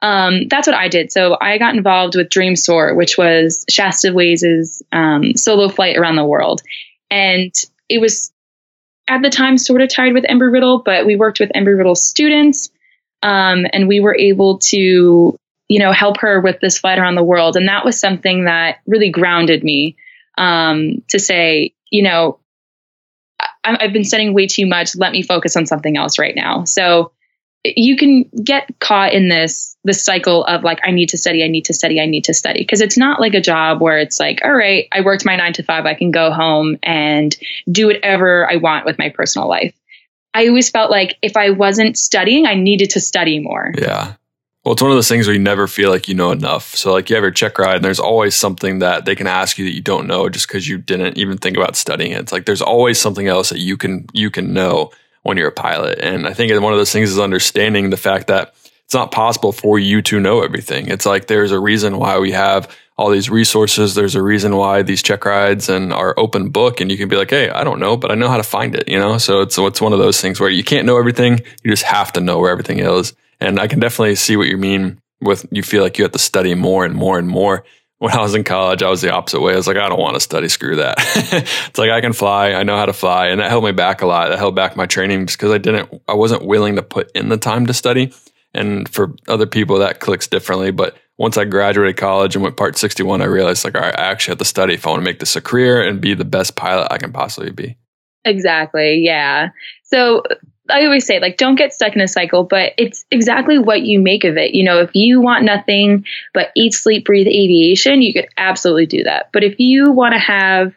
Um, 0.00 0.48
that's 0.48 0.66
what 0.66 0.76
I 0.76 0.88
did. 0.88 1.12
So 1.12 1.36
I 1.40 1.58
got 1.58 1.76
involved 1.76 2.16
with 2.16 2.28
Dream 2.28 2.56
Soar, 2.56 2.94
which 2.94 3.16
was 3.16 3.64
Shaesta 3.70 4.12
Waiz' 4.12 4.82
um, 4.90 5.36
solo 5.36 5.68
flight 5.68 5.96
around 5.96 6.16
the 6.16 6.24
world. 6.24 6.60
And 7.08 7.54
it 7.88 8.00
was 8.00 8.32
at 9.08 9.22
the 9.22 9.30
time 9.30 9.58
sort 9.58 9.80
of 9.80 9.88
tied 9.88 10.12
with 10.14 10.24
Embry 10.24 10.52
Riddle, 10.52 10.82
but 10.82 11.06
we 11.06 11.14
worked 11.14 11.38
with 11.38 11.52
Embry 11.54 11.76
Riddle 11.76 11.94
students. 11.94 12.70
Um, 13.22 13.66
and 13.72 13.86
we 13.86 14.00
were 14.00 14.16
able 14.16 14.58
to, 14.58 15.36
you 15.68 15.78
know, 15.78 15.92
help 15.92 16.18
her 16.18 16.40
with 16.40 16.58
this 16.60 16.78
flight 16.78 16.98
around 16.98 17.14
the 17.14 17.22
world. 17.22 17.56
And 17.56 17.68
that 17.68 17.84
was 17.84 18.00
something 18.00 18.46
that 18.46 18.78
really 18.86 19.10
grounded 19.10 19.62
me 19.62 19.96
um, 20.36 21.04
to 21.08 21.20
say, 21.20 21.74
you 21.90 22.02
know, 22.02 22.40
I, 23.64 23.76
I've 23.80 23.92
been 23.92 24.04
studying 24.04 24.34
way 24.34 24.46
too 24.46 24.66
much. 24.66 24.96
Let 24.96 25.12
me 25.12 25.22
focus 25.22 25.56
on 25.56 25.66
something 25.66 25.96
else 25.96 26.18
right 26.18 26.34
now. 26.34 26.64
So 26.64 27.12
you 27.64 27.96
can 27.96 28.24
get 28.42 28.68
caught 28.80 29.12
in 29.12 29.28
this 29.28 29.76
this 29.84 30.04
cycle 30.04 30.44
of 30.44 30.64
like 30.64 30.80
I 30.84 30.90
need 30.90 31.10
to 31.10 31.18
study, 31.18 31.44
I 31.44 31.48
need 31.48 31.64
to 31.66 31.74
study, 31.74 32.00
I 32.00 32.06
need 32.06 32.24
to 32.24 32.34
study 32.34 32.60
because 32.60 32.80
it's 32.80 32.96
not 32.96 33.20
like 33.20 33.34
a 33.34 33.40
job 33.40 33.80
where 33.80 33.98
it's 33.98 34.18
like 34.18 34.40
all 34.44 34.52
right, 34.52 34.88
I 34.92 35.00
worked 35.02 35.24
my 35.24 35.36
9 35.36 35.52
to 35.54 35.62
5, 35.62 35.86
I 35.86 35.94
can 35.94 36.10
go 36.10 36.32
home 36.32 36.76
and 36.82 37.36
do 37.70 37.86
whatever 37.86 38.50
I 38.50 38.56
want 38.56 38.84
with 38.84 38.98
my 38.98 39.10
personal 39.10 39.48
life. 39.48 39.74
I 40.34 40.48
always 40.48 40.70
felt 40.70 40.90
like 40.90 41.18
if 41.22 41.36
I 41.36 41.50
wasn't 41.50 41.96
studying, 41.96 42.46
I 42.46 42.54
needed 42.54 42.90
to 42.90 43.00
study 43.00 43.38
more. 43.38 43.72
Yeah. 43.76 44.14
Well, 44.64 44.74
it's 44.74 44.82
one 44.82 44.92
of 44.92 44.96
those 44.96 45.08
things 45.08 45.26
where 45.26 45.34
you 45.34 45.42
never 45.42 45.66
feel 45.66 45.90
like 45.90 46.06
you 46.06 46.14
know 46.14 46.30
enough. 46.30 46.76
So, 46.76 46.92
like, 46.92 47.10
you 47.10 47.16
have 47.16 47.24
your 47.24 47.32
check 47.32 47.58
ride, 47.58 47.76
and 47.76 47.84
there's 47.84 47.98
always 47.98 48.36
something 48.36 48.78
that 48.78 49.04
they 49.04 49.16
can 49.16 49.26
ask 49.26 49.58
you 49.58 49.64
that 49.64 49.74
you 49.74 49.80
don't 49.80 50.06
know 50.06 50.28
just 50.28 50.46
because 50.46 50.68
you 50.68 50.78
didn't 50.78 51.18
even 51.18 51.36
think 51.36 51.56
about 51.56 51.74
studying 51.74 52.12
it. 52.12 52.20
It's 52.20 52.32
like 52.32 52.44
there's 52.46 52.62
always 52.62 53.00
something 53.00 53.26
else 53.26 53.48
that 53.48 53.58
you 53.58 53.76
can 53.76 54.06
you 54.12 54.30
can 54.30 54.52
know 54.52 54.92
when 55.24 55.36
you're 55.36 55.48
a 55.48 55.52
pilot. 55.52 55.98
And 55.98 56.28
I 56.28 56.32
think 56.32 56.52
one 56.62 56.72
of 56.72 56.78
those 56.78 56.92
things 56.92 57.10
is 57.10 57.18
understanding 57.18 57.90
the 57.90 57.96
fact 57.96 58.28
that 58.28 58.54
it's 58.84 58.94
not 58.94 59.10
possible 59.10 59.50
for 59.52 59.78
you 59.80 60.00
to 60.02 60.20
know 60.20 60.42
everything. 60.42 60.88
It's 60.88 61.06
like 61.06 61.26
there's 61.26 61.50
a 61.50 61.58
reason 61.58 61.98
why 61.98 62.18
we 62.18 62.30
have 62.32 62.68
all 62.96 63.10
these 63.10 63.30
resources. 63.30 63.94
There's 63.96 64.14
a 64.14 64.22
reason 64.22 64.54
why 64.56 64.82
these 64.82 65.02
check 65.02 65.24
rides 65.24 65.68
and 65.68 65.92
are 65.92 66.14
open 66.16 66.50
book, 66.50 66.80
and 66.80 66.88
you 66.88 66.96
can 66.96 67.08
be 67.08 67.16
like, 67.16 67.30
"Hey, 67.30 67.50
I 67.50 67.64
don't 67.64 67.80
know, 67.80 67.96
but 67.96 68.12
I 68.12 68.14
know 68.14 68.28
how 68.28 68.36
to 68.36 68.44
find 68.44 68.76
it." 68.76 68.88
You 68.88 68.98
know, 69.00 69.18
so 69.18 69.40
it's 69.40 69.58
it's 69.58 69.80
one 69.80 69.92
of 69.92 69.98
those 69.98 70.20
things 70.20 70.38
where 70.38 70.50
you 70.50 70.62
can't 70.62 70.86
know 70.86 70.98
everything. 70.98 71.40
You 71.64 71.70
just 71.72 71.82
have 71.82 72.12
to 72.12 72.20
know 72.20 72.38
where 72.38 72.52
everything 72.52 72.78
is. 72.78 73.12
And 73.42 73.58
I 73.58 73.66
can 73.66 73.80
definitely 73.80 74.14
see 74.14 74.36
what 74.36 74.46
you 74.46 74.56
mean 74.56 75.00
with 75.20 75.46
you 75.50 75.62
feel 75.62 75.82
like 75.82 75.98
you 75.98 76.04
have 76.04 76.12
to 76.12 76.18
study 76.18 76.54
more 76.54 76.84
and 76.84 76.94
more 76.94 77.18
and 77.18 77.28
more. 77.28 77.64
When 77.98 78.12
I 78.12 78.20
was 78.20 78.34
in 78.34 78.42
college, 78.42 78.82
I 78.82 78.90
was 78.90 79.00
the 79.00 79.12
opposite 79.12 79.40
way. 79.40 79.52
I 79.52 79.56
was 79.56 79.68
like, 79.68 79.76
I 79.76 79.88
don't 79.88 80.00
want 80.00 80.14
to 80.14 80.20
study. 80.20 80.48
Screw 80.48 80.76
that. 80.76 80.96
it's 81.68 81.78
like 81.78 81.90
I 81.90 82.00
can 82.00 82.12
fly. 82.12 82.52
I 82.52 82.64
know 82.64 82.76
how 82.76 82.86
to 82.86 82.92
fly, 82.92 83.28
and 83.28 83.40
that 83.40 83.48
held 83.48 83.64
me 83.64 83.70
back 83.70 84.02
a 84.02 84.06
lot. 84.06 84.28
That 84.28 84.38
held 84.38 84.56
back 84.56 84.76
my 84.76 84.86
training 84.86 85.26
because 85.26 85.52
I 85.52 85.58
didn't. 85.58 86.02
I 86.08 86.14
wasn't 86.14 86.44
willing 86.44 86.76
to 86.76 86.82
put 86.82 87.12
in 87.12 87.28
the 87.28 87.36
time 87.36 87.66
to 87.66 87.74
study. 87.74 88.12
And 88.54 88.88
for 88.88 89.14
other 89.28 89.46
people, 89.46 89.78
that 89.78 90.00
clicks 90.00 90.26
differently. 90.26 90.72
But 90.72 90.96
once 91.16 91.36
I 91.36 91.44
graduated 91.44 91.96
college 91.96 92.34
and 92.34 92.42
went 92.42 92.56
part 92.56 92.76
61, 92.76 93.22
I 93.22 93.26
realized 93.26 93.64
like, 93.64 93.76
all 93.76 93.82
right, 93.82 93.98
I 93.98 94.04
actually 94.04 94.32
have 94.32 94.38
to 94.38 94.44
study 94.44 94.74
if 94.74 94.86
I 94.86 94.90
want 94.90 95.00
to 95.00 95.04
make 95.04 95.20
this 95.20 95.36
a 95.36 95.40
career 95.40 95.80
and 95.80 96.00
be 96.00 96.14
the 96.14 96.24
best 96.24 96.56
pilot 96.56 96.88
I 96.90 96.98
can 96.98 97.12
possibly 97.12 97.50
be. 97.50 97.76
Exactly. 98.24 98.98
Yeah. 98.98 99.50
So 99.84 100.22
I 100.70 100.84
always 100.84 101.04
say, 101.04 101.18
like, 101.20 101.36
don't 101.36 101.56
get 101.56 101.74
stuck 101.74 101.94
in 101.94 102.00
a 102.00 102.08
cycle, 102.08 102.44
but 102.44 102.72
it's 102.78 103.04
exactly 103.10 103.58
what 103.58 103.82
you 103.82 104.00
make 104.00 104.24
of 104.24 104.36
it. 104.36 104.54
You 104.54 104.64
know, 104.64 104.80
if 104.80 104.90
you 104.94 105.20
want 105.20 105.44
nothing 105.44 106.04
but 106.32 106.50
eat, 106.54 106.72
sleep, 106.74 107.04
breathe 107.04 107.26
aviation, 107.26 108.00
you 108.00 108.12
could 108.12 108.28
absolutely 108.36 108.86
do 108.86 109.02
that. 109.04 109.30
But 109.32 109.42
if 109.42 109.58
you 109.58 109.90
want 109.90 110.12
to 110.14 110.20
have, 110.20 110.72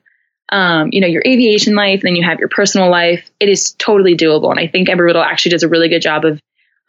um, 0.49 0.89
you 0.91 1.01
know, 1.01 1.07
your 1.07 1.23
aviation 1.25 1.75
life, 1.75 2.01
then 2.01 2.15
you 2.15 2.23
have 2.23 2.39
your 2.39 2.49
personal 2.49 2.89
life, 2.89 3.29
it 3.39 3.47
is 3.47 3.73
totally 3.73 4.17
doable. 4.17 4.49
And 4.49 4.59
I 4.59 4.67
think 4.67 4.87
Embry 4.87 5.05
Riddle 5.05 5.23
actually 5.23 5.51
does 5.51 5.63
a 5.63 5.69
really 5.69 5.89
good 5.89 6.01
job 6.01 6.25
of 6.25 6.39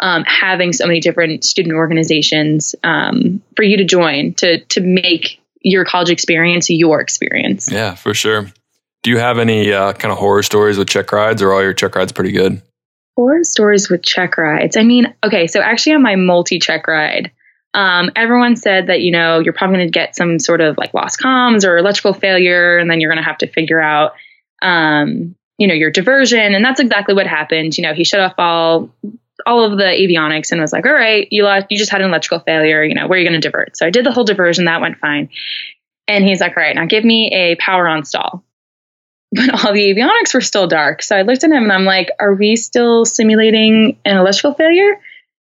um, 0.01 0.25
having 0.25 0.73
so 0.73 0.87
many 0.87 1.01
different 1.01 1.45
student 1.45 1.75
organizations 1.75 2.75
um, 2.83 3.43
for 3.57 3.63
you 3.63 3.79
to 3.79 3.85
join 3.85 4.35
to 4.35 4.61
to 4.67 4.81
make 4.81 5.41
your 5.61 5.85
college 5.85 6.11
experience 6.11 6.69
your 6.71 7.01
experience. 7.01 7.71
Yeah, 7.71 7.95
for 7.95 8.15
sure. 8.15 8.47
Do 9.03 9.11
you 9.11 9.19
have 9.19 9.39
any 9.39 9.73
uh, 9.73 9.93
kind 9.95 10.13
of 10.13 10.19
horror 10.19 10.43
stories 10.43 10.79
with 10.79 10.89
check 10.89 11.13
rides, 11.13 11.41
or 11.43 11.53
all 11.53 11.63
your 11.63 11.73
check 11.73 11.95
rides 11.95 12.13
pretty 12.13 12.33
good? 12.33 12.61
Horror 13.17 13.45
stories 13.45 13.89
with 13.89 14.03
check 14.03 14.37
rides. 14.37 14.77
I 14.77 14.83
mean, 14.83 15.15
okay, 15.25 15.47
so 15.47 15.61
actually 15.61 15.95
on 15.95 16.03
my 16.03 16.17
multi 16.17 16.59
check 16.59 16.87
ride, 16.87 17.33
um, 17.73 18.11
everyone 18.15 18.57
said 18.57 18.89
that 18.89 19.01
you 19.01 19.11
know 19.11 19.39
you're 19.39 19.53
probably 19.53 19.77
going 19.77 19.89
to 19.89 19.93
get 19.93 20.17
some 20.17 20.39
sort 20.39 20.61
of 20.61 20.77
like 20.79 20.95
lost 20.95 21.21
comms 21.21 21.67
or 21.67 21.77
electrical 21.77 22.15
failure, 22.15 22.79
and 22.79 22.91
then 22.91 23.01
you're 23.01 23.11
going 23.11 23.23
to 23.23 23.29
have 23.29 23.39
to 23.39 23.47
figure 23.47 23.81
out, 23.81 24.13
um, 24.63 25.35
you 25.59 25.67
know, 25.67 25.75
your 25.75 25.91
diversion, 25.91 26.55
and 26.55 26.65
that's 26.65 26.81
exactly 26.81 27.15
what 27.15 27.27
happened. 27.27 27.77
You 27.77 27.83
know, 27.83 27.95
he 27.95 28.05
shut 28.05 28.21
off 28.21 28.35
all 28.39 28.95
all 29.47 29.65
of 29.65 29.79
the 29.79 29.85
avionics 29.85 30.53
and 30.53 30.61
was 30.61 30.73
like, 30.73 30.87
"All 30.87 30.93
right, 30.93 31.29
you 31.31 31.45
lost, 31.45 31.67
you 31.71 31.79
just 31.79 31.91
had 31.91 32.01
an 32.01 32.09
electrical 32.09 32.41
failure. 32.41 32.83
You 32.83 32.95
know, 32.95 33.07
where 33.07 33.19
are 33.19 33.23
you 33.23 33.29
going 33.29 33.41
to 33.41 33.47
divert?" 33.47 33.77
So 33.77 33.87
I 33.87 33.91
did 33.91 34.07
the 34.07 34.13
whole 34.13 34.25
diversion. 34.25 34.67
That 34.67 34.81
went 34.81 34.99
fine. 34.99 35.29
And 36.09 36.25
he's 36.25 36.41
like, 36.41 36.57
"All 36.57 36.63
right, 36.63 36.75
now 36.75 36.87
give 36.87 37.05
me 37.05 37.31
a 37.33 37.57
power 37.57 37.89
on 37.89 38.05
stall." 38.05 38.46
But 39.37 39.65
all 39.65 39.73
the 39.73 39.95
avionics 39.95 40.35
were 40.35 40.41
still 40.41 40.67
dark. 40.67 41.03
So 41.03 41.17
I 41.17 41.23
looked 41.23 41.45
at 41.45 41.51
him 41.51 41.63
and 41.63 41.73
I'm 41.73 41.85
like, 41.85 42.11
are 42.19 42.35
we 42.35 42.57
still 42.57 43.05
simulating 43.05 43.99
an 44.05 44.17
electrical 44.17 44.55
failure? 44.55 45.01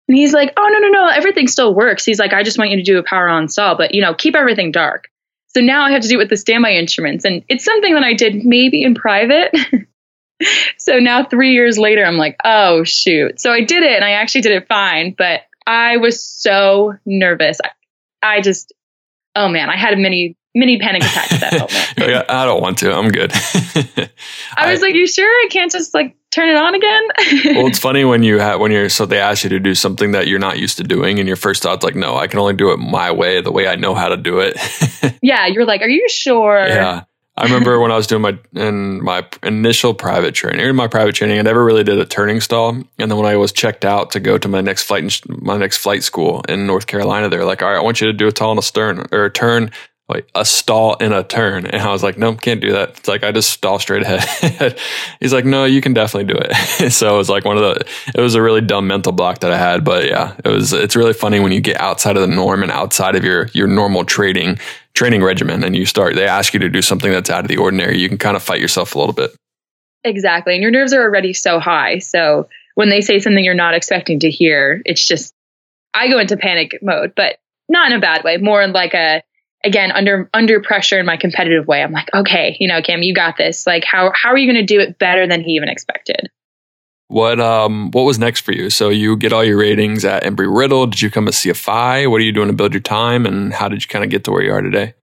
And 0.08 0.16
he's 0.16 0.32
like, 0.32 0.52
oh, 0.56 0.68
no, 0.68 0.78
no, 0.78 0.88
no, 0.88 1.08
everything 1.08 1.48
still 1.48 1.74
works. 1.74 2.04
He's 2.04 2.18
like, 2.18 2.32
I 2.32 2.42
just 2.42 2.58
want 2.58 2.70
you 2.70 2.76
to 2.76 2.82
do 2.82 2.98
a 2.98 3.02
power 3.02 3.28
on 3.28 3.48
stall, 3.48 3.76
but, 3.76 3.94
you 3.94 4.02
know, 4.02 4.14
keep 4.14 4.36
everything 4.36 4.70
dark. 4.70 5.08
So 5.48 5.60
now 5.60 5.84
I 5.84 5.92
have 5.92 6.02
to 6.02 6.08
do 6.08 6.14
it 6.16 6.18
with 6.18 6.28
the 6.28 6.36
standby 6.36 6.72
instruments. 6.72 7.24
And 7.24 7.42
it's 7.48 7.64
something 7.64 7.94
that 7.94 8.04
I 8.04 8.14
did 8.14 8.44
maybe 8.44 8.84
in 8.84 8.94
private. 8.94 9.54
so 10.76 10.98
now 10.98 11.24
three 11.24 11.54
years 11.54 11.78
later, 11.78 12.04
I'm 12.04 12.18
like, 12.18 12.36
oh, 12.44 12.84
shoot. 12.84 13.40
So 13.40 13.50
I 13.50 13.62
did 13.62 13.82
it 13.82 13.96
and 13.96 14.04
I 14.04 14.12
actually 14.12 14.42
did 14.42 14.52
it 14.52 14.68
fine, 14.68 15.14
but 15.16 15.40
I 15.66 15.96
was 15.96 16.22
so 16.22 16.94
nervous. 17.04 17.58
I, 17.64 17.70
I 18.22 18.40
just, 18.42 18.72
oh 19.34 19.48
man, 19.48 19.70
I 19.70 19.76
had 19.76 19.94
a 19.94 19.96
mini 20.56 20.78
panic 20.78 21.02
attack 21.02 21.32
at 21.32 21.40
that 21.40 21.52
moment. 21.98 22.30
I 22.30 22.44
don't 22.46 22.60
want 22.60 22.78
to. 22.78 22.92
I'm 22.92 23.10
good. 23.10 23.30
I 24.56 24.72
was 24.72 24.80
like, 24.80 24.94
"You 24.94 25.06
sure 25.06 25.28
I 25.28 25.48
can't 25.50 25.70
just 25.70 25.94
like 25.94 26.16
turn 26.30 26.48
it 26.48 26.56
on 26.56 26.74
again?" 26.74 27.02
well, 27.56 27.66
it's 27.66 27.78
funny 27.78 28.04
when 28.04 28.22
you 28.22 28.38
have 28.38 28.58
when 28.58 28.72
you're 28.72 28.88
so 28.88 29.06
they 29.06 29.20
ask 29.20 29.44
you 29.44 29.50
to 29.50 29.60
do 29.60 29.74
something 29.74 30.12
that 30.12 30.26
you're 30.26 30.38
not 30.38 30.58
used 30.58 30.78
to 30.78 30.84
doing, 30.84 31.18
and 31.18 31.28
your 31.28 31.36
first 31.36 31.62
thought's 31.62 31.84
like, 31.84 31.94
"No, 31.94 32.16
I 32.16 32.26
can 32.26 32.40
only 32.40 32.54
do 32.54 32.72
it 32.72 32.78
my 32.78 33.12
way, 33.12 33.40
the 33.40 33.52
way 33.52 33.68
I 33.68 33.76
know 33.76 33.94
how 33.94 34.08
to 34.08 34.16
do 34.16 34.40
it." 34.40 34.56
yeah, 35.22 35.46
you're 35.46 35.66
like, 35.66 35.82
"Are 35.82 35.88
you 35.88 36.08
sure?" 36.08 36.66
Yeah. 36.66 37.04
I 37.38 37.44
remember 37.44 37.78
when 37.78 37.92
I 37.92 37.96
was 37.96 38.06
doing 38.06 38.22
my 38.22 38.38
in 38.54 39.04
my 39.04 39.22
initial 39.42 39.92
private 39.92 40.34
training, 40.34 40.64
in 40.64 40.74
my 40.74 40.88
private 40.88 41.14
training, 41.14 41.38
I 41.38 41.42
never 41.42 41.62
really 41.62 41.84
did 41.84 41.98
a 41.98 42.06
turning 42.06 42.40
stall. 42.40 42.70
And 42.70 42.86
then 43.10 43.14
when 43.18 43.26
I 43.26 43.36
was 43.36 43.52
checked 43.52 43.84
out 43.84 44.12
to 44.12 44.20
go 44.20 44.38
to 44.38 44.48
my 44.48 44.62
next 44.62 44.84
flight, 44.84 45.20
my 45.28 45.58
next 45.58 45.76
flight 45.76 46.02
school 46.02 46.42
in 46.48 46.66
North 46.66 46.86
Carolina, 46.86 47.28
they're 47.28 47.44
like, 47.44 47.60
"All 47.60 47.68
right, 47.68 47.76
I 47.76 47.82
want 47.82 48.00
you 48.00 48.06
to 48.06 48.14
do 48.14 48.26
a 48.26 48.32
tall 48.32 48.52
and 48.52 48.58
a 48.58 48.62
stern 48.62 49.04
or 49.12 49.26
a 49.26 49.30
turn 49.30 49.70
like 50.08 50.28
a 50.36 50.44
stall 50.44 50.94
in 50.96 51.12
a 51.12 51.24
turn. 51.24 51.66
And 51.66 51.82
I 51.82 51.90
was 51.90 52.02
like, 52.02 52.16
nope, 52.16 52.40
can't 52.40 52.60
do 52.60 52.72
that. 52.72 52.90
It's 52.90 53.08
like, 53.08 53.24
I 53.24 53.32
just 53.32 53.50
stall 53.50 53.80
straight 53.80 54.02
ahead. 54.02 54.78
He's 55.20 55.32
like, 55.32 55.44
no, 55.44 55.64
you 55.64 55.80
can 55.80 55.94
definitely 55.94 56.32
do 56.32 56.38
it. 56.40 56.90
so 56.92 57.12
it 57.12 57.16
was 57.16 57.28
like 57.28 57.44
one 57.44 57.56
of 57.56 57.62
the, 57.62 57.84
it 58.14 58.20
was 58.20 58.36
a 58.36 58.42
really 58.42 58.60
dumb 58.60 58.86
mental 58.86 59.10
block 59.10 59.40
that 59.40 59.50
I 59.50 59.58
had. 59.58 59.84
But 59.84 60.06
yeah, 60.06 60.36
it 60.44 60.48
was, 60.48 60.72
it's 60.72 60.94
really 60.94 61.12
funny 61.12 61.40
when 61.40 61.50
you 61.50 61.60
get 61.60 61.80
outside 61.80 62.16
of 62.16 62.22
the 62.22 62.32
norm 62.32 62.62
and 62.62 62.70
outside 62.70 63.16
of 63.16 63.24
your, 63.24 63.48
your 63.48 63.66
normal 63.66 64.04
trading, 64.04 64.58
training 64.94 65.24
regimen 65.24 65.64
and 65.64 65.74
you 65.74 65.84
start, 65.84 66.14
they 66.14 66.26
ask 66.26 66.54
you 66.54 66.60
to 66.60 66.68
do 66.68 66.82
something 66.82 67.10
that's 67.10 67.28
out 67.28 67.44
of 67.44 67.48
the 67.48 67.56
ordinary. 67.56 67.98
You 67.98 68.08
can 68.08 68.18
kind 68.18 68.36
of 68.36 68.44
fight 68.44 68.60
yourself 68.60 68.94
a 68.94 68.98
little 68.98 69.12
bit. 69.12 69.34
Exactly. 70.04 70.54
And 70.54 70.62
your 70.62 70.70
nerves 70.70 70.92
are 70.92 71.02
already 71.02 71.32
so 71.32 71.58
high. 71.58 71.98
So 71.98 72.48
when 72.76 72.90
they 72.90 73.00
say 73.00 73.18
something 73.18 73.42
you're 73.42 73.54
not 73.54 73.74
expecting 73.74 74.20
to 74.20 74.30
hear, 74.30 74.82
it's 74.84 75.04
just, 75.04 75.34
I 75.92 76.08
go 76.08 76.20
into 76.20 76.36
panic 76.36 76.78
mode, 76.80 77.14
but 77.16 77.38
not 77.68 77.90
in 77.90 77.98
a 77.98 78.00
bad 78.00 78.22
way, 78.22 78.36
more 78.36 78.62
in 78.62 78.70
like 78.70 78.94
a, 78.94 79.24
again 79.64 79.90
under 79.92 80.28
under 80.32 80.60
pressure 80.60 80.98
in 80.98 81.06
my 81.06 81.16
competitive 81.16 81.66
way. 81.66 81.82
I'm 81.82 81.92
like 81.92 82.08
okay 82.14 82.56
you 82.60 82.68
know 82.68 82.82
Kim 82.82 83.02
you 83.02 83.14
got 83.14 83.36
this. 83.36 83.66
Like 83.66 83.84
how 83.84 84.12
how 84.14 84.30
are 84.30 84.38
you 84.38 84.50
going 84.50 84.66
to 84.66 84.74
do 84.74 84.80
it 84.80 84.98
better 84.98 85.26
than 85.26 85.42
he 85.42 85.52
even 85.52 85.68
expected? 85.68 86.28
What 87.08 87.40
um 87.40 87.90
what 87.92 88.02
was 88.02 88.18
next 88.18 88.40
for 88.40 88.52
you? 88.52 88.70
So 88.70 88.88
you 88.88 89.16
get 89.16 89.32
all 89.32 89.44
your 89.44 89.58
ratings 89.58 90.04
at 90.04 90.24
embry 90.24 90.54
riddle. 90.54 90.86
Did 90.86 91.02
you 91.02 91.10
come 91.10 91.26
to 91.26 91.32
cfi 91.32 92.10
what 92.10 92.20
are 92.20 92.24
you 92.24 92.32
doing 92.32 92.48
to 92.48 92.54
build 92.54 92.72
your 92.72 92.80
time 92.80 93.26
and 93.26 93.52
how 93.52 93.68
did 93.68 93.82
you 93.82 93.88
kind 93.88 94.04
of 94.04 94.10
get 94.10 94.24
to 94.24 94.32
where 94.32 94.42
you 94.42 94.52
are 94.52 94.62
today? 94.62 94.94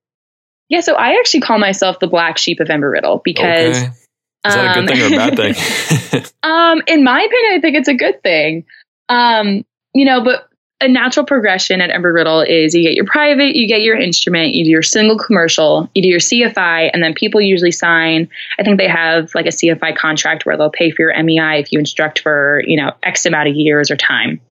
Yeah 0.70 0.82
so 0.82 0.96
i 0.96 1.12
actually 1.12 1.42
call 1.42 1.60
myself 1.60 2.00
the 2.00 2.08
black 2.08 2.38
sheep 2.38 2.60
of 2.60 2.68
embry 2.68 2.92
riddle 2.92 3.22
because 3.24 3.78
okay. 3.78 3.88
is 3.88 4.56
that 4.56 4.78
a 4.78 4.82
good 4.82 4.90
thing 4.90 5.02
or 5.02 5.08
a 5.08 5.18
bad 5.18 5.36
thing? 5.36 6.24
um 6.44 6.82
in 6.88 7.04
my 7.04 7.22
opinion 7.22 7.54
i 7.54 7.60
think 7.62 7.76
it's 7.78 7.88
a 7.88 7.94
good 7.94 8.22
thing. 8.24 8.66
Um, 9.10 9.66
you 9.94 10.06
know, 10.06 10.24
but 10.24 10.50
a 10.84 10.88
natural 10.88 11.26
progression 11.26 11.80
at 11.80 11.90
Embry 11.90 12.14
Riddle 12.14 12.42
is 12.42 12.76
you 12.76 12.84
get 12.84 12.94
your 12.94 13.06
private, 13.06 13.56
you 13.56 13.68
get 13.68 13.82
your 13.82 13.98
instrument, 13.98 14.54
you 14.54 14.66
do 14.66 14.70
your 14.70 14.84
single 14.84 15.18
commercial, 15.18 15.90
you 15.96 16.02
do 16.02 16.10
your 16.10 16.20
CFI, 16.20 16.90
and 16.94 17.02
then 17.02 17.14
people 17.14 17.40
usually 17.40 17.72
sign. 17.72 18.30
I 18.60 18.64
think 18.64 18.78
they 18.78 18.88
have 18.88 19.34
like 19.34 19.46
a 19.46 19.50
CFI 19.50 19.96
contract 19.96 20.46
where 20.46 20.58
they'll 20.58 20.70
pay 20.70 20.92
for 20.92 21.04
your 21.04 21.24
MEI 21.24 21.60
if 21.60 21.72
you 21.72 21.80
instruct 21.80 22.20
for 22.20 22.62
you 22.68 22.78
know 22.78 22.92
X 23.02 23.26
amount 23.26 23.50
of 23.50 23.56
years 23.56 23.92
or 23.92 23.96
time. 23.96 24.42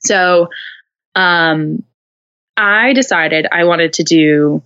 So, 0.00 0.48
um, 1.14 1.82
I 2.56 2.92
decided 2.92 3.46
I 3.50 3.64
wanted 3.64 3.94
to 3.94 4.04
do 4.04 4.62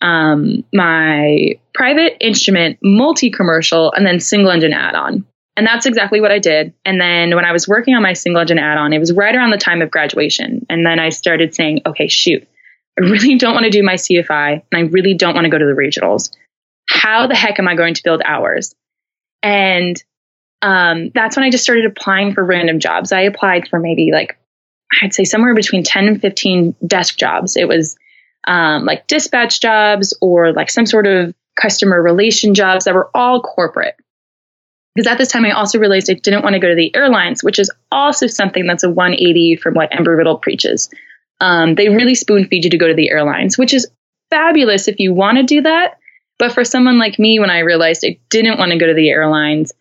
um, 0.00 0.64
my 0.72 1.58
private 1.74 2.16
instrument, 2.24 2.78
multi 2.82 3.30
commercial, 3.30 3.92
and 3.92 4.06
then 4.06 4.18
single 4.18 4.50
engine 4.50 4.72
add 4.72 4.94
on. 4.94 5.26
And 5.56 5.66
that's 5.66 5.86
exactly 5.86 6.20
what 6.20 6.32
I 6.32 6.38
did. 6.38 6.72
And 6.84 7.00
then 7.00 7.34
when 7.36 7.44
I 7.44 7.52
was 7.52 7.68
working 7.68 7.94
on 7.94 8.02
my 8.02 8.14
single 8.14 8.40
engine 8.40 8.58
add 8.58 8.78
on, 8.78 8.92
it 8.92 8.98
was 8.98 9.12
right 9.12 9.34
around 9.34 9.50
the 9.50 9.58
time 9.58 9.82
of 9.82 9.90
graduation. 9.90 10.64
And 10.70 10.84
then 10.84 10.98
I 10.98 11.10
started 11.10 11.54
saying, 11.54 11.82
okay, 11.84 12.08
shoot, 12.08 12.46
I 12.98 13.02
really 13.02 13.34
don't 13.38 13.54
want 13.54 13.64
to 13.64 13.70
do 13.70 13.82
my 13.82 13.94
CFI 13.94 14.52
and 14.52 14.62
I 14.72 14.80
really 14.90 15.14
don't 15.14 15.34
want 15.34 15.44
to 15.44 15.50
go 15.50 15.58
to 15.58 15.66
the 15.66 15.72
regionals. 15.72 16.30
How 16.88 17.26
the 17.26 17.34
heck 17.34 17.58
am 17.58 17.68
I 17.68 17.74
going 17.74 17.94
to 17.94 18.02
build 18.02 18.22
hours? 18.24 18.74
And 19.42 20.02
um, 20.62 21.10
that's 21.14 21.36
when 21.36 21.44
I 21.44 21.50
just 21.50 21.64
started 21.64 21.84
applying 21.84 22.32
for 22.32 22.44
random 22.44 22.78
jobs. 22.78 23.12
I 23.12 23.22
applied 23.22 23.68
for 23.68 23.78
maybe 23.78 24.10
like, 24.12 24.38
I'd 25.02 25.14
say 25.14 25.24
somewhere 25.24 25.54
between 25.54 25.82
10 25.82 26.06
and 26.06 26.20
15 26.20 26.76
desk 26.86 27.16
jobs. 27.16 27.56
It 27.56 27.66
was 27.66 27.96
um, 28.46 28.84
like 28.84 29.06
dispatch 29.06 29.60
jobs 29.60 30.16
or 30.20 30.52
like 30.52 30.70
some 30.70 30.86
sort 30.86 31.06
of 31.06 31.34
customer 31.60 32.00
relation 32.00 32.54
jobs 32.54 32.84
that 32.84 32.94
were 32.94 33.10
all 33.14 33.42
corporate. 33.42 33.96
Because 34.94 35.06
at 35.06 35.18
this 35.18 35.28
time, 35.28 35.44
I 35.44 35.52
also 35.52 35.78
realized 35.78 36.10
I 36.10 36.14
didn't 36.14 36.42
want 36.42 36.54
to 36.54 36.60
go 36.60 36.68
to 36.68 36.74
the 36.74 36.94
airlines, 36.94 37.42
which 37.42 37.58
is 37.58 37.70
also 37.90 38.26
something 38.26 38.66
that's 38.66 38.82
a 38.82 38.90
180 38.90 39.56
from 39.56 39.74
what 39.74 39.90
Embry 39.90 40.18
Riddle 40.18 40.36
preaches. 40.36 40.90
Um, 41.40 41.74
they 41.74 41.88
really 41.88 42.14
spoon 42.14 42.46
feed 42.46 42.64
you 42.64 42.70
to 42.70 42.78
go 42.78 42.88
to 42.88 42.94
the 42.94 43.10
airlines, 43.10 43.56
which 43.56 43.72
is 43.72 43.90
fabulous 44.30 44.88
if 44.88 44.98
you 44.98 45.14
want 45.14 45.38
to 45.38 45.44
do 45.44 45.62
that. 45.62 45.98
But 46.38 46.52
for 46.52 46.64
someone 46.64 46.98
like 46.98 47.18
me, 47.18 47.38
when 47.38 47.50
I 47.50 47.60
realized 47.60 48.04
I 48.04 48.18
didn't 48.30 48.58
want 48.58 48.72
to 48.72 48.78
go 48.78 48.86
to 48.86 48.94
the 48.94 49.10
airlines, 49.10 49.72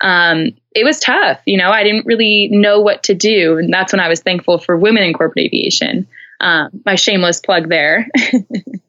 um, 0.00 0.52
it 0.74 0.84
was 0.84 1.00
tough. 1.00 1.40
You 1.46 1.58
know, 1.58 1.70
I 1.70 1.84
didn't 1.84 2.06
really 2.06 2.48
know 2.50 2.80
what 2.80 3.04
to 3.04 3.14
do. 3.14 3.58
And 3.58 3.72
that's 3.72 3.92
when 3.92 4.00
I 4.00 4.08
was 4.08 4.20
thankful 4.20 4.58
for 4.58 4.76
women 4.76 5.02
in 5.02 5.14
corporate 5.14 5.46
aviation. 5.46 6.06
Um, 6.40 6.82
my 6.84 6.96
shameless 6.96 7.40
plug 7.40 7.68
there. 7.68 8.08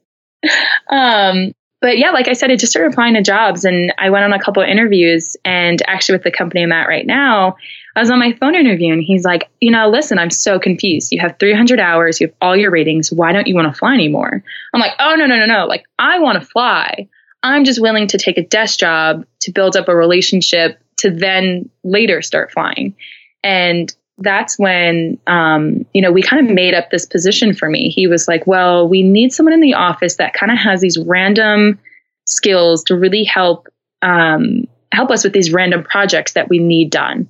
um, 0.90 1.52
but 1.80 1.98
yeah, 1.98 2.10
like 2.10 2.28
I 2.28 2.32
said, 2.32 2.50
I 2.50 2.56
just 2.56 2.72
started 2.72 2.92
applying 2.92 3.14
to 3.14 3.22
jobs 3.22 3.64
and 3.64 3.92
I 3.98 4.10
went 4.10 4.24
on 4.24 4.32
a 4.32 4.42
couple 4.42 4.62
of 4.62 4.68
interviews. 4.68 5.36
And 5.44 5.80
actually, 5.86 6.16
with 6.16 6.24
the 6.24 6.32
company 6.32 6.62
I'm 6.62 6.72
at 6.72 6.88
right 6.88 7.06
now, 7.06 7.56
I 7.94 8.00
was 8.00 8.10
on 8.10 8.18
my 8.18 8.32
phone 8.32 8.56
interview 8.56 8.92
and 8.92 9.02
he's 9.02 9.24
like, 9.24 9.48
you 9.60 9.70
know, 9.70 9.88
listen, 9.88 10.18
I'm 10.18 10.30
so 10.30 10.58
confused. 10.58 11.12
You 11.12 11.20
have 11.20 11.38
300 11.38 11.78
hours, 11.78 12.20
you 12.20 12.28
have 12.28 12.34
all 12.40 12.56
your 12.56 12.70
ratings. 12.70 13.12
Why 13.12 13.32
don't 13.32 13.46
you 13.46 13.54
want 13.54 13.72
to 13.72 13.78
fly 13.78 13.94
anymore? 13.94 14.42
I'm 14.74 14.80
like, 14.80 14.92
oh, 14.98 15.14
no, 15.16 15.26
no, 15.26 15.36
no, 15.36 15.46
no. 15.46 15.66
Like, 15.66 15.84
I 15.98 16.18
want 16.18 16.40
to 16.40 16.46
fly. 16.46 17.08
I'm 17.42 17.64
just 17.64 17.80
willing 17.80 18.08
to 18.08 18.18
take 18.18 18.38
a 18.38 18.44
desk 18.44 18.80
job 18.80 19.24
to 19.40 19.52
build 19.52 19.76
up 19.76 19.88
a 19.88 19.94
relationship 19.94 20.80
to 20.98 21.10
then 21.10 21.70
later 21.84 22.22
start 22.22 22.50
flying. 22.50 22.96
And 23.44 23.94
that's 24.18 24.58
when 24.58 25.18
um, 25.26 25.84
you 25.94 26.02
know 26.02 26.12
we 26.12 26.22
kind 26.22 26.46
of 26.46 26.54
made 26.54 26.74
up 26.74 26.90
this 26.90 27.06
position 27.06 27.54
for 27.54 27.68
me. 27.68 27.90
He 27.90 28.06
was 28.06 28.28
like 28.28 28.46
well 28.46 28.88
we 28.88 29.02
need 29.02 29.32
someone 29.32 29.52
in 29.52 29.60
the 29.60 29.74
office 29.74 30.16
that 30.16 30.34
kind 30.34 30.52
of 30.52 30.58
has 30.58 30.80
these 30.80 30.98
random 30.98 31.78
skills 32.26 32.84
to 32.84 32.96
really 32.96 33.24
help 33.24 33.68
um, 34.02 34.64
help 34.92 35.10
us 35.10 35.24
with 35.24 35.32
these 35.32 35.52
random 35.52 35.82
projects 35.84 36.32
that 36.32 36.48
we 36.48 36.58
need 36.58 36.90
done. 36.90 37.28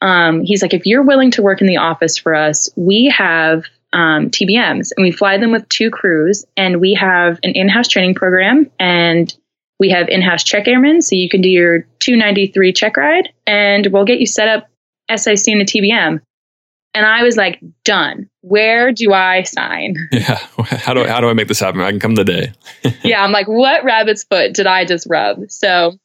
Um, 0.00 0.42
he's 0.42 0.62
like 0.62 0.74
if 0.74 0.86
you're 0.86 1.02
willing 1.02 1.30
to 1.32 1.42
work 1.42 1.60
in 1.60 1.66
the 1.66 1.76
office 1.76 2.16
for 2.18 2.34
us 2.34 2.68
we 2.74 3.12
have 3.16 3.64
um, 3.92 4.30
tbms 4.30 4.90
and 4.96 5.04
we 5.04 5.12
fly 5.12 5.38
them 5.38 5.52
with 5.52 5.68
two 5.68 5.90
crews 5.90 6.44
and 6.56 6.80
we 6.80 6.94
have 6.94 7.38
an 7.44 7.52
in-house 7.52 7.86
training 7.86 8.16
program 8.16 8.68
and 8.80 9.32
we 9.82 9.90
have 9.90 10.08
in-house 10.08 10.44
check 10.44 10.68
airmen. 10.68 11.02
So 11.02 11.16
you 11.16 11.28
can 11.28 11.40
do 11.40 11.48
your 11.48 11.80
293 11.98 12.72
check 12.72 12.96
ride 12.96 13.30
and 13.48 13.88
we'll 13.88 14.04
get 14.04 14.20
you 14.20 14.26
set 14.26 14.46
up 14.46 14.68
SIC 15.16 15.48
and 15.48 15.62
a 15.62 15.64
TBM. 15.64 16.20
And 16.94 17.06
I 17.06 17.22
was 17.22 17.36
like, 17.36 17.60
done. 17.84 18.28
Where 18.42 18.92
do 18.92 19.12
I 19.12 19.42
sign? 19.44 19.96
Yeah. 20.12 20.36
How 20.58 20.94
do, 20.94 21.04
I, 21.04 21.08
how 21.08 21.20
do 21.20 21.28
I 21.28 21.32
make 21.32 21.48
this 21.48 21.60
happen? 21.60 21.80
I 21.80 21.90
can 21.90 22.00
come 22.00 22.14
today. 22.14 22.52
yeah. 23.02 23.22
I'm 23.22 23.32
like, 23.32 23.48
what 23.48 23.84
rabbit's 23.84 24.24
foot 24.24 24.52
did 24.52 24.66
I 24.66 24.84
just 24.84 25.06
rub? 25.08 25.50
So, 25.50 25.96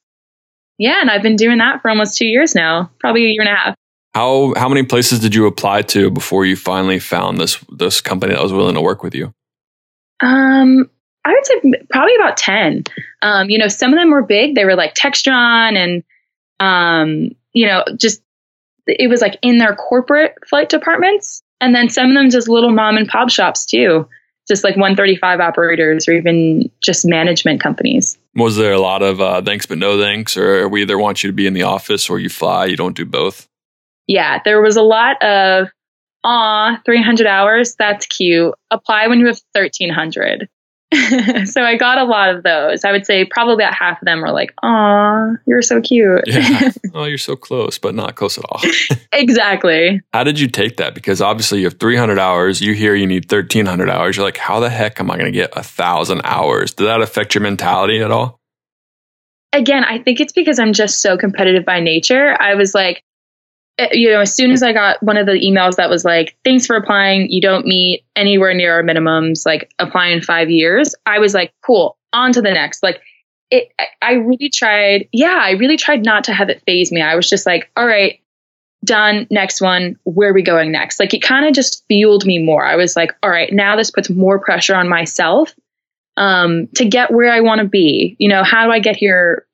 yeah. 0.77 1.01
And 1.01 1.09
I've 1.09 1.21
been 1.21 1.35
doing 1.35 1.57
that 1.57 1.81
for 1.81 1.89
almost 1.89 2.17
two 2.17 2.25
years 2.25 2.55
now, 2.55 2.89
probably 2.99 3.25
a 3.25 3.29
year 3.29 3.41
and 3.41 3.49
a 3.49 3.55
half. 3.55 3.75
How, 4.13 4.53
how 4.55 4.69
many 4.69 4.83
places 4.83 5.19
did 5.19 5.35
you 5.35 5.45
apply 5.45 5.83
to 5.83 6.09
before 6.09 6.45
you 6.45 6.55
finally 6.55 6.99
found 6.99 7.37
this, 7.37 7.63
this 7.69 8.01
company 8.01 8.33
that 8.33 8.41
was 8.41 8.53
willing 8.53 8.75
to 8.75 8.81
work 8.81 9.03
with 9.03 9.13
you? 9.13 9.33
Um, 10.21 10.89
I 11.25 11.33
would 11.33 11.45
say 11.45 11.83
probably 11.89 12.15
about 12.15 12.37
10. 12.37 12.85
Um, 13.21 13.49
you 13.49 13.57
know, 13.57 13.67
some 13.67 13.91
of 13.93 13.99
them 13.99 14.09
were 14.09 14.23
big. 14.23 14.55
They 14.55 14.65
were 14.65 14.75
like 14.75 14.95
Textron 14.95 15.75
and, 15.75 16.03
um, 16.59 17.35
you 17.53 17.67
know, 17.67 17.83
just 17.97 18.21
it 18.87 19.09
was 19.09 19.21
like 19.21 19.37
in 19.41 19.57
their 19.57 19.75
corporate 19.75 20.35
flight 20.47 20.69
departments. 20.69 21.41
And 21.59 21.73
then 21.73 21.89
some 21.89 22.09
of 22.09 22.13
them 22.15 22.29
just 22.29 22.47
little 22.47 22.71
mom 22.71 22.97
and 22.97 23.07
pop 23.07 23.29
shops 23.29 23.65
too, 23.65 24.07
just 24.47 24.63
like 24.63 24.75
135 24.75 25.39
operators 25.39 26.07
or 26.07 26.13
even 26.13 26.69
just 26.81 27.05
management 27.05 27.61
companies. 27.61 28.17
Was 28.35 28.57
there 28.57 28.73
a 28.73 28.79
lot 28.79 29.01
of 29.01 29.19
uh, 29.19 29.41
thanks 29.41 29.65
but 29.65 29.77
no 29.77 29.99
thanks, 29.99 30.37
or 30.37 30.67
we 30.69 30.83
either 30.83 30.97
want 30.97 31.23
you 31.23 31.29
to 31.29 31.33
be 31.33 31.47
in 31.47 31.53
the 31.53 31.63
office 31.63 32.09
or 32.09 32.19
you 32.19 32.29
fly, 32.29 32.65
you 32.65 32.77
don't 32.77 32.95
do 32.95 33.05
both? 33.05 33.47
Yeah, 34.07 34.39
there 34.45 34.61
was 34.61 34.77
a 34.77 34.83
lot 34.83 35.21
of, 35.23 35.67
ah, 36.23 36.79
300 36.85 37.27
hours, 37.27 37.75
that's 37.75 38.05
cute. 38.05 38.53
Apply 38.71 39.07
when 39.07 39.19
you 39.19 39.25
have 39.25 39.41
1300. 39.53 40.47
so 41.45 41.63
I 41.63 41.75
got 41.75 41.97
a 41.97 42.05
lot 42.05 42.33
of 42.33 42.43
those. 42.43 42.85
I 42.85 42.93
would 42.93 43.05
say 43.05 43.25
probably 43.25 43.55
about 43.55 43.73
half 43.73 44.01
of 44.01 44.05
them 44.05 44.21
were 44.21 44.31
like, 44.31 44.53
"Aw, 44.63 45.33
you're 45.45 45.61
so 45.61 45.81
cute." 45.81 46.23
yeah. 46.27 46.71
Oh, 46.93 47.03
you're 47.03 47.17
so 47.17 47.35
close, 47.35 47.77
but 47.77 47.93
not 47.93 48.15
close 48.15 48.37
at 48.37 48.45
all. 48.45 48.61
exactly. 49.11 50.01
How 50.13 50.23
did 50.23 50.39
you 50.39 50.47
take 50.47 50.77
that? 50.77 50.95
Because 50.95 51.21
obviously 51.21 51.59
you 51.59 51.65
have 51.65 51.79
300 51.79 52.17
hours. 52.17 52.61
You 52.61 52.73
hear 52.73 52.95
you 52.95 53.05
need 53.05 53.29
1,300 53.31 53.89
hours. 53.89 54.15
You're 54.15 54.25
like, 54.25 54.37
how 54.37 54.59
the 54.59 54.69
heck 54.69 54.99
am 54.99 55.11
I 55.11 55.17
going 55.17 55.31
to 55.31 55.37
get 55.37 55.51
a 55.55 55.61
thousand 55.61 56.21
hours? 56.23 56.73
Did 56.73 56.85
that 56.85 57.01
affect 57.01 57.35
your 57.35 57.43
mentality 57.43 58.01
at 58.01 58.09
all? 58.09 58.39
Again, 59.53 59.83
I 59.83 59.99
think 59.99 60.19
it's 60.19 60.33
because 60.33 60.57
I'm 60.57 60.73
just 60.73 61.01
so 61.01 61.17
competitive 61.17 61.65
by 61.65 61.79
nature. 61.79 62.35
I 62.39 62.55
was 62.55 62.73
like, 62.73 63.03
you 63.91 64.09
know, 64.09 64.21
as 64.21 64.35
soon 64.35 64.51
as 64.51 64.63
I 64.63 64.73
got 64.73 65.01
one 65.03 65.17
of 65.17 65.25
the 65.25 65.33
emails 65.33 65.75
that 65.75 65.89
was 65.89 66.03
like, 66.03 66.35
thanks 66.43 66.65
for 66.65 66.75
applying, 66.75 67.29
you 67.29 67.41
don't 67.41 67.65
meet 67.65 68.03
anywhere 68.15 68.53
near 68.53 68.73
our 68.73 68.83
minimums, 68.83 69.45
like 69.45 69.71
apply 69.79 70.07
in 70.07 70.21
five 70.21 70.49
years, 70.49 70.95
I 71.05 71.19
was 71.19 71.33
like, 71.33 71.53
cool, 71.63 71.97
on 72.13 72.33
to 72.33 72.41
the 72.41 72.51
next. 72.51 72.81
Like, 72.81 73.01
it, 73.51 73.71
I 74.01 74.13
really 74.13 74.49
tried, 74.49 75.07
yeah, 75.11 75.39
I 75.41 75.51
really 75.51 75.77
tried 75.77 76.03
not 76.03 76.23
to 76.25 76.33
have 76.33 76.49
it 76.49 76.63
phase 76.65 76.91
me. 76.91 77.01
I 77.01 77.15
was 77.15 77.29
just 77.29 77.45
like, 77.45 77.69
all 77.77 77.85
right, 77.85 78.19
done, 78.83 79.27
next 79.29 79.61
one, 79.61 79.97
where 80.03 80.31
are 80.31 80.33
we 80.33 80.41
going 80.41 80.71
next? 80.71 80.99
Like, 80.99 81.13
it 81.13 81.21
kind 81.21 81.45
of 81.45 81.53
just 81.53 81.85
fueled 81.87 82.25
me 82.25 82.39
more. 82.39 82.65
I 82.65 82.75
was 82.75 82.95
like, 82.95 83.15
all 83.21 83.29
right, 83.29 83.53
now 83.53 83.75
this 83.75 83.91
puts 83.91 84.09
more 84.09 84.39
pressure 84.39 84.75
on 84.75 84.89
myself 84.89 85.53
um, 86.17 86.67
to 86.75 86.85
get 86.85 87.11
where 87.11 87.31
I 87.31 87.41
want 87.41 87.61
to 87.61 87.67
be. 87.67 88.15
You 88.17 88.27
know, 88.27 88.43
how 88.43 88.65
do 88.65 88.71
I 88.71 88.79
get 88.79 88.95
here 88.95 89.45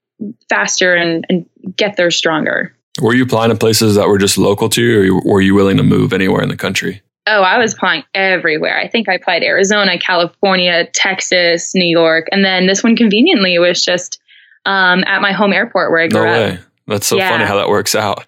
faster 0.50 0.96
and, 0.96 1.26
and 1.30 1.46
get 1.76 1.98
there 1.98 2.10
stronger? 2.10 2.74
Were 3.02 3.14
you 3.14 3.24
applying 3.24 3.50
to 3.50 3.58
places 3.58 3.96
that 3.96 4.08
were 4.08 4.18
just 4.18 4.38
local 4.38 4.70
to 4.70 4.82
you, 4.82 5.20
or 5.26 5.34
were 5.34 5.42
you 5.42 5.56
willing 5.56 5.78
to 5.78 5.84
move 5.84 6.14
anywhere 6.14 6.44
in 6.44 6.50
the 6.50 6.58
country? 6.58 7.02
Oh, 7.26 7.42
I 7.42 7.58
was 7.58 7.74
applying 7.74 8.04
everywhere. 8.14 8.78
I 8.78 8.88
think 8.88 9.08
I 9.08 9.14
applied 9.14 9.44
Arizona, 9.44 9.98
California, 9.98 10.88
Texas, 10.88 11.74
New 11.74 11.86
York, 11.86 12.28
and 12.32 12.44
then 12.44 12.68
this 12.68 12.84
one 12.84 12.96
conveniently 12.96 13.58
was 13.60 13.84
just 13.84 14.22
um, 14.66 15.04
at 15.06 15.22
my 15.22 15.32
home 15.32 15.54
airport 15.54 15.92
where 15.92 16.02
I 16.02 16.08
grew 16.08 16.24
no 16.24 16.34
up. 16.34 16.60
That's 16.88 17.08
so 17.08 17.18
yeah. 17.18 17.30
funny 17.30 17.46
how 17.46 17.56
that 17.56 17.70
works 17.70 17.96
out. 17.96 18.26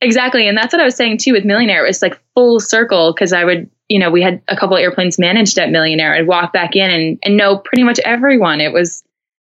Exactly, 0.00 0.46
and 0.46 0.56
that's 0.56 0.72
what 0.72 0.82
I 0.82 0.84
was 0.84 0.94
saying 0.94 1.18
too 1.18 1.32
with 1.32 1.44
Million 1.44 1.70
Air. 1.70 1.84
It 1.84 1.88
was 1.88 2.02
like 2.02 2.20
full 2.34 2.60
circle 2.60 3.12
because 3.14 3.32
I 3.32 3.44
would, 3.44 3.70
you 3.88 3.98
know, 3.98 4.10
we 4.10 4.20
had 4.20 4.42
a 4.48 4.56
couple 4.56 4.76
airplanes 4.76 5.18
managed 5.18 5.58
at 5.58 5.70
Million 5.70 5.98
Air. 5.98 6.14
I'd 6.14 6.26
walk 6.26 6.52
back 6.52 6.76
in 6.76 6.90
and, 6.90 7.18
and 7.24 7.36
know 7.36 7.56
pretty 7.56 7.82
much 7.82 7.98
everyone. 8.00 8.60
It 8.60 8.72
was 8.72 9.02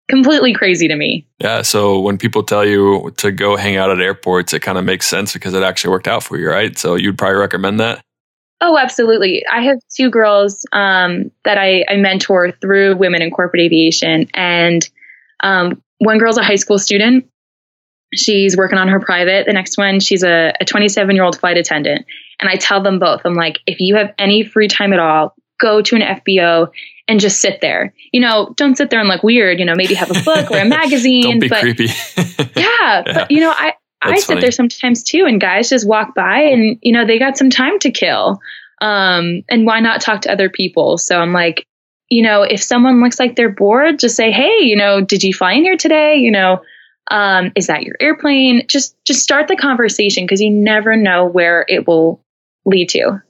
completely 0.09 0.53
crazy 0.53 0.87
to 0.87 0.95
me. 0.95 1.25
Yeah. 1.39 1.61
So 1.61 1.99
when 1.99 2.17
people 2.17 2.43
tell 2.43 2.65
you 2.65 3.13
to 3.17 3.31
go 3.31 3.55
hang 3.55 3.77
out 3.77 3.91
at 3.91 3.99
airports, 3.99 4.53
it 4.53 4.61
kind 4.61 4.77
of 4.77 4.83
makes 4.83 5.07
sense 5.07 5.31
because 5.31 5.53
it 5.53 5.63
actually 5.63 5.91
worked 5.91 6.07
out 6.07 6.23
for 6.23 6.37
you, 6.37 6.49
right? 6.49 6.77
So 6.77 6.95
you'd 6.95 7.17
probably 7.17 7.37
recommend 7.37 7.79
that. 7.79 8.03
Oh, 8.61 8.77
absolutely. 8.77 9.45
I 9.49 9.61
have 9.61 9.79
two 9.95 10.09
girls 10.09 10.65
um, 10.73 11.31
that 11.45 11.57
I, 11.57 11.85
I, 11.87 11.95
mentor 11.95 12.51
through 12.51 12.97
Women 12.97 13.21
in 13.21 13.31
Corporate 13.31 13.61
Aviation. 13.61 14.27
And 14.33 14.89
um, 15.39 15.81
one 15.99 16.17
girl's 16.17 16.37
a 16.37 16.43
high 16.43 16.57
school 16.57 16.77
student. 16.77 17.29
She's 18.13 18.57
working 18.57 18.77
on 18.77 18.89
her 18.89 18.99
private. 18.99 19.45
The 19.45 19.53
next 19.53 19.77
one, 19.77 20.01
she's 20.01 20.23
a 20.23 20.51
27 20.65 21.15
year 21.15 21.23
old 21.23 21.39
flight 21.39 21.57
attendant. 21.57 22.05
And 22.41 22.49
I 22.49 22.57
tell 22.57 22.81
them 22.81 22.99
both, 22.99 23.21
I'm 23.23 23.35
like, 23.35 23.59
if 23.65 23.79
you 23.79 23.95
have 23.95 24.13
any 24.17 24.43
free 24.43 24.67
time 24.67 24.91
at 24.91 24.99
all, 24.99 25.35
go 25.59 25.81
to 25.81 25.95
an 25.95 26.01
FBO 26.01 26.69
and 27.09 27.19
just 27.19 27.41
sit 27.41 27.59
there. 27.59 27.93
You 28.13 28.21
know, 28.21 28.53
don't 28.55 28.77
sit 28.77 28.91
there 28.91 28.99
and 28.99 29.09
look 29.09 29.23
weird, 29.23 29.59
you 29.59 29.65
know, 29.65 29.75
maybe 29.75 29.95
have 29.95 30.11
a 30.11 30.23
book 30.23 30.51
or 30.51 30.59
a 30.59 30.65
magazine. 30.79 31.23
don't 31.23 31.39
be 31.39 31.49
but, 31.49 31.61
creepy. 31.61 31.85
yeah, 32.55 32.55
yeah, 32.55 33.01
But 33.13 33.31
you 33.31 33.41
know, 33.41 33.51
I 33.51 33.73
I 34.01 34.15
sit 34.15 34.27
funny. 34.27 34.41
there 34.41 34.51
sometimes 34.51 35.03
too, 35.03 35.25
and 35.25 35.41
guys 35.41 35.69
just 35.69 35.87
walk 35.87 36.15
by 36.15 36.39
and, 36.39 36.77
you 36.81 36.93
know, 36.93 37.05
they 37.05 37.19
got 37.19 37.37
some 37.37 37.49
time 37.49 37.79
to 37.79 37.91
kill. 37.91 38.39
Um, 38.81 39.43
and 39.49 39.65
why 39.65 39.81
not 39.81 39.99
talk 39.99 40.21
to 40.21 40.31
other 40.31 40.49
people? 40.49 40.97
So 40.97 41.19
I'm 41.19 41.33
like, 41.33 41.65
you 42.07 42.23
know, 42.23 42.43
if 42.43 42.63
someone 42.63 43.03
looks 43.03 43.19
like 43.19 43.35
they're 43.35 43.49
bored, 43.49 43.99
just 43.99 44.15
say, 44.15 44.31
hey, 44.31 44.59
you 44.61 44.77
know, 44.77 45.01
did 45.01 45.21
you 45.23 45.33
fly 45.33 45.53
in 45.53 45.63
here 45.63 45.75
today? 45.75 46.15
You 46.15 46.31
know, 46.31 46.61
um, 47.11 47.51
is 47.55 47.67
that 47.67 47.83
your 47.83 47.95
airplane? 47.99 48.65
Just 48.67 48.95
just 49.03 49.21
start 49.21 49.47
the 49.47 49.57
conversation 49.57 50.23
because 50.23 50.41
you 50.41 50.49
never 50.49 50.95
know 50.95 51.25
where 51.25 51.65
it 51.67 51.85
will 51.85 52.23
lead 52.65 52.89
to. 52.89 53.21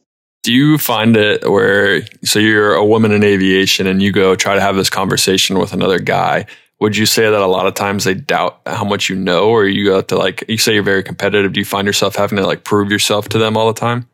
Do 0.49 0.55
you 0.55 0.79
find 0.79 1.15
it 1.15 1.47
where 1.47 2.01
so 2.23 2.39
you're 2.39 2.73
a 2.73 2.83
woman 2.83 3.11
in 3.11 3.23
aviation 3.23 3.85
and 3.85 4.01
you 4.01 4.11
go 4.11 4.35
try 4.35 4.55
to 4.55 4.61
have 4.61 4.75
this 4.75 4.89
conversation 4.89 5.59
with 5.59 5.73
another 5.73 5.99
guy? 5.99 6.47
Would 6.79 6.97
you 6.97 7.05
say 7.05 7.29
that 7.29 7.39
a 7.39 7.45
lot 7.45 7.67
of 7.67 7.75
times 7.75 8.03
they 8.03 8.15
doubt 8.15 8.59
how 8.65 8.83
much 8.83 9.11
you 9.11 9.15
know, 9.15 9.47
or 9.47 9.67
you 9.67 9.91
have 9.91 10.07
to 10.07 10.17
like 10.17 10.43
you 10.47 10.57
say 10.57 10.73
you're 10.73 10.81
very 10.81 11.03
competitive? 11.03 11.53
Do 11.53 11.59
you 11.59 11.65
find 11.65 11.85
yourself 11.85 12.15
having 12.15 12.39
to 12.39 12.47
like 12.47 12.63
prove 12.63 12.89
yourself 12.89 13.29
to 13.29 13.37
them 13.37 13.57
all 13.57 13.71
the 13.71 13.79
time? 13.79 14.09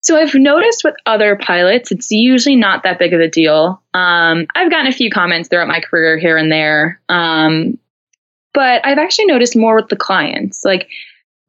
So 0.00 0.16
I've 0.16 0.34
noticed 0.34 0.82
with 0.82 0.96
other 1.06 1.36
pilots, 1.36 1.92
it's 1.92 2.10
usually 2.10 2.56
not 2.56 2.82
that 2.82 2.98
big 2.98 3.14
of 3.14 3.20
a 3.20 3.28
deal. 3.28 3.80
Um, 3.94 4.48
I've 4.56 4.68
gotten 4.68 4.88
a 4.88 4.92
few 4.92 5.12
comments 5.12 5.48
throughout 5.48 5.68
my 5.68 5.78
career 5.78 6.18
here 6.18 6.38
and 6.38 6.50
there, 6.50 7.00
um, 7.08 7.78
but 8.52 8.84
I've 8.84 8.98
actually 8.98 9.26
noticed 9.26 9.56
more 9.56 9.76
with 9.76 9.90
the 9.90 9.96
clients. 9.96 10.64
Like 10.64 10.88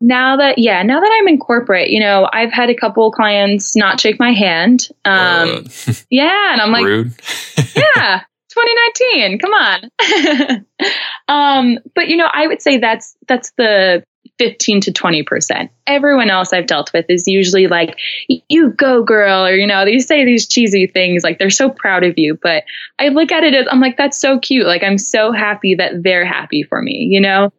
now 0.02 0.38
that, 0.38 0.58
yeah, 0.58 0.84
now 0.84 1.00
that 1.00 1.12
I'm 1.20 1.28
in 1.28 1.38
corporate, 1.40 1.90
you 1.90 2.00
know, 2.00 2.28
I've 2.34 2.52
had 2.52 2.70
a 2.70 2.76
couple 2.76 3.10
clients 3.12 3.76
not 3.76 4.00
shake 4.00 4.20
my 4.20 4.34
hand. 4.34 4.90
Um, 5.06 5.66
Uh, 5.88 5.94
yeah, 6.10 6.52
and 6.52 6.62
I'm 6.62 6.72
like, 6.72 6.86
rude. 6.86 7.14
yeah 7.76 8.22
2019 8.50 9.40
come 9.40 9.54
on. 9.54 10.66
Um 11.28 11.78
but 11.96 12.08
you 12.10 12.18
know 12.18 12.28
i 12.34 12.48
would 12.48 12.62
say 12.62 12.78
that's 12.78 13.16
that's 13.28 13.52
the 13.58 14.04
15 14.40 14.82
to 14.82 14.92
20 14.92 15.24
percent. 15.24 15.72
Everyone 15.88 16.30
else 16.30 16.52
i've 16.52 16.66
dealt 16.66 16.92
with 16.94 17.06
is 17.08 17.28
usually 17.28 17.68
like 17.68 17.98
you 18.28 18.72
go 18.72 19.04
girl 19.04 19.46
or 19.46 19.56
you 19.56 19.68
know 19.68 19.86
they 19.86 20.00
say 20.00 20.26
these 20.26 20.48
cheesy 20.48 20.88
things 20.88 21.24
like 21.24 21.38
they're 21.40 21.50
so 21.50 21.70
proud 21.70 22.04
of 22.04 22.16
you 22.18 22.38
but 22.42 22.64
i 23.00 23.10
look 23.10 23.32
at 23.32 23.44
it 23.44 23.54
as 23.54 23.68
i'm 23.72 23.80
like 23.80 23.98
that's 23.98 24.20
so 24.20 24.40
cute. 24.40 24.66
Like 24.66 24.84
i'm 24.84 24.98
so 24.98 25.32
happy 25.32 25.76
that 25.76 26.04
they're 26.04 26.26
happy 26.26 26.64
for 26.64 26.82
me 26.82 27.08
you 27.10 27.22
know 27.22 27.54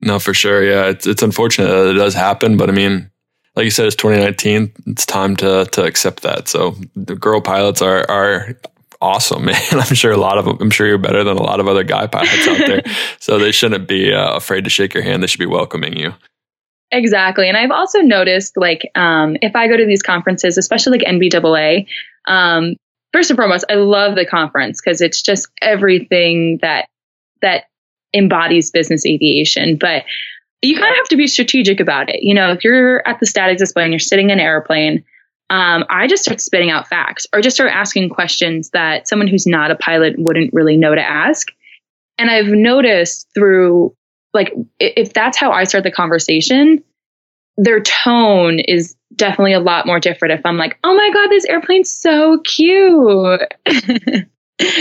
No, 0.00 0.18
for 0.18 0.34
sure. 0.34 0.62
Yeah, 0.62 0.86
it's 0.86 1.06
it's 1.06 1.22
unfortunate 1.22 1.68
that 1.68 1.90
it 1.90 1.94
does 1.94 2.14
happen, 2.14 2.56
but 2.56 2.68
I 2.68 2.72
mean, 2.72 3.10
like 3.54 3.64
you 3.64 3.70
said, 3.70 3.86
it's 3.86 3.96
2019. 3.96 4.72
It's 4.86 5.06
time 5.06 5.36
to 5.36 5.64
to 5.72 5.84
accept 5.84 6.22
that. 6.22 6.48
So 6.48 6.76
the 6.94 7.16
girl 7.16 7.40
pilots 7.40 7.80
are 7.82 8.08
are 8.10 8.56
awesome, 9.00 9.44
man. 9.46 9.60
I'm 9.72 9.94
sure 9.94 10.12
a 10.12 10.16
lot 10.16 10.38
of 10.38 10.44
them. 10.44 10.58
I'm 10.60 10.70
sure 10.70 10.86
you're 10.86 10.98
better 10.98 11.24
than 11.24 11.36
a 11.36 11.42
lot 11.42 11.60
of 11.60 11.68
other 11.68 11.84
guy 11.84 12.06
pilots 12.06 12.46
out 12.46 12.66
there. 12.66 12.82
so 13.20 13.38
they 13.38 13.52
shouldn't 13.52 13.88
be 13.88 14.12
uh, 14.12 14.34
afraid 14.34 14.64
to 14.64 14.70
shake 14.70 14.94
your 14.94 15.02
hand. 15.02 15.22
They 15.22 15.26
should 15.26 15.40
be 15.40 15.46
welcoming 15.46 15.96
you. 15.96 16.14
Exactly. 16.92 17.48
And 17.48 17.56
I've 17.56 17.72
also 17.72 18.00
noticed, 18.00 18.56
like, 18.56 18.90
um, 18.94 19.36
if 19.42 19.56
I 19.56 19.66
go 19.66 19.76
to 19.76 19.86
these 19.86 20.02
conferences, 20.02 20.56
especially 20.56 20.98
like 20.98 21.06
NBAA, 21.06 21.86
um, 22.28 22.76
first 23.12 23.30
and 23.30 23.36
foremost, 23.36 23.64
I 23.68 23.74
love 23.74 24.14
the 24.14 24.24
conference 24.24 24.80
because 24.80 25.00
it's 25.00 25.20
just 25.20 25.48
everything 25.60 26.58
that 26.62 26.88
that 27.42 27.64
embodies 28.16 28.70
business 28.70 29.04
aviation. 29.06 29.76
But 29.76 30.04
you 30.62 30.74
kind 30.76 30.90
of 30.90 30.96
have 30.96 31.08
to 31.08 31.16
be 31.16 31.26
strategic 31.26 31.80
about 31.80 32.08
it. 32.08 32.22
You 32.22 32.34
know, 32.34 32.52
if 32.52 32.64
you're 32.64 33.06
at 33.06 33.20
the 33.20 33.26
static 33.26 33.58
display 33.58 33.84
and 33.84 33.92
you're 33.92 34.00
sitting 34.00 34.30
in 34.30 34.38
an 34.38 34.40
airplane, 34.40 35.04
um, 35.48 35.84
I 35.88 36.06
just 36.08 36.24
start 36.24 36.40
spitting 36.40 36.70
out 36.70 36.88
facts 36.88 37.26
or 37.32 37.40
just 37.40 37.56
start 37.56 37.70
asking 37.72 38.08
questions 38.08 38.70
that 38.70 39.06
someone 39.06 39.28
who's 39.28 39.46
not 39.46 39.70
a 39.70 39.76
pilot 39.76 40.14
wouldn't 40.18 40.52
really 40.52 40.76
know 40.76 40.94
to 40.94 41.00
ask. 41.00 41.48
And 42.18 42.30
I've 42.30 42.48
noticed 42.48 43.28
through 43.34 43.94
like 44.34 44.52
if 44.78 45.12
that's 45.12 45.38
how 45.38 45.52
I 45.52 45.64
start 45.64 45.84
the 45.84 45.90
conversation, 45.90 46.82
their 47.56 47.80
tone 47.80 48.58
is 48.58 48.96
definitely 49.14 49.54
a 49.54 49.60
lot 49.60 49.86
more 49.86 50.00
different 50.00 50.38
if 50.38 50.44
I'm 50.44 50.58
like, 50.58 50.78
"Oh 50.84 50.94
my 50.94 51.10
god, 51.12 51.28
this 51.30 51.46
airplane's 51.46 51.90
so 51.90 52.38
cute." 52.44 53.40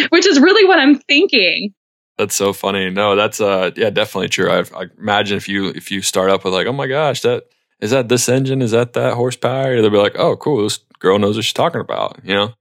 Which 0.10 0.26
is 0.26 0.40
really 0.40 0.68
what 0.68 0.80
I'm 0.80 1.00
thinking. 1.00 1.74
That's 2.18 2.36
so 2.36 2.54
funny. 2.54 2.90
No, 2.90 3.16
that's 3.16 3.42
uh 3.42 3.72
yeah, 3.76 3.90
definitely 3.90 4.30
true. 4.30 4.50
I, 4.50 4.60
I 4.76 4.86
imagine 4.98 5.38
if 5.38 5.50
you 5.50 5.68
if 5.70 5.92
you 5.92 6.02
start 6.02 6.30
up 6.30 6.46
with 6.46 6.54
like, 6.54 6.68
oh 6.68 6.74
my 6.74 6.88
gosh, 6.88 7.22
that 7.22 7.46
is 7.82 7.92
that 7.92 8.08
this 8.08 8.30
engine? 8.30 8.62
Is 8.62 8.72
that 8.72 8.94
that 8.94 9.16
horsepower? 9.16 9.82
They'll 9.82 9.90
be 9.90 9.98
like, 9.98 10.18
oh, 10.18 10.38
cool. 10.38 10.64
This 10.64 10.80
girl 11.00 11.20
knows 11.20 11.36
what 11.36 11.44
she's 11.44 11.54
talking 11.54 11.82
about. 11.82 12.20
You 12.24 12.34
know. 12.34 12.54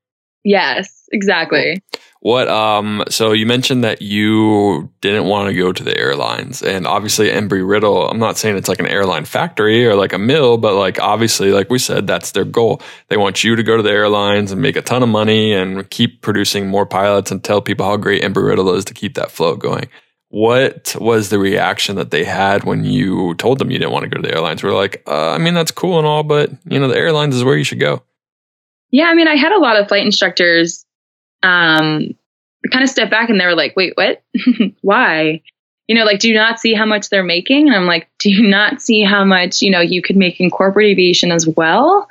Yes, 0.45 1.09
exactly. 1.11 1.83
What 2.21 2.49
um 2.49 3.05
so 3.11 3.33
you 3.33 3.45
mentioned 3.45 3.85
that 3.85 4.01
you 4.01 4.91
didn't 5.03 5.27
want 5.27 5.49
to 5.49 5.55
go 5.55 5.73
to 5.73 5.85
the 5.85 5.97
airlines 5.97 6.63
and 6.63 6.87
obviously 6.87 7.29
Embry 7.29 7.69
Riddle, 7.69 8.09
I'm 8.09 8.19
not 8.19 8.39
saying 8.39 8.57
it's 8.57 8.69
like 8.69 8.79
an 8.79 8.87
airline 8.87 9.27
factory 9.27 9.87
or 9.87 9.95
like 9.95 10.15
a 10.15 10.19
mill, 10.19 10.57
but 10.57 10.75
like 10.75 10.99
obviously 11.01 11.51
like 11.51 11.69
we 11.69 11.79
said 11.79 12.07
that's 12.07 12.33
their 12.33 12.47
goal. 12.47 12.81
They 13.09 13.19
want 13.19 13.45
you 13.45 13.57
to 13.57 13.63
go 13.63 13.77
to 13.77 13.83
the 13.83 13.91
airlines 13.91 14.53
and 14.53 14.63
make 14.63 14.77
a 14.77 14.83
ton 14.83 15.03
of 15.03 15.11
money 15.11 15.53
and 15.53 15.89
keep 15.91 16.23
producing 16.23 16.67
more 16.67 16.87
pilots 16.87 17.31
and 17.31 17.45
tell 17.45 17.61
people 17.61 17.85
how 17.85 17.99
great 17.99 18.23
Embry 18.23 18.49
Riddle 18.49 18.75
is 18.75 18.87
to 18.87 18.95
keep 18.95 19.15
that 19.15 19.31
flow 19.31 19.57
going. 19.57 19.89
What 20.29 20.97
was 20.99 21.29
the 21.29 21.39
reaction 21.39 21.97
that 21.97 22.11
they 22.11 22.25
had 22.25 22.65
when 22.65 22.85
you 22.85 23.35
told 23.35 23.59
them 23.59 23.71
you 23.71 23.79
didn't 23.79 23.93
want 23.93 24.05
to 24.05 24.09
go 24.09 24.21
to 24.21 24.27
the 24.27 24.35
airlines? 24.35 24.63
We're 24.63 24.75
like, 24.75 25.03
uh, 25.07 25.33
I 25.33 25.39
mean 25.39 25.53
that's 25.55 25.71
cool 25.71 25.99
and 25.99 26.07
all, 26.07 26.23
but 26.23 26.51
you 26.65 26.81
know 26.81 26.89
the 26.89 26.97
airlines 26.97 27.37
is 27.37 27.45
where 27.45 27.57
you 27.57 27.65
should 27.65 27.81
go. 27.81 28.03
Yeah, 28.95 29.07
I 29.07 29.15
mean, 29.15 29.27
I 29.27 29.35
had 29.35 29.51
a 29.51 29.59
lot 29.59 29.77
of 29.77 29.89
flight 29.89 30.07
instructors 30.07 30.87
um, 31.43 32.15
kind 32.71 32.85
of 32.85 32.89
step 32.89 33.11
back 33.11 33.29
and 33.29 33.41
they 33.41 33.45
were 33.45 33.57
like, 33.57 33.75
wait, 33.75 33.95
what? 33.97 34.23
Why? 34.83 35.43
You 35.89 35.97
know, 35.97 36.05
like, 36.05 36.21
do 36.21 36.29
you 36.29 36.35
not 36.37 36.61
see 36.61 36.75
how 36.75 36.87
much 36.87 37.09
they're 37.09 37.25
making? 37.25 37.67
And 37.67 37.75
I'm 37.75 37.87
like, 37.87 38.09
do 38.21 38.31
you 38.31 38.49
not 38.49 38.81
see 38.81 39.03
how 39.03 39.25
much, 39.25 39.63
you 39.63 39.73
know, 39.73 39.81
you 39.81 40.01
could 40.01 40.17
make 40.17 40.41
in 40.41 40.49
corporate 40.49 40.87
aviation 40.87 41.33
as 41.33 41.45
well? 41.45 42.07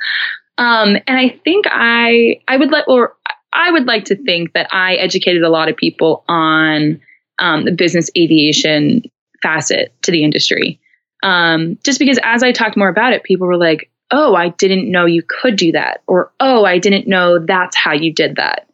Um, 0.58 0.98
and 1.08 1.18
I 1.18 1.40
think 1.46 1.68
I, 1.70 2.42
I 2.50 2.58
would 2.58 2.70
let, 2.70 2.84
or 2.90 3.16
I 3.54 3.72
would 3.72 3.86
like 3.86 4.04
to 4.06 4.18
think 4.18 4.52
that 4.52 4.68
I 4.74 4.96
educated 4.96 5.42
a 5.42 5.50
lot 5.50 5.70
of 5.70 5.78
people 5.78 6.26
on 6.28 7.00
um, 7.40 7.64
the 7.64 7.72
business 7.72 8.10
aviation 8.18 9.04
facet 9.42 9.94
to 10.02 10.12
the 10.12 10.26
industry. 10.26 10.82
Um, 11.24 11.80
just 11.86 11.98
because 11.98 12.20
as 12.24 12.44
I 12.44 12.52
talked 12.52 12.76
more 12.76 12.90
about 12.90 13.14
it, 13.14 13.24
people 13.24 13.48
were 13.48 13.56
like, 13.56 13.90
oh, 14.12 14.36
I 14.36 14.50
didn't 14.50 14.92
know 14.92 15.06
you 15.06 15.24
could 15.28 15.56
do 15.56 15.72
that. 15.72 16.02
Or, 16.08 16.32
oh, 16.40 16.66
I 16.66 16.78
didn't 16.78 17.08
know 17.08 17.40
that's 17.40 17.76
how 17.76 17.94
you 17.94 18.14
did 18.14 18.36
that. 18.36 18.68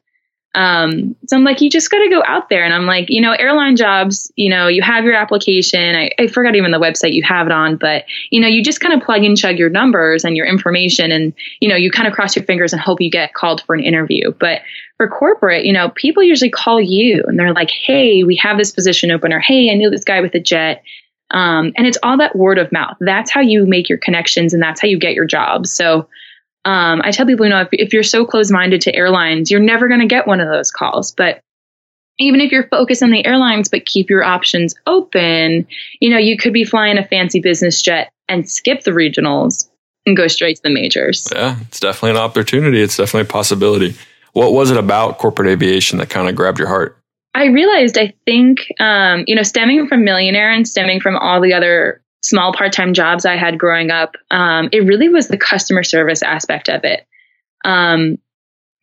Um, 0.56 1.16
so 1.28 1.38
I'm 1.38 1.44
like, 1.44 1.62
you 1.62 1.70
just 1.70 1.92
got 1.92 2.00
to 2.00 2.10
go 2.10 2.24
out 2.26 2.50
there. 2.50 2.64
And 2.66 2.74
I'm 2.74 2.88
like, 2.88 3.06
you 3.10 3.22
know, 3.22 3.34
airline 3.34 3.76
jobs, 3.76 4.32
you 4.36 4.50
know, 4.50 4.68
you 4.68 4.82
have 4.82 5.06
your 5.06 5.14
application. 5.14 5.96
I, 5.96 6.10
I 6.18 6.28
forgot 6.28 6.56
even 6.56 6.72
the 6.72 6.80
website 6.80 7.14
you 7.14 7.22
have 7.22 7.46
it 7.46 7.54
on, 7.54 7.78
but, 7.78 8.06
you 8.32 8.42
know, 8.42 8.48
you 8.48 8.64
just 8.64 8.82
kind 8.82 9.00
of 9.00 9.06
plug 9.06 9.24
and 9.24 9.38
chug 9.38 9.60
your 9.60 9.70
numbers 9.70 10.26
and 10.26 10.36
your 10.36 10.48
information 10.48 11.12
and, 11.12 11.34
you 11.60 11.70
know, 11.70 11.76
you 11.76 11.92
kind 11.92 12.08
of 12.08 12.16
cross 12.16 12.36
your 12.36 12.44
fingers 12.46 12.74
and 12.74 12.82
hope 12.82 13.00
you 13.00 13.12
get 13.12 13.36
called 13.36 13.62
for 13.62 13.76
an 13.76 13.84
interview. 13.84 14.32
But 14.32 14.64
for 14.98 15.08
corporate, 15.08 15.66
you 15.66 15.72
know, 15.72 15.90
people 15.90 16.24
usually 16.24 16.50
call 16.50 16.82
you 16.82 17.24
and 17.28 17.38
they're 17.38 17.54
like, 17.54 17.70
hey, 17.70 18.24
we 18.24 18.36
have 18.38 18.58
this 18.58 18.72
position 18.72 19.12
open, 19.12 19.32
or 19.32 19.40
hey, 19.40 19.72
I 19.72 19.76
knew 19.76 19.92
this 19.92 20.04
guy 20.04 20.20
with 20.20 20.34
a 20.34 20.40
jet. 20.40 20.82
Um, 21.32 21.74
and 21.78 21.86
it's 21.86 21.98
all 22.02 22.18
that 22.18 22.36
word 22.36 22.58
of 22.58 22.72
mouth. 22.72 22.98
That's 23.00 23.32
how 23.32 23.42
you 23.42 23.66
make 23.66 23.90
your 23.90 24.00
connections 24.00 24.54
and 24.54 24.62
that's 24.62 24.82
how 24.82 24.88
you 24.88 24.98
get 24.98 25.14
your 25.14 25.26
jobs. 25.26 25.72
So 25.72 26.08
um, 26.66 27.02
I 27.04 27.12
tell 27.12 27.26
people, 27.26 27.46
you 27.46 27.52
know, 27.52 27.62
if, 27.62 27.70
if 27.72 27.94
you're 27.94 28.04
so 28.04 28.26
close 28.26 28.52
minded 28.52 28.82
to 28.82 28.96
airlines, 28.96 29.50
you're 29.52 29.60
never 29.60 29.88
going 29.88 30.02
to 30.02 30.08
get 30.08 30.28
one 30.28 30.40
of 30.40 30.50
those 30.50 30.72
calls. 30.72 31.12
But 31.12 31.42
even 32.20 32.42
if 32.42 32.52
you're 32.52 32.68
focused 32.68 33.02
on 33.02 33.12
the 33.12 33.26
airlines, 33.26 33.70
but 33.70 33.86
keep 33.86 34.10
your 34.10 34.24
options 34.24 34.76
open, 34.86 35.68
you 36.00 36.10
know, 36.10 36.18
you 36.18 36.38
could 36.38 36.54
be 36.54 36.66
flying 36.66 36.98
a 36.98 37.08
fancy 37.08 37.40
business 37.40 37.82
jet 37.82 38.12
and 38.28 38.50
skip 38.50 38.84
the 38.84 38.92
regionals 38.92 39.70
and 40.06 40.18
go 40.18 40.28
straight 40.28 40.58
to 40.58 40.64
the 40.64 40.70
majors. 40.70 41.28
Yeah, 41.34 41.58
it's 41.62 41.80
definitely 41.80 42.12
an 42.12 42.18
opportunity. 42.18 42.82
It's 42.82 42.98
definitely 42.98 43.30
a 43.30 43.32
possibility. 43.32 43.96
What 44.34 44.52
was 44.52 44.70
it 44.70 44.78
about 44.78 45.18
corporate 45.18 45.50
aviation 45.50 45.98
that 46.00 46.10
kind 46.10 46.28
of 46.28 46.36
grabbed 46.36 46.60
your 46.60 46.68
heart? 46.68 46.99
I 47.36 47.46
realized, 47.46 47.98
I 47.98 48.14
think, 48.26 48.68
um, 48.80 49.24
you 49.28 49.36
know, 49.36 49.44
stemming 49.44 49.88
from 49.88 50.04
Million 50.04 50.36
Air 50.36 50.52
and 50.52 50.68
stemming 50.68 51.00
from 51.00 51.16
all 51.16 51.42
the 51.42 51.54
other 51.54 52.02
small 52.24 52.54
part 52.54 52.74
time 52.74 52.94
jobs 52.94 53.26
I 53.26 53.38
had 53.38 53.60
growing 53.60 53.92
up, 53.92 54.16
um, 54.32 54.70
it 54.72 54.86
really 54.86 55.10
was 55.10 55.28
the 55.28 55.38
customer 55.38 55.84
service 55.84 56.24
aspect 56.24 56.70
of 56.70 56.84
it. 56.84 57.06
Um, 57.64 58.18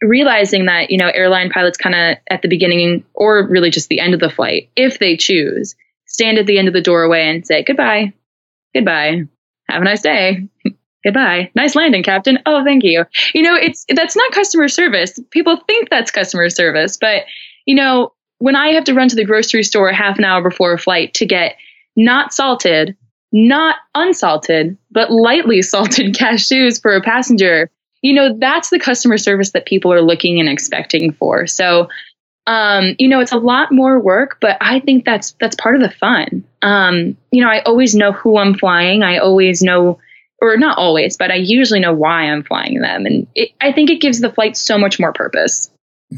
realizing 0.02 0.66
that, 0.66 0.90
you 0.90 0.98
know, 0.98 1.08
airline 1.08 1.50
pilots 1.50 1.78
kind 1.78 1.94
of 1.94 2.18
at 2.30 2.42
the 2.42 2.48
beginning 2.48 3.04
or 3.14 3.46
really 3.46 3.70
just 3.70 3.88
the 3.88 4.00
end 4.00 4.14
of 4.14 4.20
the 4.20 4.30
flight, 4.30 4.70
if 4.76 4.98
they 4.98 5.16
choose, 5.16 5.74
stand 6.06 6.38
at 6.38 6.46
the 6.46 6.58
end 6.58 6.68
of 6.68 6.74
the 6.74 6.80
doorway 6.80 7.28
and 7.28 7.46
say, 7.46 7.62
goodbye, 7.62 8.12
goodbye, 8.74 9.22
have 9.68 9.82
a 9.82 9.84
nice 9.84 10.02
day. 10.02 10.48
Goodbye. 11.04 11.52
Nice 11.54 11.76
landing, 11.76 12.02
Captain. 12.02 12.40
Oh, 12.46 12.64
thank 12.64 12.82
you. 12.82 13.04
You 13.32 13.42
know, 13.42 13.54
it's 13.54 13.84
that's 13.94 14.16
not 14.16 14.32
customer 14.32 14.66
service. 14.66 15.18
People 15.30 15.56
think 15.68 15.88
that's 15.88 16.10
customer 16.10 16.50
service, 16.50 16.96
but 16.96 17.26
you 17.64 17.76
know, 17.76 18.12
when 18.38 18.56
I 18.56 18.68
have 18.70 18.84
to 18.84 18.94
run 18.94 19.08
to 19.08 19.16
the 19.16 19.24
grocery 19.24 19.62
store 19.62 19.90
half 19.92 20.18
an 20.18 20.24
hour 20.24 20.42
before 20.42 20.72
a 20.72 20.78
flight 20.78 21.14
to 21.14 21.26
get 21.26 21.56
not 21.96 22.32
salted, 22.32 22.96
not 23.32 23.76
unsalted, 23.94 24.76
but 24.90 25.10
lightly 25.10 25.62
salted 25.62 26.14
cashews 26.14 26.80
for 26.80 26.94
a 26.94 27.02
passenger, 27.02 27.70
you 28.02 28.12
know, 28.12 28.36
that's 28.38 28.70
the 28.70 28.78
customer 28.78 29.18
service 29.18 29.52
that 29.52 29.66
people 29.66 29.92
are 29.92 30.02
looking 30.02 30.38
and 30.38 30.48
expecting 30.48 31.12
for. 31.12 31.46
So 31.46 31.88
um, 32.46 32.94
you 32.98 33.08
know, 33.08 33.20
it's 33.20 33.32
a 33.32 33.38
lot 33.38 33.72
more 33.72 33.98
work, 33.98 34.38
but 34.40 34.56
I 34.60 34.80
think 34.80 35.04
that's 35.04 35.32
that's 35.40 35.56
part 35.56 35.74
of 35.74 35.80
the 35.80 35.90
fun. 35.90 36.44
Um, 36.62 37.16
you 37.32 37.42
know, 37.42 37.50
I 37.50 37.60
always 37.62 37.94
know 37.94 38.12
who 38.12 38.38
I'm 38.38 38.54
flying. 38.54 39.02
I 39.02 39.18
always 39.18 39.62
know, 39.62 39.98
or 40.40 40.56
not 40.56 40.78
always, 40.78 41.16
but 41.16 41.30
I 41.30 41.36
usually 41.36 41.80
know 41.80 41.92
why 41.92 42.22
I'm 42.22 42.44
flying 42.44 42.80
them, 42.80 43.04
and 43.04 43.26
it, 43.34 43.50
I 43.60 43.72
think 43.72 43.90
it 43.90 44.00
gives 44.00 44.20
the 44.20 44.32
flight 44.32 44.56
so 44.56 44.78
much 44.78 45.00
more 45.00 45.12
purpose. 45.12 45.70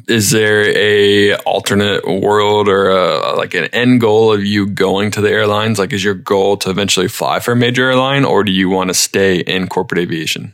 Is 0.06 0.30
there 0.30 0.68
a 0.76 1.36
alternate 1.44 2.06
world 2.06 2.68
or 2.68 2.90
a, 2.90 3.36
like 3.36 3.54
an 3.54 3.64
end 3.66 4.02
goal 4.02 4.32
of 4.32 4.44
you 4.44 4.66
going 4.66 5.10
to 5.12 5.22
the 5.22 5.30
airlines? 5.30 5.78
Like, 5.78 5.94
is 5.94 6.04
your 6.04 6.14
goal 6.14 6.58
to 6.58 6.70
eventually 6.70 7.08
fly 7.08 7.40
for 7.40 7.52
a 7.52 7.56
major 7.56 7.90
airline, 7.90 8.24
or 8.24 8.44
do 8.44 8.52
you 8.52 8.68
want 8.68 8.88
to 8.88 8.94
stay 8.94 9.38
in 9.40 9.66
corporate 9.66 10.00
aviation? 10.00 10.52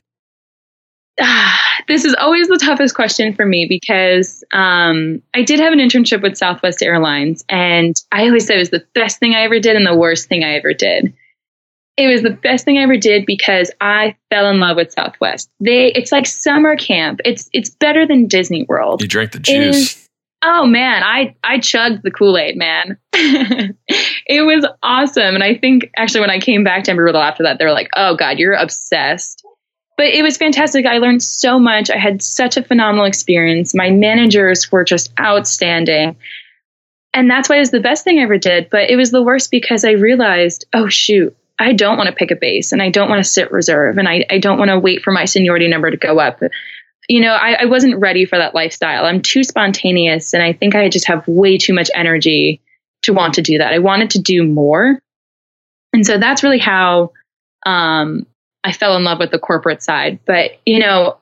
this 1.88 2.04
is 2.04 2.14
always 2.14 2.48
the 2.48 2.58
toughest 2.58 2.94
question 2.94 3.34
for 3.34 3.44
me 3.44 3.66
because 3.68 4.44
um, 4.52 5.20
I 5.34 5.42
did 5.42 5.58
have 5.58 5.72
an 5.72 5.80
internship 5.80 6.22
with 6.22 6.36
Southwest 6.36 6.82
Airlines, 6.82 7.44
and 7.48 7.94
I 8.12 8.26
always 8.26 8.46
said 8.46 8.56
it 8.56 8.60
was 8.60 8.70
the 8.70 8.86
best 8.94 9.18
thing 9.18 9.34
I 9.34 9.42
ever 9.42 9.58
did 9.58 9.74
and 9.74 9.86
the 9.86 9.96
worst 9.96 10.28
thing 10.28 10.44
I 10.44 10.54
ever 10.54 10.74
did. 10.74 11.12
It 11.96 12.08
was 12.08 12.22
the 12.22 12.30
best 12.30 12.64
thing 12.64 12.78
I 12.78 12.82
ever 12.82 12.96
did 12.96 13.24
because 13.24 13.70
I 13.80 14.16
fell 14.30 14.50
in 14.50 14.58
love 14.58 14.76
with 14.76 14.92
Southwest. 14.92 15.48
They, 15.60 15.92
it's 15.92 16.10
like 16.10 16.26
summer 16.26 16.76
camp. 16.76 17.20
It's 17.24 17.48
it's 17.52 17.70
better 17.70 18.06
than 18.06 18.26
Disney 18.26 18.64
World. 18.68 19.00
You 19.00 19.08
drank 19.08 19.32
the 19.32 19.38
juice. 19.38 19.76
Is, 19.76 20.08
oh 20.42 20.66
man, 20.66 21.02
I 21.04 21.36
I 21.44 21.60
chugged 21.60 22.02
the 22.02 22.10
Kool 22.10 22.36
Aid, 22.36 22.56
man. 22.56 22.98
it 23.12 24.44
was 24.44 24.66
awesome, 24.82 25.34
and 25.34 25.44
I 25.44 25.54
think 25.54 25.90
actually 25.96 26.20
when 26.20 26.30
I 26.30 26.40
came 26.40 26.64
back 26.64 26.84
to 26.84 26.92
Embry-Riddle 26.92 27.22
after 27.22 27.44
that, 27.44 27.58
they 27.58 27.64
were 27.64 27.72
like, 27.72 27.90
"Oh 27.94 28.16
God, 28.16 28.38
you're 28.38 28.54
obsessed." 28.54 29.44
but 29.96 30.06
it 30.06 30.22
was 30.22 30.36
fantastic. 30.36 30.86
I 30.86 30.98
learned 30.98 31.22
so 31.22 31.58
much. 31.58 31.90
I 31.90 31.98
had 31.98 32.22
such 32.22 32.56
a 32.56 32.62
phenomenal 32.62 33.06
experience. 33.06 33.74
My 33.74 33.90
managers 33.90 34.70
were 34.72 34.84
just 34.84 35.12
outstanding. 35.18 36.16
And 37.12 37.30
that's 37.30 37.48
why 37.48 37.56
it 37.56 37.60
was 37.60 37.70
the 37.70 37.80
best 37.80 38.02
thing 38.02 38.18
I 38.18 38.22
ever 38.22 38.38
did. 38.38 38.70
But 38.70 38.90
it 38.90 38.96
was 38.96 39.12
the 39.12 39.22
worst 39.22 39.50
because 39.50 39.84
I 39.84 39.92
realized, 39.92 40.64
oh, 40.72 40.88
shoot, 40.88 41.36
I 41.58 41.72
don't 41.72 41.96
want 41.96 42.08
to 42.08 42.14
pick 42.14 42.30
a 42.30 42.36
base 42.36 42.72
and 42.72 42.82
I 42.82 42.90
don't 42.90 43.08
want 43.08 43.24
to 43.24 43.28
sit 43.28 43.52
reserve 43.52 43.98
and 43.98 44.08
I, 44.08 44.24
I 44.30 44.38
don't 44.38 44.58
want 44.58 44.70
to 44.70 44.78
wait 44.78 45.02
for 45.02 45.12
my 45.12 45.24
seniority 45.24 45.68
number 45.68 45.90
to 45.90 45.96
go 45.96 46.18
up. 46.18 46.40
You 47.08 47.20
know, 47.20 47.32
I, 47.32 47.62
I 47.62 47.64
wasn't 47.66 48.00
ready 48.00 48.24
for 48.24 48.38
that 48.38 48.54
lifestyle. 48.54 49.04
I'm 49.04 49.22
too 49.22 49.44
spontaneous 49.44 50.34
and 50.34 50.42
I 50.42 50.52
think 50.52 50.74
I 50.74 50.88
just 50.88 51.06
have 51.06 51.26
way 51.28 51.58
too 51.58 51.74
much 51.74 51.90
energy 51.94 52.60
to 53.02 53.12
want 53.12 53.34
to 53.34 53.42
do 53.42 53.58
that. 53.58 53.72
I 53.72 53.78
wanted 53.78 54.10
to 54.10 54.18
do 54.20 54.42
more. 54.42 55.00
And 55.92 56.04
so 56.04 56.18
that's 56.18 56.42
really 56.42 56.58
how 56.58 57.12
um, 57.66 58.26
I 58.64 58.72
fell 58.72 58.96
in 58.96 59.04
love 59.04 59.18
with 59.20 59.30
the 59.30 59.38
corporate 59.38 59.82
side. 59.82 60.18
But, 60.26 60.58
you 60.66 60.80
know, 60.80 61.18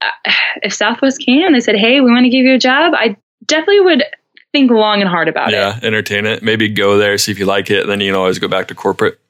uh, 0.00 0.32
if 0.62 0.72
Southwest 0.72 1.22
can, 1.24 1.52
they 1.52 1.60
said, 1.60 1.76
hey, 1.76 2.00
we 2.00 2.10
want 2.10 2.24
to 2.24 2.30
give 2.30 2.44
you 2.44 2.54
a 2.54 2.58
job, 2.58 2.94
I 2.96 3.16
definitely 3.46 3.80
would 3.80 4.04
think 4.52 4.70
long 4.70 5.00
and 5.00 5.08
hard 5.08 5.28
about 5.28 5.52
yeah, 5.52 5.76
it. 5.76 5.82
Yeah, 5.82 5.86
entertain 5.86 6.26
it. 6.26 6.42
Maybe 6.42 6.68
go 6.68 6.96
there, 6.96 7.18
see 7.18 7.30
if 7.30 7.38
you 7.38 7.46
like 7.46 7.70
it, 7.70 7.82
and 7.82 7.90
then 7.90 8.00
you 8.00 8.12
can 8.12 8.18
always 8.18 8.38
go 8.38 8.48
back 8.48 8.68
to 8.68 8.74
corporate. 8.74 9.20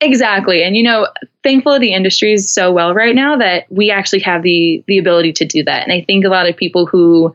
Exactly. 0.00 0.62
And 0.62 0.76
you 0.76 0.82
know, 0.82 1.08
thankfully 1.42 1.78
the 1.78 1.94
industry 1.94 2.32
is 2.32 2.50
so 2.50 2.72
well 2.72 2.94
right 2.94 3.14
now 3.14 3.36
that 3.36 3.64
we 3.70 3.90
actually 3.90 4.20
have 4.20 4.42
the 4.42 4.82
the 4.86 4.98
ability 4.98 5.32
to 5.34 5.44
do 5.44 5.62
that. 5.64 5.82
And 5.82 5.92
I 5.92 6.02
think 6.02 6.24
a 6.24 6.28
lot 6.28 6.48
of 6.48 6.56
people 6.56 6.86
who 6.86 7.34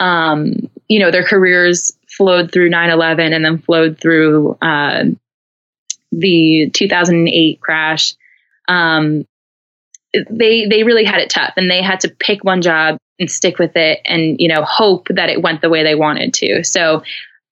um, 0.00 0.68
you 0.88 0.98
know, 0.98 1.10
their 1.10 1.24
careers 1.24 1.92
flowed 2.16 2.52
through 2.52 2.70
9/11 2.70 3.32
and 3.34 3.44
then 3.44 3.58
flowed 3.58 3.98
through 3.98 4.58
uh, 4.60 5.04
the 6.10 6.70
2008 6.74 7.60
crash 7.60 8.14
um, 8.68 9.24
they 10.30 10.66
they 10.66 10.82
really 10.82 11.04
had 11.04 11.20
it 11.20 11.30
tough, 11.30 11.54
and 11.56 11.70
they 11.70 11.82
had 11.82 12.00
to 12.00 12.08
pick 12.08 12.44
one 12.44 12.60
job 12.62 12.98
and 13.18 13.30
stick 13.30 13.58
with 13.58 13.76
it, 13.76 14.00
and 14.04 14.38
you 14.40 14.48
know 14.48 14.62
hope 14.62 15.08
that 15.08 15.30
it 15.30 15.42
went 15.42 15.62
the 15.62 15.70
way 15.70 15.82
they 15.82 15.94
wanted 15.94 16.34
to. 16.34 16.62
So 16.64 17.02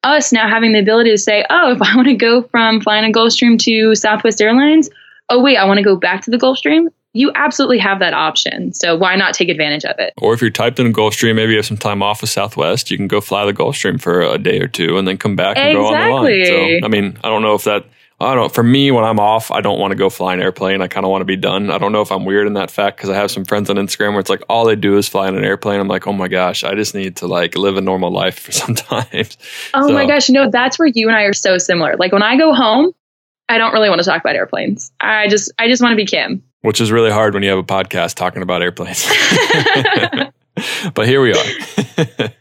us 0.03 0.33
now 0.33 0.49
having 0.49 0.73
the 0.73 0.79
ability 0.79 1.11
to 1.11 1.19
say, 1.19 1.45
oh, 1.51 1.73
if 1.73 1.83
I 1.83 1.95
want 1.97 2.09
to 2.09 2.15
go 2.15 2.43
from 2.43 2.81
flying 2.81 3.09
a 3.09 3.13
Gulfstream 3.13 3.59
to 3.61 3.95
Southwest 3.95 4.41
Airlines, 4.41 4.91
oh 5.29 5.41
wait, 5.41 5.57
I 5.57 5.65
want 5.65 5.79
to 5.79 5.85
go 5.85 5.97
back 5.97 6.23
to 6.23 6.31
the 6.31 6.39
Gulfstream. 6.39 6.89
You 7.13 7.33
absolutely 7.35 7.79
have 7.79 7.99
that 7.99 8.15
option. 8.15 8.73
So 8.73 8.97
why 8.97 9.17
not 9.17 9.35
take 9.35 9.49
advantage 9.49 9.85
of 9.85 9.97
it? 9.99 10.15
Or 10.19 10.33
if 10.33 10.41
you're 10.41 10.51
typed 10.51 10.79
in 10.79 10.87
a 10.87 10.91
Gulfstream, 10.91 11.35
maybe 11.35 11.53
you 11.53 11.59
have 11.59 11.67
some 11.67 11.77
time 11.77 12.05
off 12.05 12.21
with 12.21 12.31
Southwest, 12.31 12.91
you 12.91 12.97
can 12.97 13.09
go 13.09 13.21
fly 13.21 13.45
the 13.45 13.53
Gulfstream 13.53 14.01
for 14.01 14.21
a 14.21 14.39
day 14.39 14.61
or 14.61 14.69
two 14.69 14.97
and 14.97 15.09
then 15.09 15.19
come 15.19 15.35
back 15.35 15.57
and 15.57 15.77
exactly. 15.77 15.85
go 15.85 15.87
on 15.89 16.25
the 16.25 16.45
line. 16.45 16.81
So 16.81 16.87
I 16.87 16.89
mean, 16.89 17.19
I 17.25 17.29
don't 17.29 17.43
know 17.43 17.55
if 17.55 17.65
that 17.65 17.85
I 18.21 18.35
don't 18.35 18.45
know. 18.45 18.49
For 18.51 18.63
me, 18.63 18.91
when 18.91 19.03
I'm 19.03 19.19
off, 19.19 19.51
I 19.51 19.63
don't 19.63 19.79
want 19.79 19.93
to 19.93 19.97
go 19.97 20.11
fly 20.11 20.35
an 20.35 20.43
airplane. 20.43 20.83
I 20.83 20.89
kind 20.89 21.07
of 21.07 21.11
want 21.11 21.23
to 21.23 21.27
be 21.27 21.37
done. 21.37 21.71
I 21.71 21.79
don't 21.79 21.91
know 21.91 22.03
if 22.03 22.13
I'm 22.13 22.27
weird 22.27 22.47
in 22.47 22.53
that 22.53 22.71
fact 22.71 22.99
because 22.99 23.09
I 23.09 23.15
have 23.15 23.31
some 23.31 23.47
friends 23.47 23.71
on 23.71 23.77
Instagram 23.77 24.11
where 24.11 24.21
it's 24.21 24.29
like 24.29 24.43
all 24.51 24.67
they 24.67 24.77
do 24.77 24.99
is 24.99 25.09
fly 25.09 25.27
in 25.27 25.37
an 25.37 25.45
airplane. 25.45 25.81
I'm 25.81 25.89
like, 25.89 26.07
oh 26.07 26.13
my 26.13 26.29
gosh, 26.29 26.63
I 26.63 26.75
just 26.75 26.95
need 26.95 27.17
to 27.17 27.27
like 27.27 27.57
live 27.57 27.79
a 27.79 27.81
normal 27.81 28.11
life 28.11 28.39
for 28.39 28.53
sometimes. 28.53 29.39
Oh 29.73 29.89
so. 29.89 29.95
my 29.95 30.07
gosh, 30.07 30.29
no, 30.29 30.51
that's 30.51 30.79
where 30.79 30.89
you 30.89 31.09
and 31.09 31.17
I 31.17 31.23
are 31.23 31.33
so 31.33 31.57
similar. 31.57 31.97
Like 31.97 32.13
when 32.13 32.23
I 32.23 32.37
go 32.37 32.53
home, 32.53 32.93
I 33.49 33.57
don't 33.57 33.73
really 33.73 33.89
want 33.89 34.01
to 34.03 34.05
talk 34.05 34.21
about 34.21 34.37
airplanes. 34.37 34.93
I 35.01 35.29
just, 35.29 35.51
I 35.59 35.69
just 35.69 35.83
want 35.83 35.93
to 35.93 35.97
be 35.97 36.07
Kim. 36.07 36.43
Which 36.61 36.81
is 36.81 36.93
really 36.93 37.11
hard 37.11 37.33
when 37.33 37.43
you 37.43 37.49
have 37.49 37.59
a 37.59 37.63
podcast 37.63 38.15
talking 38.17 38.43
about 38.43 38.61
airplanes. 38.61 39.07
but 40.95 41.07
here 41.07 41.23
we 41.23 41.33
are. 41.33 42.33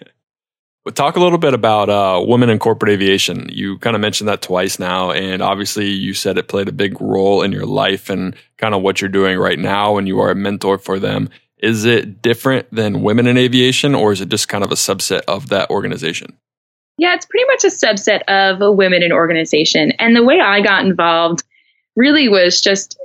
Talk 0.95 1.15
a 1.15 1.19
little 1.19 1.37
bit 1.37 1.53
about 1.53 1.89
uh, 1.89 2.23
women 2.25 2.49
in 2.49 2.59
corporate 2.59 2.91
aviation. 2.91 3.49
You 3.51 3.77
kind 3.79 3.95
of 3.95 4.01
mentioned 4.01 4.27
that 4.27 4.41
twice 4.41 4.79
now, 4.79 5.11
and 5.11 5.41
obviously 5.41 5.89
you 5.89 6.13
said 6.13 6.37
it 6.37 6.47
played 6.47 6.67
a 6.67 6.71
big 6.73 6.99
role 7.01 7.41
in 7.41 7.51
your 7.51 7.65
life 7.65 8.09
and 8.09 8.35
kind 8.57 8.73
of 8.73 8.81
what 8.81 9.01
you're 9.01 9.09
doing 9.09 9.37
right 9.37 9.59
now, 9.59 9.97
and 9.97 10.07
you 10.07 10.19
are 10.19 10.31
a 10.31 10.35
mentor 10.35 10.77
for 10.77 10.99
them. 10.99 11.29
Is 11.57 11.85
it 11.85 12.21
different 12.21 12.73
than 12.73 13.01
women 13.01 13.27
in 13.27 13.37
aviation, 13.37 13.93
or 13.93 14.11
is 14.11 14.21
it 14.21 14.29
just 14.29 14.47
kind 14.47 14.63
of 14.63 14.71
a 14.71 14.75
subset 14.75 15.21
of 15.27 15.49
that 15.49 15.69
organization? 15.69 16.37
Yeah, 16.97 17.15
it's 17.15 17.25
pretty 17.25 17.45
much 17.47 17.63
a 17.63 17.67
subset 17.67 18.23
of 18.27 18.61
a 18.61 18.71
women 18.71 19.03
in 19.03 19.11
organization. 19.11 19.91
And 19.99 20.15
the 20.15 20.23
way 20.23 20.39
I 20.39 20.61
got 20.61 20.85
involved 20.85 21.43
really 21.95 22.27
was 22.27 22.61
just, 22.61 22.97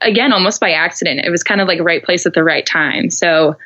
again, 0.00 0.32
almost 0.32 0.60
by 0.60 0.72
accident. 0.72 1.20
It 1.24 1.30
was 1.30 1.42
kind 1.42 1.60
of 1.60 1.68
like 1.68 1.80
right 1.80 2.02
place 2.02 2.26
at 2.26 2.34
the 2.34 2.44
right 2.44 2.64
time. 2.64 3.10
So 3.10 3.56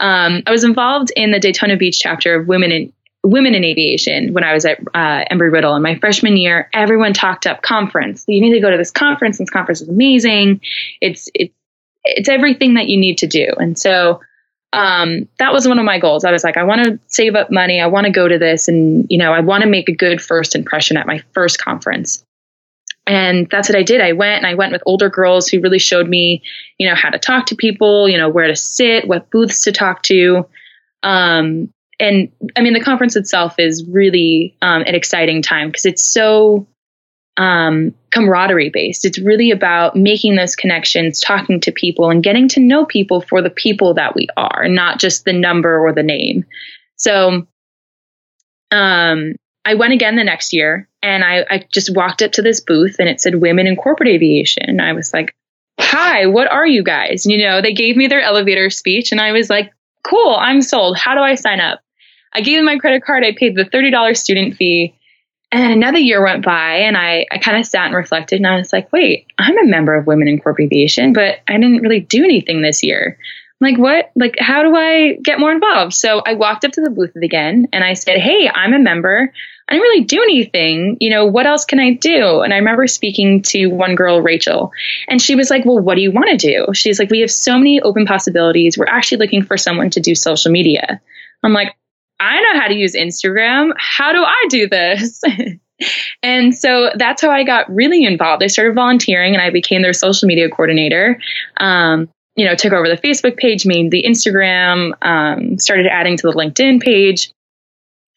um, 0.00 0.42
I 0.46 0.50
was 0.50 0.64
involved 0.64 1.12
in 1.14 1.30
the 1.30 1.38
Daytona 1.38 1.76
Beach 1.76 2.00
chapter 2.00 2.34
of 2.34 2.48
Women 2.48 2.72
in 2.72 2.92
women 3.22 3.54
in 3.54 3.64
aviation 3.64 4.32
when 4.32 4.44
I 4.44 4.52
was 4.52 4.64
at 4.64 4.78
uh, 4.94 5.24
Embry 5.30 5.52
Riddle 5.52 5.74
in 5.76 5.82
my 5.82 5.94
freshman 5.96 6.36
year. 6.36 6.68
Everyone 6.72 7.12
talked 7.12 7.46
up 7.46 7.62
conference. 7.62 8.24
You 8.26 8.40
need 8.40 8.52
to 8.52 8.60
go 8.60 8.70
to 8.70 8.76
this 8.76 8.90
conference. 8.90 9.38
This 9.38 9.50
conference 9.50 9.80
is 9.80 9.88
amazing. 9.88 10.60
It's 11.00 11.28
it's 11.34 11.54
it's 12.04 12.28
everything 12.28 12.74
that 12.74 12.88
you 12.88 12.98
need 12.98 13.18
to 13.18 13.26
do. 13.26 13.46
And 13.58 13.78
so 13.78 14.20
um, 14.72 15.28
that 15.38 15.52
was 15.52 15.68
one 15.68 15.78
of 15.78 15.84
my 15.84 15.98
goals. 15.98 16.24
I 16.24 16.32
was 16.32 16.44
like, 16.44 16.56
I 16.56 16.64
want 16.64 16.84
to 16.84 16.98
save 17.06 17.34
up 17.34 17.50
money. 17.50 17.80
I 17.80 17.86
want 17.86 18.06
to 18.06 18.12
go 18.12 18.26
to 18.26 18.38
this, 18.38 18.68
and 18.68 19.06
you 19.08 19.18
know, 19.18 19.32
I 19.32 19.40
want 19.40 19.62
to 19.62 19.68
make 19.68 19.88
a 19.88 19.94
good 19.94 20.20
first 20.20 20.54
impression 20.54 20.96
at 20.96 21.06
my 21.06 21.22
first 21.32 21.60
conference. 21.60 22.24
And 23.06 23.48
that's 23.50 23.68
what 23.68 23.76
I 23.76 23.82
did. 23.82 24.00
I 24.00 24.12
went 24.12 24.38
and 24.38 24.46
I 24.46 24.54
went 24.54 24.72
with 24.72 24.82
older 24.86 25.10
girls 25.10 25.48
who 25.48 25.60
really 25.60 25.80
showed 25.80 26.08
me, 26.08 26.42
you 26.78 26.88
know, 26.88 26.94
how 26.94 27.10
to 27.10 27.18
talk 27.18 27.46
to 27.46 27.56
people, 27.56 28.08
you 28.08 28.16
know, 28.16 28.28
where 28.28 28.46
to 28.46 28.54
sit, 28.54 29.08
what 29.08 29.30
booths 29.30 29.64
to 29.64 29.72
talk 29.72 30.02
to. 30.04 30.46
Um, 31.02 31.72
and 32.02 32.32
I 32.56 32.62
mean, 32.62 32.72
the 32.72 32.80
conference 32.80 33.14
itself 33.14 33.60
is 33.60 33.86
really 33.86 34.56
um, 34.60 34.82
an 34.82 34.96
exciting 34.96 35.40
time 35.40 35.68
because 35.68 35.86
it's 35.86 36.02
so 36.02 36.66
um, 37.36 37.94
camaraderie 38.10 38.70
based. 38.70 39.04
It's 39.04 39.20
really 39.20 39.52
about 39.52 39.94
making 39.94 40.34
those 40.34 40.56
connections, 40.56 41.20
talking 41.20 41.60
to 41.60 41.70
people, 41.70 42.10
and 42.10 42.20
getting 42.20 42.48
to 42.48 42.60
know 42.60 42.84
people 42.84 43.20
for 43.20 43.40
the 43.40 43.50
people 43.50 43.94
that 43.94 44.16
we 44.16 44.26
are, 44.36 44.66
not 44.66 44.98
just 44.98 45.24
the 45.24 45.32
number 45.32 45.78
or 45.78 45.92
the 45.92 46.02
name. 46.02 46.44
So, 46.96 47.46
um, 48.72 49.36
I 49.64 49.74
went 49.74 49.92
again 49.92 50.16
the 50.16 50.24
next 50.24 50.52
year, 50.52 50.88
and 51.04 51.22
I, 51.22 51.46
I 51.48 51.66
just 51.72 51.94
walked 51.94 52.20
up 52.20 52.32
to 52.32 52.42
this 52.42 52.60
booth, 52.60 52.96
and 52.98 53.08
it 53.08 53.20
said 53.20 53.36
"Women 53.36 53.68
in 53.68 53.76
Corporate 53.76 54.08
Aviation." 54.08 54.64
And 54.66 54.82
I 54.82 54.92
was 54.92 55.14
like, 55.14 55.36
"Hi, 55.78 56.26
what 56.26 56.50
are 56.50 56.66
you 56.66 56.82
guys?" 56.82 57.26
You 57.26 57.38
know, 57.46 57.62
they 57.62 57.72
gave 57.72 57.96
me 57.96 58.08
their 58.08 58.22
elevator 58.22 58.70
speech, 58.70 59.12
and 59.12 59.20
I 59.20 59.30
was 59.30 59.48
like, 59.48 59.72
"Cool, 60.02 60.34
I'm 60.34 60.62
sold. 60.62 60.98
How 60.98 61.14
do 61.14 61.20
I 61.20 61.36
sign 61.36 61.60
up?" 61.60 61.78
I 62.34 62.40
gave 62.40 62.58
them 62.58 62.64
my 62.64 62.78
credit 62.78 63.04
card. 63.04 63.24
I 63.24 63.34
paid 63.36 63.56
the 63.56 63.64
$30 63.64 64.16
student 64.16 64.56
fee. 64.56 64.94
And 65.50 65.62
then 65.62 65.70
another 65.70 65.98
year 65.98 66.24
went 66.24 66.44
by 66.44 66.76
and 66.76 66.96
I, 66.96 67.26
I 67.30 67.36
kind 67.36 67.58
of 67.58 67.66
sat 67.66 67.86
and 67.86 67.94
reflected 67.94 68.36
and 68.36 68.46
I 68.46 68.56
was 68.56 68.72
like, 68.72 68.90
wait, 68.90 69.26
I'm 69.38 69.58
a 69.58 69.66
member 69.66 69.94
of 69.94 70.06
Women 70.06 70.26
in 70.26 70.40
Corporate 70.40 70.66
Aviation, 70.66 71.12
but 71.12 71.40
I 71.46 71.52
didn't 71.52 71.82
really 71.82 72.00
do 72.00 72.24
anything 72.24 72.62
this 72.62 72.82
year. 72.82 73.18
I'm 73.60 73.70
like, 73.70 73.78
what? 73.78 74.10
Like, 74.16 74.36
how 74.38 74.62
do 74.62 74.74
I 74.74 75.18
get 75.22 75.38
more 75.38 75.52
involved? 75.52 75.92
So 75.92 76.20
I 76.24 76.34
walked 76.34 76.64
up 76.64 76.72
to 76.72 76.80
the 76.80 76.90
booth 76.90 77.14
again 77.16 77.68
and 77.70 77.84
I 77.84 77.92
said, 77.92 78.18
hey, 78.18 78.48
I'm 78.48 78.72
a 78.72 78.78
member. 78.78 79.30
I 79.68 79.74
didn't 79.74 79.82
really 79.82 80.04
do 80.04 80.22
anything. 80.22 80.96
You 81.00 81.10
know, 81.10 81.26
what 81.26 81.46
else 81.46 81.66
can 81.66 81.78
I 81.78 81.92
do? 81.92 82.40
And 82.40 82.54
I 82.54 82.56
remember 82.56 82.86
speaking 82.86 83.42
to 83.42 83.66
one 83.66 83.94
girl, 83.94 84.22
Rachel, 84.22 84.72
and 85.06 85.20
she 85.20 85.34
was 85.34 85.50
like, 85.50 85.66
well, 85.66 85.78
what 85.78 85.96
do 85.96 86.00
you 86.00 86.10
want 86.10 86.30
to 86.30 86.36
do? 86.36 86.72
She's 86.72 86.98
like, 86.98 87.10
we 87.10 87.20
have 87.20 87.30
so 87.30 87.58
many 87.58 87.80
open 87.82 88.06
possibilities. 88.06 88.78
We're 88.78 88.86
actually 88.86 89.18
looking 89.18 89.44
for 89.44 89.58
someone 89.58 89.90
to 89.90 90.00
do 90.00 90.14
social 90.14 90.50
media. 90.50 91.00
I'm 91.42 91.52
like, 91.52 91.76
I 92.22 92.40
know 92.42 92.60
how 92.60 92.68
to 92.68 92.74
use 92.74 92.94
Instagram. 92.94 93.72
How 93.78 94.12
do 94.12 94.22
I 94.22 94.46
do 94.48 94.68
this? 94.68 95.22
and 96.22 96.56
so 96.56 96.90
that's 96.96 97.20
how 97.22 97.30
I 97.30 97.44
got 97.44 97.72
really 97.72 98.04
involved. 98.04 98.42
I 98.42 98.46
started 98.46 98.74
volunteering 98.74 99.34
and 99.34 99.42
I 99.42 99.50
became 99.50 99.82
their 99.82 99.92
social 99.92 100.28
media 100.28 100.48
coordinator. 100.48 101.20
Um, 101.58 102.08
you 102.36 102.46
know, 102.46 102.54
took 102.54 102.72
over 102.72 102.88
the 102.88 102.96
Facebook 102.96 103.36
page, 103.36 103.66
made 103.66 103.90
the 103.90 104.04
Instagram, 104.08 104.92
um, 105.02 105.58
started 105.58 105.86
adding 105.86 106.16
to 106.18 106.26
the 106.28 106.32
LinkedIn 106.32 106.80
page. 106.80 107.30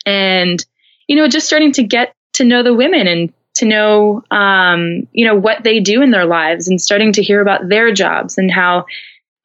and 0.06 0.66
you 1.08 1.16
know 1.16 1.28
just 1.28 1.48
starting 1.48 1.72
to 1.74 1.84
get 1.84 2.14
to 2.34 2.44
know 2.44 2.64
the 2.64 2.74
women 2.74 3.08
and 3.08 3.34
to 3.56 3.66
know 3.66 4.24
um, 4.32 5.08
you 5.14 5.26
know 5.26 5.36
what 5.36 5.64
they 5.64 5.80
do 5.80 6.02
in 6.02 6.12
their 6.12 6.26
lives 6.26 6.68
and 6.68 6.82
starting 6.82 7.14
to 7.14 7.24
hear 7.24 7.42
about 7.42 7.70
their 7.70 7.94
jobs 7.94 8.38
and 8.38 8.52
how 8.52 8.86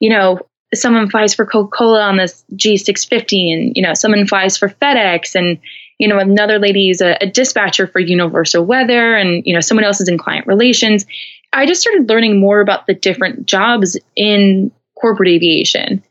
you 0.00 0.10
know 0.10 0.40
someone 0.74 1.10
flies 1.10 1.34
for 1.34 1.44
coca-cola 1.44 2.02
on 2.02 2.16
this 2.16 2.44
g650 2.54 3.52
and 3.52 3.76
you 3.76 3.82
know 3.82 3.94
someone 3.94 4.26
flies 4.26 4.56
for 4.56 4.68
fedex 4.68 5.34
and 5.34 5.58
you 5.98 6.08
know 6.08 6.18
another 6.18 6.58
lady 6.58 6.90
is 6.90 7.00
a, 7.00 7.16
a 7.20 7.26
dispatcher 7.26 7.86
for 7.86 8.00
universal 8.00 8.64
weather 8.64 9.14
and 9.14 9.44
you 9.46 9.54
know 9.54 9.60
someone 9.60 9.84
else 9.84 10.00
is 10.00 10.08
in 10.08 10.18
client 10.18 10.46
relations. 10.46 11.06
I 11.52 11.66
just 11.66 11.80
started 11.80 12.08
learning 12.08 12.38
more 12.38 12.60
about 12.60 12.86
the 12.86 12.94
different 12.94 13.46
jobs 13.46 13.98
in 14.14 14.70
corporate 15.00 15.28
aviation. 15.28 16.02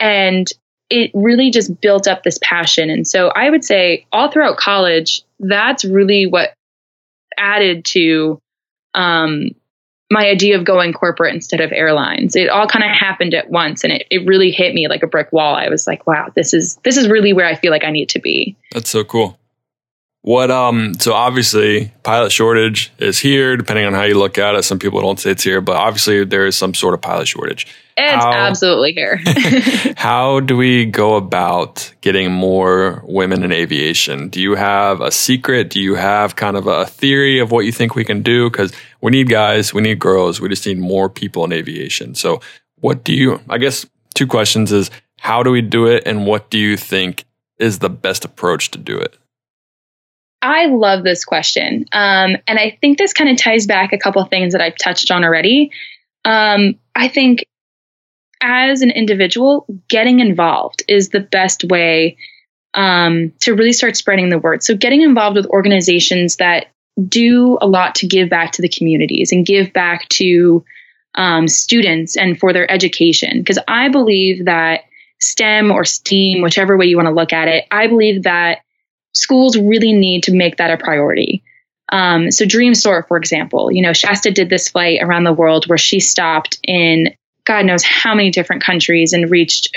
And 0.00 0.48
it 0.88 1.12
really 1.14 1.52
just 1.52 1.80
built 1.80 2.08
up 2.08 2.24
this 2.24 2.38
passion. 2.42 2.90
And 2.90 3.06
so 3.06 3.28
i 3.28 3.48
would 3.48 3.64
say 3.64 4.06
all 4.12 4.30
throughout 4.30 4.56
college 4.56 5.22
that's 5.38 5.84
really 5.84 6.26
what 6.26 6.52
added 7.38 7.84
to 7.86 8.40
um, 8.94 9.50
my 10.10 10.26
idea 10.26 10.58
of 10.58 10.64
going 10.64 10.92
corporate 10.92 11.34
instead 11.34 11.60
of 11.60 11.72
airlines. 11.72 12.34
It 12.34 12.48
all 12.48 12.66
kind 12.66 12.84
of 12.84 12.90
happened 12.90 13.32
at 13.32 13.50
once 13.50 13.84
and 13.84 13.92
it, 13.92 14.06
it 14.10 14.26
really 14.26 14.50
hit 14.50 14.74
me 14.74 14.88
like 14.88 15.02
a 15.02 15.06
brick 15.06 15.32
wall. 15.32 15.54
I 15.54 15.68
was 15.68 15.86
like, 15.86 16.06
wow, 16.06 16.28
this 16.34 16.52
is 16.52 16.76
this 16.84 16.96
is 16.96 17.08
really 17.08 17.32
where 17.32 17.46
I 17.46 17.54
feel 17.54 17.70
like 17.70 17.84
I 17.84 17.90
need 17.90 18.08
to 18.10 18.18
be. 18.18 18.56
That's 18.72 18.90
so 18.90 19.04
cool. 19.04 19.38
What 20.22 20.50
um 20.50 20.92
so 20.94 21.14
obviously 21.14 21.92
pilot 22.02 22.30
shortage 22.30 22.92
is 22.98 23.18
here 23.18 23.56
depending 23.56 23.86
on 23.86 23.94
how 23.94 24.02
you 24.02 24.18
look 24.18 24.36
at 24.36 24.54
it. 24.54 24.64
Some 24.64 24.78
people 24.78 25.00
don't 25.00 25.18
say 25.18 25.30
it's 25.30 25.42
here, 25.42 25.62
but 25.62 25.76
obviously 25.76 26.24
there 26.26 26.46
is 26.46 26.56
some 26.56 26.74
sort 26.74 26.92
of 26.92 27.00
pilot 27.00 27.26
shortage. 27.26 27.66
It's 27.96 28.24
how, 28.24 28.30
absolutely 28.30 28.92
here. 28.92 29.18
how 29.96 30.40
do 30.40 30.58
we 30.58 30.84
go 30.84 31.16
about 31.16 31.90
getting 32.02 32.30
more 32.30 33.02
women 33.06 33.42
in 33.42 33.50
aviation? 33.50 34.28
Do 34.28 34.42
you 34.42 34.56
have 34.56 35.00
a 35.00 35.10
secret? 35.10 35.70
Do 35.70 35.80
you 35.80 35.94
have 35.94 36.36
kind 36.36 36.58
of 36.58 36.66
a 36.66 36.84
theory 36.84 37.38
of 37.38 37.50
what 37.50 37.64
you 37.64 37.72
think 37.72 37.94
we 37.94 38.04
can 38.04 38.20
do 38.20 38.50
cuz 38.50 38.72
we 39.00 39.10
need 39.12 39.30
guys, 39.30 39.72
we 39.72 39.80
need 39.80 39.98
girls, 39.98 40.38
we 40.38 40.50
just 40.50 40.66
need 40.66 40.78
more 40.78 41.08
people 41.08 41.44
in 41.46 41.52
aviation. 41.52 42.14
So 42.14 42.42
what 42.80 43.04
do 43.04 43.14
you 43.14 43.40
I 43.48 43.56
guess 43.56 43.86
two 44.14 44.26
questions 44.26 44.70
is 44.70 44.90
how 45.18 45.42
do 45.42 45.50
we 45.50 45.62
do 45.62 45.86
it 45.86 46.02
and 46.04 46.26
what 46.26 46.50
do 46.50 46.58
you 46.58 46.76
think 46.76 47.24
is 47.58 47.78
the 47.78 47.88
best 47.88 48.26
approach 48.26 48.70
to 48.72 48.78
do 48.78 48.98
it? 48.98 49.16
I 50.42 50.66
love 50.66 51.04
this 51.04 51.24
question. 51.24 51.84
Um, 51.92 52.36
and 52.46 52.58
I 52.58 52.78
think 52.80 52.98
this 52.98 53.12
kind 53.12 53.30
of 53.30 53.36
ties 53.36 53.66
back 53.66 53.92
a 53.92 53.98
couple 53.98 54.24
things 54.24 54.52
that 54.52 54.62
I've 54.62 54.76
touched 54.76 55.10
on 55.10 55.24
already. 55.24 55.70
Um, 56.24 56.78
I 56.94 57.08
think 57.08 57.44
as 58.40 58.82
an 58.82 58.90
individual, 58.90 59.66
getting 59.88 60.20
involved 60.20 60.82
is 60.88 61.10
the 61.10 61.20
best 61.20 61.64
way 61.64 62.16
um, 62.74 63.32
to 63.40 63.54
really 63.54 63.72
start 63.72 63.96
spreading 63.96 64.28
the 64.28 64.38
word. 64.38 64.62
So, 64.62 64.76
getting 64.76 65.02
involved 65.02 65.36
with 65.36 65.46
organizations 65.46 66.36
that 66.36 66.66
do 67.08 67.58
a 67.60 67.66
lot 67.66 67.94
to 67.96 68.06
give 68.06 68.28
back 68.28 68.52
to 68.52 68.62
the 68.62 68.68
communities 68.68 69.32
and 69.32 69.44
give 69.44 69.72
back 69.72 70.08
to 70.10 70.64
um, 71.14 71.48
students 71.48 72.16
and 72.16 72.38
for 72.38 72.52
their 72.52 72.70
education. 72.70 73.40
Because 73.40 73.58
I 73.66 73.88
believe 73.88 74.44
that 74.44 74.82
STEM 75.20 75.70
or 75.70 75.84
STEAM, 75.84 76.42
whichever 76.42 76.76
way 76.76 76.86
you 76.86 76.96
want 76.96 77.08
to 77.08 77.14
look 77.14 77.32
at 77.32 77.48
it, 77.48 77.64
I 77.70 77.88
believe 77.88 78.22
that 78.22 78.60
schools 79.14 79.58
really 79.58 79.92
need 79.92 80.24
to 80.24 80.32
make 80.32 80.56
that 80.56 80.70
a 80.70 80.82
priority. 80.82 81.42
Um, 81.92 82.30
so 82.30 82.46
Dream 82.46 82.74
Soar, 82.74 83.02
for 83.02 83.16
example, 83.16 83.72
you 83.72 83.82
know, 83.82 83.90
Shaesta 83.90 84.32
did 84.32 84.48
this 84.48 84.68
flight 84.68 85.00
around 85.02 85.24
the 85.24 85.32
world 85.32 85.68
where 85.68 85.78
she 85.78 86.00
stopped 86.00 86.58
in 86.62 87.14
God 87.44 87.64
knows 87.64 87.82
how 87.82 88.14
many 88.14 88.30
different 88.30 88.62
countries 88.62 89.12
and 89.12 89.30
reached 89.30 89.76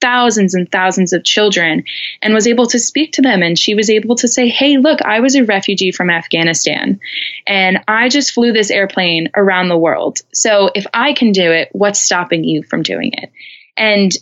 thousands 0.00 0.54
and 0.54 0.70
thousands 0.70 1.12
of 1.12 1.24
children 1.24 1.84
and 2.22 2.34
was 2.34 2.46
able 2.46 2.66
to 2.66 2.78
speak 2.78 3.12
to 3.12 3.22
them. 3.22 3.42
And 3.42 3.58
she 3.58 3.74
was 3.74 3.88
able 3.88 4.16
to 4.16 4.28
say, 4.28 4.48
Hey, 4.48 4.78
look, 4.78 5.00
I 5.02 5.20
was 5.20 5.36
a 5.36 5.44
refugee 5.44 5.92
from 5.92 6.10
Afghanistan 6.10 7.00
and 7.46 7.78
I 7.86 8.08
just 8.08 8.32
flew 8.32 8.52
this 8.52 8.70
airplane 8.70 9.30
around 9.36 9.68
the 9.68 9.78
world. 9.78 10.20
So 10.34 10.70
if 10.74 10.86
I 10.92 11.12
can 11.12 11.32
do 11.32 11.50
it, 11.52 11.68
what's 11.72 12.00
stopping 12.00 12.44
you 12.44 12.62
from 12.62 12.82
doing 12.82 13.12
it? 13.14 13.30
And 13.76 14.12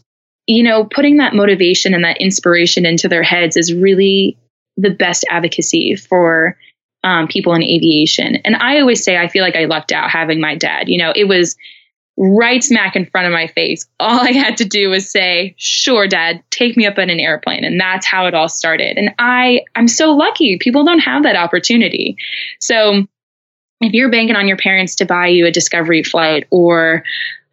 you 0.51 0.65
know, 0.65 0.85
putting 0.85 1.19
that 1.19 1.33
motivation 1.33 1.95
and 1.95 2.03
that 2.03 2.21
inspiration 2.21 2.85
into 2.85 3.09
their 3.09 3.23
heads 3.23 3.57
is 3.57 3.73
really 3.73 4.37
the 4.77 4.91
best 4.91 5.25
advocacy 5.31 5.95
for 5.95 6.57
um, 7.05 7.29
people 7.29 7.55
in 7.55 7.63
aviation. 7.63 8.35
And 8.45 8.57
I 8.57 8.81
always 8.81 9.05
say 9.05 9.17
I 9.17 9.29
feel 9.29 9.45
like 9.45 9.55
I 9.55 9.67
lucked 9.67 9.93
out 9.93 10.11
having 10.11 10.41
my 10.41 10.57
dad. 10.57 10.89
You 10.89 10.99
know, 10.99 11.13
it 11.15 11.29
was 11.29 11.55
right 12.17 12.65
smack 12.65 12.97
in 12.97 13.07
front 13.07 13.29
of 13.29 13.33
my 13.33 13.47
face. 13.47 13.87
All 14.01 14.21
I 14.21 14.33
had 14.33 14.57
to 14.57 14.65
do 14.65 14.91
was 14.91 15.09
say, 15.09 15.55
"Sure, 15.57 16.09
dad, 16.09 16.43
take 16.51 16.77
me 16.77 16.85
up 16.85 16.99
in 16.99 17.11
an 17.11 17.21
airplane." 17.21 17.63
And 17.63 17.79
that's 17.79 18.05
how 18.05 18.27
it 18.27 18.35
all 18.35 18.49
started. 18.49 18.99
And 18.99 19.15
I 19.21 19.61
I'm 19.77 19.87
so 19.87 20.11
lucky. 20.11 20.59
People 20.59 20.85
don't 20.85 20.99
have 20.99 21.23
that 21.23 21.37
opportunity. 21.37 22.17
So 22.59 23.07
if 23.81 23.93
you're 23.93 24.11
banking 24.11 24.35
on 24.35 24.49
your 24.49 24.57
parents 24.57 24.97
to 24.97 25.07
buy 25.07 25.29
you 25.29 25.47
a 25.47 25.53
discovery 25.53 26.03
flight 26.03 26.49
or 26.51 27.05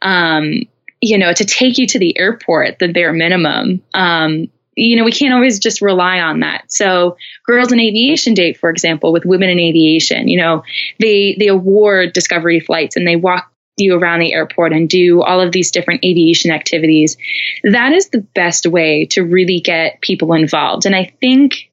um, 0.01 0.63
you 1.01 1.17
know, 1.17 1.33
to 1.33 1.45
take 1.45 1.77
you 1.77 1.87
to 1.87 1.99
the 1.99 2.17
airport, 2.17 2.79
the 2.79 2.91
bare 2.91 3.13
minimum. 3.13 3.81
Um, 3.93 4.49
you 4.75 4.95
know, 4.95 5.03
we 5.03 5.11
can't 5.11 5.33
always 5.33 5.59
just 5.59 5.81
rely 5.81 6.19
on 6.19 6.41
that. 6.41 6.71
So, 6.71 7.17
Girls 7.45 7.71
in 7.71 7.79
Aviation 7.79 8.35
Day, 8.35 8.53
for 8.53 8.69
example, 8.69 9.11
with 9.11 9.25
Women 9.25 9.49
in 9.49 9.59
Aviation, 9.59 10.27
you 10.27 10.37
know, 10.37 10.63
they 10.99 11.35
they 11.39 11.47
award 11.47 12.13
discovery 12.13 12.59
flights 12.59 12.95
and 12.95 13.07
they 13.07 13.15
walk 13.15 13.51
you 13.77 13.95
around 13.95 14.19
the 14.19 14.33
airport 14.33 14.73
and 14.73 14.89
do 14.89 15.21
all 15.21 15.39
of 15.39 15.51
these 15.51 15.71
different 15.71 16.03
aviation 16.03 16.51
activities. 16.51 17.17
That 17.63 17.93
is 17.93 18.09
the 18.09 18.21
best 18.21 18.65
way 18.65 19.05
to 19.11 19.23
really 19.23 19.59
get 19.59 20.01
people 20.01 20.33
involved. 20.33 20.85
And 20.85 20.95
I 20.95 21.13
think 21.21 21.71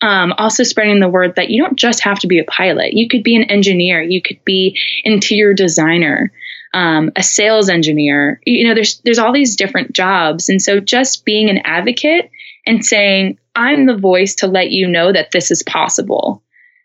um, 0.00 0.34
also 0.36 0.64
spreading 0.64 1.00
the 1.00 1.08
word 1.08 1.36
that 1.36 1.50
you 1.50 1.62
don't 1.62 1.78
just 1.78 2.02
have 2.02 2.18
to 2.20 2.26
be 2.26 2.38
a 2.38 2.44
pilot. 2.44 2.92
You 2.92 3.08
could 3.08 3.22
be 3.22 3.36
an 3.36 3.44
engineer. 3.44 4.02
You 4.02 4.20
could 4.20 4.44
be 4.44 4.78
interior 5.04 5.54
designer 5.54 6.32
um, 6.74 7.12
a 7.16 7.22
sales 7.22 7.70
engineer. 7.70 8.40
You 8.44 8.68
know, 8.68 8.74
there's 8.74 8.98
there's 8.98 9.18
all 9.18 9.32
these 9.32 9.56
different 9.56 9.92
jobs, 9.92 10.48
and 10.48 10.60
so 10.60 10.80
just 10.80 11.24
being 11.24 11.48
an 11.48 11.58
advocate 11.64 12.30
and 12.66 12.84
saying 12.84 13.38
I'm 13.54 13.86
the 13.86 13.96
voice 13.96 14.34
to 14.36 14.46
let 14.46 14.70
you 14.70 14.88
know 14.88 15.12
that 15.12 15.30
this 15.30 15.50
is 15.50 15.62
possible. 15.62 16.42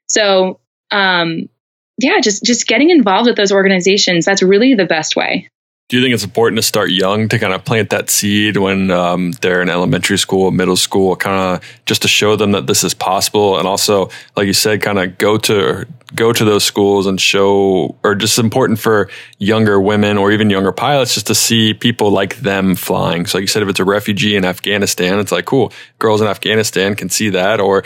So, 0.07 0.59
um, 0.91 1.49
yeah, 1.97 2.19
just 2.21 2.43
just 2.43 2.67
getting 2.67 2.91
involved 2.91 3.27
with 3.27 3.35
those 3.35 3.51
organizations. 3.51 4.25
That's 4.25 4.43
really 4.43 4.75
the 4.75 4.85
best 4.85 5.15
way 5.15 5.49
do 5.89 5.97
you 5.97 6.03
think 6.03 6.13
it's 6.13 6.23
important 6.23 6.57
to 6.57 6.61
start 6.61 6.91
young 6.91 7.27
to 7.27 7.39
kind 7.39 7.51
of 7.51 7.65
plant 7.65 7.89
that 7.89 8.11
seed 8.11 8.57
when 8.57 8.91
um, 8.91 9.31
they're 9.41 9.59
in 9.63 9.69
elementary 9.69 10.19
school, 10.19 10.51
middle 10.51 10.77
school, 10.77 11.15
kind 11.15 11.57
of 11.57 11.81
just 11.87 12.03
to 12.03 12.07
show 12.07 12.35
them 12.35 12.51
that 12.51 12.67
this 12.67 12.83
is 12.83 12.93
possible, 12.93 13.57
and 13.57 13.67
also, 13.67 14.07
like 14.37 14.45
you 14.45 14.53
said, 14.53 14.83
kind 14.83 14.99
of 14.99 15.17
go 15.17 15.37
to 15.39 15.87
go 16.13 16.31
to 16.31 16.45
those 16.45 16.63
schools 16.63 17.07
and 17.07 17.19
show, 17.19 17.95
or 18.03 18.13
just 18.13 18.37
important 18.37 18.77
for 18.77 19.09
younger 19.39 19.81
women 19.81 20.17
or 20.17 20.31
even 20.31 20.51
younger 20.51 20.71
pilots 20.71 21.15
just 21.15 21.25
to 21.27 21.35
see 21.35 21.73
people 21.73 22.11
like 22.11 22.37
them 22.37 22.75
flying. 22.75 23.25
So, 23.25 23.39
like 23.39 23.43
you 23.43 23.47
said, 23.47 23.63
if 23.63 23.69
it's 23.69 23.79
a 23.79 23.85
refugee 23.85 24.35
in 24.35 24.45
Afghanistan, 24.45 25.17
it's 25.17 25.31
like 25.31 25.45
cool, 25.45 25.73
girls 25.97 26.21
in 26.21 26.27
Afghanistan 26.27 26.95
can 26.95 27.09
see 27.09 27.31
that, 27.31 27.59
or 27.59 27.83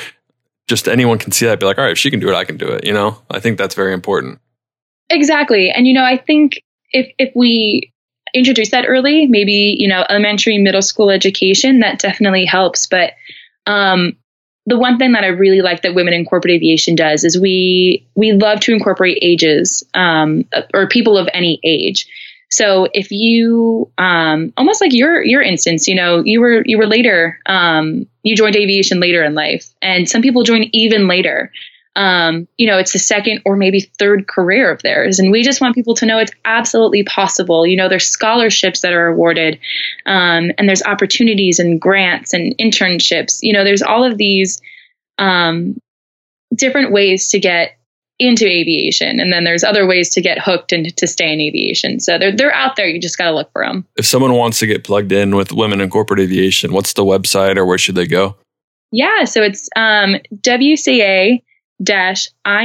just 0.67 0.89
anyone 0.89 1.19
can 1.19 1.31
see 1.31 1.45
that. 1.45 1.57
Be 1.57 1.65
like, 1.65 1.77
all 1.77 1.85
right, 1.85 1.93
if 1.93 1.97
she 1.97 2.11
can 2.11 2.19
do 2.19 2.27
it, 2.27 2.35
I 2.35 2.43
can 2.43 2.57
do 2.57 2.67
it. 2.67 2.83
You 2.83 2.91
know, 2.91 3.21
I 3.31 3.39
think 3.39 3.57
that's 3.57 3.75
very 3.75 3.93
important. 3.93 4.41
Exactly, 5.09 5.69
and 5.69 5.87
you 5.87 5.93
know, 5.93 6.03
I 6.03 6.17
think 6.17 6.61
if 6.91 7.09
if 7.17 7.31
we 7.33 7.92
introduce 8.33 8.71
that 8.71 8.85
early, 8.87 9.27
maybe, 9.27 9.75
you 9.77 9.87
know, 9.87 10.05
elementary, 10.09 10.57
middle 10.57 10.81
school 10.81 11.09
education, 11.09 11.79
that 11.79 11.99
definitely 11.99 12.45
helps. 12.45 12.87
But 12.87 13.13
um, 13.67 14.17
the 14.65 14.77
one 14.77 14.97
thing 14.97 15.11
that 15.11 15.23
I 15.23 15.27
really 15.27 15.61
like 15.61 15.81
that 15.81 15.95
Women 15.95 16.13
in 16.13 16.25
Corporate 16.25 16.53
Aviation 16.53 16.95
does 16.95 17.23
is 17.23 17.39
we 17.39 18.05
we 18.15 18.31
love 18.31 18.59
to 18.61 18.73
incorporate 18.73 19.19
ages 19.21 19.83
um, 19.93 20.45
or 20.73 20.87
people 20.87 21.17
of 21.17 21.29
any 21.33 21.59
age. 21.63 22.07
So 22.49 22.87
if 22.93 23.11
you 23.11 23.91
um, 23.97 24.53
almost 24.57 24.79
like 24.79 24.93
your 24.93 25.23
your 25.23 25.41
instance, 25.41 25.87
you 25.87 25.95
know, 25.95 26.23
you 26.23 26.39
were 26.39 26.63
you 26.65 26.77
were 26.77 26.87
later, 26.87 27.39
um, 27.45 28.07
you 28.23 28.35
joined 28.35 28.55
aviation 28.55 28.99
later 28.99 29.23
in 29.23 29.33
life, 29.33 29.73
and 29.81 30.07
some 30.07 30.21
people 30.21 30.43
join 30.43 30.69
even 30.71 31.07
later 31.07 31.51
um, 31.95 32.47
you 32.57 32.65
know, 32.65 32.77
it's 32.77 32.93
the 32.93 32.99
second 32.99 33.41
or 33.45 33.55
maybe 33.55 33.81
third 33.81 34.27
career 34.27 34.71
of 34.71 34.81
theirs. 34.81 35.19
And 35.19 35.31
we 35.31 35.43
just 35.43 35.61
want 35.61 35.75
people 35.75 35.93
to 35.95 36.05
know 36.05 36.17
it's 36.17 36.31
absolutely 36.45 37.03
possible. 37.03 37.67
You 37.67 37.77
know, 37.77 37.87
there's 37.87 38.07
scholarships 38.07 38.81
that 38.81 38.93
are 38.93 39.07
awarded, 39.07 39.59
um, 40.05 40.51
and 40.57 40.67
there's 40.67 40.83
opportunities 40.83 41.59
and 41.59 41.79
grants 41.79 42.33
and 42.33 42.55
internships. 42.57 43.39
You 43.41 43.53
know, 43.53 43.63
there's 43.63 43.83
all 43.83 44.03
of 44.03 44.17
these 44.17 44.61
um, 45.19 45.77
different 46.55 46.91
ways 46.91 47.29
to 47.29 47.39
get 47.39 47.77
into 48.19 48.45
aviation 48.45 49.19
and 49.19 49.33
then 49.33 49.43
there's 49.43 49.63
other 49.63 49.87
ways 49.87 50.09
to 50.09 50.21
get 50.21 50.37
hooked 50.39 50.71
and 50.71 50.95
to 50.95 51.07
stay 51.07 51.33
in 51.33 51.41
aviation 51.41 51.99
so 51.99 52.19
they're, 52.19 52.31
they're 52.31 52.53
out 52.53 52.75
there 52.75 52.87
you 52.87 53.01
just 53.01 53.17
got 53.17 53.25
to 53.25 53.35
look 53.35 53.51
for 53.51 53.65
them 53.65 53.85
if 53.95 54.05
someone 54.05 54.33
wants 54.33 54.59
to 54.59 54.67
get 54.67 54.83
plugged 54.83 55.11
in 55.11 55.35
with 55.35 55.51
women 55.51 55.81
in 55.81 55.89
corporate 55.89 56.19
aviation 56.19 56.71
what's 56.73 56.93
the 56.93 57.03
website 57.03 57.57
or 57.57 57.65
where 57.65 57.77
should 57.77 57.95
they 57.95 58.05
go 58.05 58.35
yeah 58.91 59.23
so 59.23 59.41
it's 59.41 59.67
um, 59.75 60.15
wca 60.41 61.41
intl.org. 61.83 62.63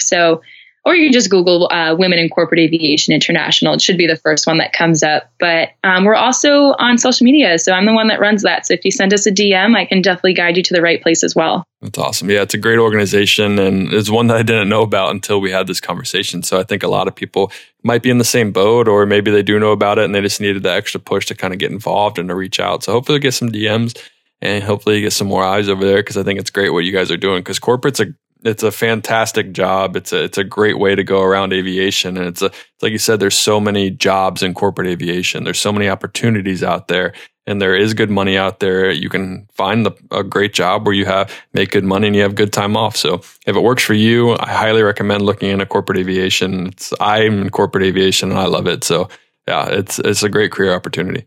So 0.00 0.40
or 0.84 0.94
you 0.94 1.06
can 1.06 1.12
just 1.12 1.28
Google 1.28 1.70
uh, 1.70 1.94
Women 1.94 2.18
in 2.18 2.30
Corporate 2.30 2.58
Aviation 2.58 3.12
International. 3.12 3.74
It 3.74 3.82
should 3.82 3.98
be 3.98 4.06
the 4.06 4.16
first 4.16 4.46
one 4.46 4.58
that 4.58 4.72
comes 4.72 5.02
up. 5.02 5.30
But 5.38 5.70
um, 5.84 6.04
we're 6.04 6.14
also 6.14 6.74
on 6.78 6.96
social 6.96 7.24
media. 7.24 7.58
So 7.58 7.72
I'm 7.72 7.84
the 7.84 7.92
one 7.92 8.08
that 8.08 8.18
runs 8.18 8.42
that. 8.42 8.66
So 8.66 8.74
if 8.74 8.84
you 8.84 8.90
send 8.90 9.12
us 9.12 9.26
a 9.26 9.30
DM, 9.30 9.76
I 9.76 9.84
can 9.84 10.00
definitely 10.00 10.34
guide 10.34 10.56
you 10.56 10.62
to 10.62 10.74
the 10.74 10.80
right 10.80 11.02
place 11.02 11.22
as 11.22 11.34
well. 11.34 11.64
That's 11.82 11.98
awesome. 11.98 12.30
Yeah, 12.30 12.42
it's 12.42 12.54
a 12.54 12.58
great 12.58 12.78
organization 12.78 13.58
and 13.58 13.92
it's 13.92 14.10
one 14.10 14.28
that 14.28 14.38
I 14.38 14.42
didn't 14.42 14.68
know 14.68 14.82
about 14.82 15.10
until 15.10 15.40
we 15.40 15.50
had 15.50 15.66
this 15.66 15.80
conversation. 15.80 16.42
So 16.42 16.58
I 16.58 16.62
think 16.62 16.82
a 16.82 16.88
lot 16.88 17.08
of 17.08 17.14
people 17.14 17.52
might 17.82 18.02
be 18.02 18.10
in 18.10 18.18
the 18.18 18.24
same 18.24 18.50
boat 18.50 18.88
or 18.88 19.04
maybe 19.06 19.30
they 19.30 19.42
do 19.42 19.58
know 19.58 19.72
about 19.72 19.98
it 19.98 20.04
and 20.04 20.14
they 20.14 20.20
just 20.20 20.40
needed 20.40 20.62
the 20.62 20.72
extra 20.72 21.00
push 21.00 21.26
to 21.26 21.34
kind 21.34 21.52
of 21.52 21.58
get 21.58 21.70
involved 21.70 22.18
and 22.18 22.28
to 22.30 22.34
reach 22.34 22.58
out. 22.58 22.84
So 22.84 22.92
hopefully 22.92 23.18
get 23.18 23.32
some 23.32 23.50
DMs 23.50 23.96
and 24.42 24.62
hopefully 24.64 24.96
you 24.96 25.02
get 25.02 25.12
some 25.12 25.28
more 25.28 25.44
eyes 25.44 25.68
over 25.68 25.84
there 25.84 25.98
because 25.98 26.16
I 26.16 26.22
think 26.22 26.40
it's 26.40 26.50
great 26.50 26.70
what 26.70 26.84
you 26.84 26.92
guys 26.92 27.10
are 27.10 27.16
doing 27.16 27.40
because 27.40 27.58
corporate's 27.58 28.00
a 28.00 28.06
it's 28.42 28.62
a 28.62 28.72
fantastic 28.72 29.52
job. 29.52 29.96
It's 29.96 30.12
a 30.12 30.24
it's 30.24 30.38
a 30.38 30.44
great 30.44 30.78
way 30.78 30.94
to 30.94 31.04
go 31.04 31.22
around 31.22 31.52
aviation, 31.52 32.16
and 32.16 32.26
it's 32.26 32.42
a 32.42 32.46
it's 32.46 32.82
like 32.82 32.92
you 32.92 32.98
said. 32.98 33.20
There's 33.20 33.36
so 33.36 33.60
many 33.60 33.90
jobs 33.90 34.42
in 34.42 34.54
corporate 34.54 34.88
aviation. 34.88 35.44
There's 35.44 35.58
so 35.58 35.72
many 35.72 35.88
opportunities 35.88 36.62
out 36.62 36.88
there, 36.88 37.12
and 37.46 37.60
there 37.60 37.76
is 37.76 37.94
good 37.94 38.10
money 38.10 38.38
out 38.38 38.60
there. 38.60 38.90
You 38.90 39.08
can 39.08 39.46
find 39.52 39.84
the, 39.84 39.92
a 40.10 40.22
great 40.22 40.54
job 40.54 40.86
where 40.86 40.94
you 40.94 41.04
have 41.04 41.32
make 41.52 41.70
good 41.72 41.84
money 41.84 42.06
and 42.06 42.16
you 42.16 42.22
have 42.22 42.34
good 42.34 42.52
time 42.52 42.76
off. 42.76 42.96
So 42.96 43.14
if 43.14 43.56
it 43.56 43.62
works 43.62 43.82
for 43.82 43.94
you, 43.94 44.36
I 44.38 44.50
highly 44.50 44.82
recommend 44.82 45.22
looking 45.22 45.50
into 45.50 45.66
corporate 45.66 45.98
aviation. 45.98 46.68
It's 46.68 46.94
I'm 47.00 47.42
in 47.42 47.50
corporate 47.50 47.84
aviation 47.84 48.30
and 48.30 48.38
I 48.38 48.46
love 48.46 48.66
it. 48.66 48.84
So 48.84 49.08
yeah, 49.48 49.66
it's 49.68 49.98
it's 49.98 50.22
a 50.22 50.28
great 50.28 50.52
career 50.52 50.74
opportunity. 50.74 51.26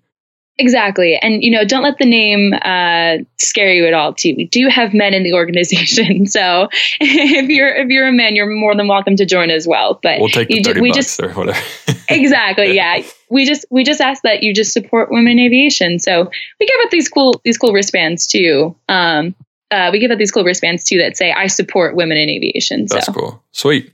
Exactly. 0.59 1.17
And, 1.19 1.43
you 1.43 1.49
know, 1.49 1.65
don't 1.65 1.81
let 1.81 1.97
the 1.97 2.05
name 2.05 2.53
uh, 2.53 3.23
scare 3.39 3.73
you 3.73 3.87
at 3.87 3.93
all, 3.93 4.13
too. 4.13 4.35
We 4.37 4.45
do 4.45 4.67
have 4.67 4.93
men 4.93 5.13
in 5.13 5.23
the 5.23 5.33
organization. 5.33 6.25
So 6.33 6.69
if 6.99 7.49
you're 7.49 7.67
if 7.75 7.89
you're 7.89 8.07
a 8.07 8.11
man, 8.11 8.35
you're 8.35 8.49
more 8.49 8.75
than 8.75 8.87
welcome 8.87 9.15
to 9.17 9.25
join 9.25 9.51
as 9.51 9.67
well. 9.67 9.99
But 10.01 10.19
we'll 10.19 10.29
take 10.29 10.47
the 10.47 10.63
30 10.63 10.81
we 10.81 10.91
just, 10.91 11.21
or 11.21 11.31
whatever. 11.31 11.59
exactly. 12.09 12.73
Yeah. 12.73 13.03
We 13.29 13.45
just 13.45 13.65
we 13.69 13.83
just 13.83 14.01
ask 14.01 14.23
that 14.23 14.41
you 14.41 14.53
just 14.53 14.73
support 14.73 15.11
women 15.11 15.33
in 15.33 15.39
aviation. 15.39 15.99
So 15.99 16.31
we 16.59 16.65
give 16.65 16.75
out 16.83 16.91
these 16.91 17.07
cool 17.07 17.39
these 17.43 17.57
cool 17.57 17.71
wristbands 17.71 18.25
too. 18.25 18.75
Um, 18.89 19.35
uh, 19.69 19.89
we 19.91 19.99
give 19.99 20.11
out 20.11 20.17
these 20.17 20.31
cool 20.31 20.43
wristbands 20.43 20.83
too 20.83 20.97
that 20.99 21.17
say 21.17 21.31
I 21.31 21.47
support 21.47 21.95
women 21.95 22.17
in 22.17 22.29
aviation. 22.29 22.87
That's 22.87 23.09
cool. 23.09 23.43
Sweet. 23.51 23.91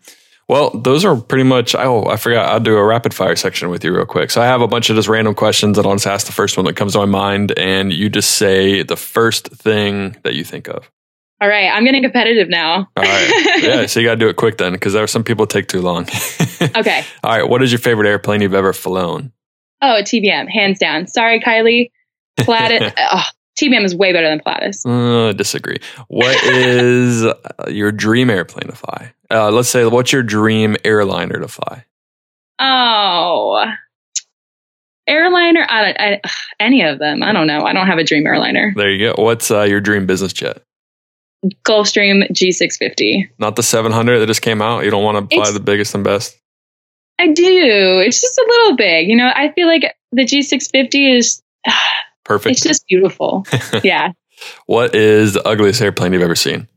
Well, 0.50 0.72
those 0.72 1.06
are 1.06 1.16
pretty 1.16 1.44
much. 1.44 1.76
Oh, 1.76 2.08
I 2.08 2.18
forgot. 2.18 2.50
I'll 2.50 2.60
do 2.60 2.76
a 2.76 2.84
rapid 2.84 3.14
fire 3.14 3.36
section 3.36 3.70
with 3.70 3.84
you 3.84 3.96
real 3.96 4.08
quick. 4.08 4.32
So 4.32 4.42
I 4.42 4.46
have 4.46 4.62
a 4.62 4.68
bunch 4.68 4.90
of 4.90 4.96
just 4.96 5.08
random 5.08 5.36
questions, 5.36 5.78
and 5.78 5.86
I'll 5.86 5.94
just 5.94 6.08
ask 6.08 6.26
the 6.26 6.34
first 6.34 6.58
one 6.58 6.66
that 6.66 6.76
comes 6.76 6.94
to 6.94 7.00
my 7.00 7.06
mind, 7.06 7.58
and 7.58 7.94
you 7.94 8.10
just 8.10 8.32
say 8.32 8.82
the 8.82 8.96
first 8.96 9.50
thing 9.50 10.18
that 10.24 10.34
you 10.34 10.44
think 10.44 10.68
of. 10.68 10.90
All 11.40 11.48
right, 11.48 11.70
I'm 11.70 11.86
getting 11.86 12.02
competitive 12.02 12.50
now. 12.50 12.90
All 12.98 13.04
right, 13.04 13.62
yeah. 13.62 13.86
So 13.86 14.00
you 14.00 14.08
got 14.08 14.16
to 14.16 14.20
do 14.20 14.28
it 14.28 14.38
quick 14.38 14.58
then, 14.58 14.74
because 14.74 14.94
there 14.94 15.04
are 15.04 15.08
some 15.08 15.24
people 15.24 15.46
take 15.46 15.68
too 15.68 15.82
long. 15.82 16.04
okay. 16.76 17.06
All 17.24 17.38
right. 17.38 17.48
What 17.48 17.62
is 17.62 17.72
your 17.72 17.80
favorite 17.80 18.10
airplane 18.10 18.42
you've 18.42 18.56
ever 18.56 18.74
flown? 18.74 19.32
Oh, 19.84 20.00
a 20.00 20.02
TBM, 20.02 20.50
hands 20.50 20.80
down. 20.80 21.06
Sorry, 21.06 21.40
Kylie. 21.40 21.92
Planet. 22.38 22.92
oh, 22.98 23.24
TBM 23.60 23.84
is 23.84 23.96
way 23.96 24.14
better 24.14 24.30
than 24.30 24.40
Pilatus. 24.40 24.86
Uh, 24.86 25.34
disagree. 25.34 25.78
What 26.08 26.36
is 26.44 27.24
uh, 27.24 27.36
your 27.68 27.92
dream 27.92 28.30
airplane 28.30 28.68
to 28.68 28.76
fly? 28.76 29.14
Uh, 29.30 29.52
let's 29.52 29.70
say, 29.70 29.86
what's 29.86 30.12
your 30.12 30.24
dream 30.24 30.78
airliner 30.84 31.40
to 31.40 31.48
fly? 31.48 31.86
Oh, 32.60 33.66
airliner. 35.08 35.66
I 35.70 35.82
don't. 35.82 35.98
I, 36.00 36.22
any 36.60 36.84
of 36.84 37.00
them. 37.00 37.24
I 37.24 37.32
don't 37.32 37.48
know. 37.48 37.62
I 37.62 37.74
don't 37.74 37.88
have 37.88 37.98
a 37.98 38.04
dream 38.04 38.26
airliner. 38.26 38.74
There 38.76 38.90
you 38.90 39.14
go. 39.14 39.22
What's 39.22 39.52
uh, 39.52 39.64
your 39.64 39.82
dream 39.82 40.06
business 40.06 40.34
jet? 40.34 40.62
Gulfstream 41.66 42.30
G650. 42.32 43.30
Not 43.40 43.56
the 43.56 43.64
700 43.64 44.20
that 44.20 44.28
just 44.28 44.42
came 44.42 44.62
out. 44.62 44.84
You 44.84 44.92
don't 44.92 45.04
want 45.04 45.30
to 45.30 45.36
fly 45.36 45.44
it's, 45.44 45.54
the 45.54 45.60
biggest 45.62 45.96
and 45.96 46.04
best. 46.04 46.38
I 47.18 47.28
do. 47.28 48.02
It's 48.06 48.20
just 48.20 48.38
a 48.38 48.46
little 48.48 48.76
big. 48.76 49.10
You 49.10 49.16
know, 49.16 49.32
I 49.34 49.52
feel 49.54 49.68
like 49.68 49.96
the 50.12 50.24
G650 50.24 51.18
is 51.18 51.42
perfect. 52.30 52.54
It's 52.54 52.64
just 52.64 52.86
beautiful. 52.88 53.46
yeah. 53.84 54.12
What 54.68 54.96
is 54.96 55.34
the 55.34 55.46
ugliest 55.48 55.82
airplane 55.82 56.14
you've 56.14 56.22
ever 56.22 56.36
seen? 56.36 56.68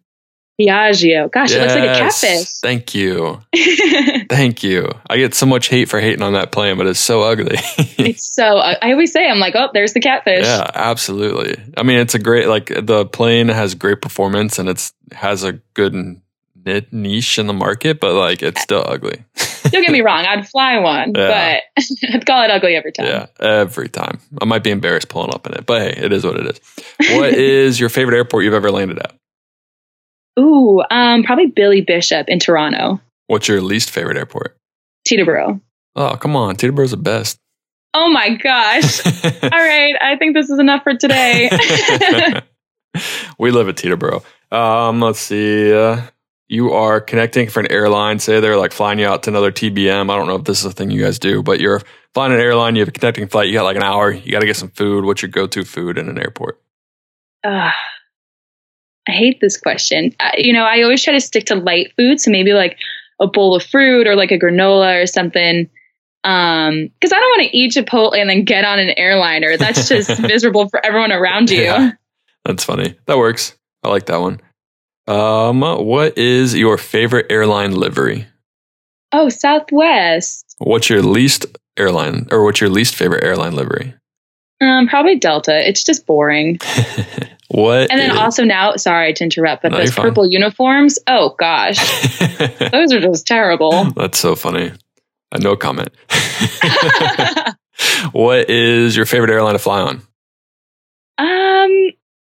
Piaggio. 0.61 1.31
Gosh, 1.31 1.51
yes, 1.51 1.59
it 1.59 1.61
looks 1.61 1.75
like 1.75 1.97
a 1.97 1.99
catfish. 1.99 2.49
Thank 2.61 2.95
you. 2.95 3.41
Thank 4.29 4.63
you. 4.63 4.91
I 5.09 5.19
get 5.19 5.35
so 5.35 5.47
much 5.47 5.69
hate 5.69 5.89
for 5.89 6.01
hating 6.01 6.23
on 6.23 6.33
that 6.33 6.53
plane, 6.53 6.79
but 6.79 6.87
it's 6.87 7.01
so 7.01 7.23
ugly. 7.23 7.57
it's 7.99 8.35
so, 8.35 8.59
I 8.59 8.93
always 8.93 9.13
say, 9.13 9.29
I'm 9.29 9.39
like, 9.39 9.55
oh, 9.55 9.69
there's 9.75 9.93
the 9.93 10.01
catfish. 10.01 10.45
Yeah, 10.45 10.71
absolutely. 10.75 11.63
I 11.77 11.83
mean, 11.83 11.99
it's 11.99 12.15
a 12.15 12.19
great, 12.19 12.49
like, 12.49 12.67
the 12.67 13.07
plane 13.07 13.49
has 13.49 13.75
great 13.75 14.01
performance 14.01 14.59
and 14.59 14.69
it's 14.69 14.93
has 15.13 15.45
a 15.45 15.53
good 15.75 16.21
niche 16.93 17.39
in 17.39 17.47
the 17.47 17.53
market, 17.53 18.01
but 18.01 18.15
like, 18.15 18.43
it's 18.43 18.63
still 18.63 18.85
ugly. 18.87 19.25
Don't 19.73 19.83
get 19.83 19.91
me 19.91 20.01
wrong, 20.01 20.25
I'd 20.25 20.49
fly 20.49 20.79
one, 20.79 21.13
yeah. 21.17 21.61
but 21.77 21.85
I'd 22.15 22.27
call 22.27 22.43
it 22.45 22.51
ugly 22.51 22.77
every 22.77 22.93
time. 22.93 23.07
Yeah, 23.07 23.27
every 23.41 23.89
time. 23.89 24.21
I 24.41 24.45
might 24.45 24.63
be 24.63 24.71
embarrassed 24.71 25.09
pulling 25.09 25.35
up 25.35 25.47
in 25.47 25.55
it, 25.55 25.67
but 25.67 25.83
hey, 25.83 26.05
it 26.05 26.13
is 26.13 26.25
what 26.25 26.37
it 26.37 26.47
is. 26.47 27.17
What 27.19 27.33
is 27.35 27.81
your 27.81 27.89
favorite 27.89 28.17
airport 28.17 28.45
you've 28.45 28.55
ever 28.55 28.71
landed 28.71 28.99
at? 28.99 29.15
Ooh, 30.39 30.83
um, 30.91 31.23
probably 31.25 31.47
Billy 31.47 31.81
Bishop 31.81 32.29
in 32.29 32.39
Toronto. 32.39 33.01
What's 33.27 33.49
your 33.49 33.61
least 33.61 33.91
favorite 33.91 34.17
airport? 34.17 34.57
Teterboro. 35.07 35.61
Oh, 35.97 36.17
come 36.17 36.37
on. 36.37 36.57
Teterboro's 36.57 36.93
the 36.93 36.97
best. 36.97 37.39
Oh 37.95 38.09
my 38.09 38.31
gosh. 38.31 39.05
All 39.43 39.51
right. 39.51 39.95
I 40.01 40.17
think 40.19 40.35
this 40.35 40.49
is 40.49 40.59
enough 40.59 40.83
for 40.83 40.95
today. 40.97 41.51
we 43.39 43.51
live 43.51 43.69
at 43.69 43.77
Teterboro. 43.77 44.25
Um, 44.51 45.01
let's 45.01 45.19
see. 45.19 45.73
Uh, 45.73 46.03
you 46.53 46.71
are 46.71 47.01
connecting 47.01 47.49
for 47.49 47.61
an 47.61 47.73
airline. 47.73 48.19
Say 48.19 48.39
they're 48.39 48.59
like 48.59 48.73
flying 48.73 48.99
you 48.99 49.07
out 49.07 49.23
to 49.23 49.31
another 49.31 49.51
TBM. 49.51 50.11
I 50.11 50.17
don't 50.17 50.27
know 50.27 50.37
if 50.37 50.45
this 50.45 50.59
is 50.59 50.67
a 50.67 50.71
thing 50.71 50.91
you 50.91 51.03
guys 51.03 51.19
do, 51.19 51.43
but 51.43 51.61
you're 51.61 51.81
flying 52.13 52.31
an 52.31 52.41
airline. 52.41 52.77
You 52.77 52.83
have 52.83 52.89
a 52.89 52.93
connecting 52.93 53.27
flight. 53.27 53.49
You 53.49 53.55
got 53.55 53.63
like 53.63 53.77
an 53.77 53.83
hour. 53.83 54.13
You 54.13 54.31
got 54.31 54.41
to 54.41 54.47
get 54.47 54.57
some 54.57 54.69
food. 54.69 55.07
What's 55.07 55.23
your 55.23 55.31
go 55.31 55.47
to 55.47 55.65
food 55.65 55.97
in 55.97 56.11
an 56.11 56.19
airport? 56.19 56.61
Uh, 57.43 57.71
I 59.09 59.13
hate 59.13 59.41
this 59.41 59.57
question. 59.57 60.15
Uh, 60.21 60.33
you 60.37 60.53
know, 60.53 60.65
I 60.65 60.83
always 60.83 61.03
try 61.03 61.15
to 61.15 61.23
stick 61.23 61.47
to 61.47 61.55
light 61.55 61.95
food. 61.97 62.21
So 62.21 62.31
maybe 62.31 62.53
like 62.53 62.77
a 63.19 63.27
bowl 63.27 63.57
of 63.57 63.65
fruit 63.65 64.07
or 64.07 64.15
like 64.15 64.31
a 64.31 64.39
granola 64.39 65.03
or 65.03 65.07
something. 65.07 65.71
Um, 66.23 66.89
because 67.01 67.15
I 67.15 67.19
don't 67.19 67.39
want 67.39 67.51
to 67.51 67.57
eat 67.57 67.73
Chipotle 67.73 68.15
and 68.15 68.29
then 68.29 68.45
get 68.45 68.67
on 68.67 68.79
an 68.79 68.93
airliner. 68.99 69.57
That's 69.57 69.89
just 69.89 70.21
miserable 70.21 70.69
for 70.69 70.85
everyone 70.85 71.13
around 71.13 71.49
you. 71.49 71.63
Yeah, 71.63 71.93
that's 72.45 72.63
funny. 72.63 72.95
That 73.07 73.17
works. 73.17 73.57
I 73.83 73.89
like 73.89 74.05
that 74.07 74.21
one. 74.21 74.43
Um, 75.07 75.61
what 75.61 76.17
is 76.17 76.55
your 76.55 76.79
favorite 76.79 77.27
airline 77.31 77.75
livery? 77.75 78.27
Oh, 79.13 79.29
Southwest. 79.29 80.55
What's 80.59 80.89
your 80.89 81.03
least 81.03 81.47
airline 81.77 82.29
or 82.31 82.45
what's 82.45 82.61
your 82.61 82.71
least 82.71 82.95
favorite 82.95 83.25
airline 83.25 83.55
livery? 83.55 83.95
Um, 84.61 84.89
probably 84.89 85.19
Delta. 85.19 85.69
It's 85.69 85.83
just 85.83 86.07
boring. 86.07 86.61
what? 87.49 87.91
And 87.91 88.01
then 88.01 88.13
is... 88.13 88.17
also 88.17 88.45
now, 88.45 88.77
sorry 88.77 89.13
to 89.15 89.25
interrupt, 89.25 89.63
but 89.63 89.73
no, 89.73 89.79
those 89.79 89.95
purple 89.95 90.27
uniforms. 90.27 90.99
Oh 91.09 91.35
gosh, 91.39 91.79
those 92.71 92.93
are 92.93 93.01
just 93.01 93.27
terrible. 93.27 93.91
That's 93.93 94.19
so 94.19 94.37
funny. 94.37 94.71
Uh, 95.33 95.39
no 95.39 95.57
comment. 95.57 95.91
what 98.13 98.49
is 98.49 98.97
your 98.97 99.07
favorite 99.07 99.31
airline 99.31 99.55
to 99.55 99.59
fly 99.59 99.81
on? 99.81 100.03
Um, 101.19 101.91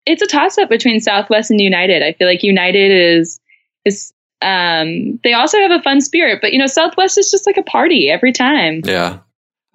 it's 0.08 0.22
a 0.22 0.28
toss 0.28 0.58
up 0.58 0.70
between 0.70 0.99
Southwest 0.99 1.51
and 1.51 1.60
United. 1.60 2.03
I 2.03 2.14
feel 2.14 2.28
like 2.28 2.43
United 2.43 2.91
is 2.91 3.39
is 3.86 4.14
um 4.41 5.20
they 5.24 5.34
also 5.34 5.58
have 5.60 5.72
a 5.72 5.82
fun 5.82 6.01
spirit, 6.01 6.39
but 6.41 6.53
you 6.53 6.60
know 6.60 6.68
Southwest 6.68 7.18
is 7.18 7.32
just 7.32 7.45
like 7.45 7.58
a 7.58 7.64
party 7.64 8.10
every 8.10 8.32
time. 8.32 8.82
Yeah, 8.86 9.20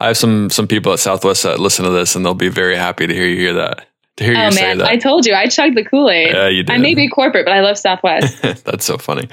I 0.01 0.09
have 0.09 0.17
some 0.17 0.51
some 0.51 0.67
people 0.67 0.93
at 0.93 0.99
Southwest 0.99 1.43
that 1.45 1.61
listen 1.61 1.85
to 1.85 1.91
this, 1.91 2.17
and 2.17 2.25
they'll 2.25 2.35
be 2.35 2.49
very 2.49 2.77
happy 2.77 3.07
to 3.07 3.15
hear 3.15 3.27
you 3.27 3.37
hear 3.37 3.55
that. 3.55 3.87
To 4.17 4.25
hear 4.25 4.35
oh, 4.35 4.37
you 4.37 4.45
man, 4.45 4.53
say 4.53 4.77
that. 4.77 4.87
I 4.87 4.97
told 4.97 5.27
you, 5.27 5.35
I 5.35 5.47
chugged 5.47 5.77
the 5.77 5.85
Kool 5.85 6.11
Aid. 6.11 6.35
Yeah, 6.35 6.49
you 6.49 6.63
did. 6.65 6.75
I 6.75 6.79
may 6.79 6.95
be 6.95 7.09
corporate, 7.09 7.47
but 7.47 7.53
I 7.53 7.61
love 7.61 7.79
Southwest. 7.79 8.43
That's 8.65 8.85
so 8.85 8.99
funny. 8.99 9.29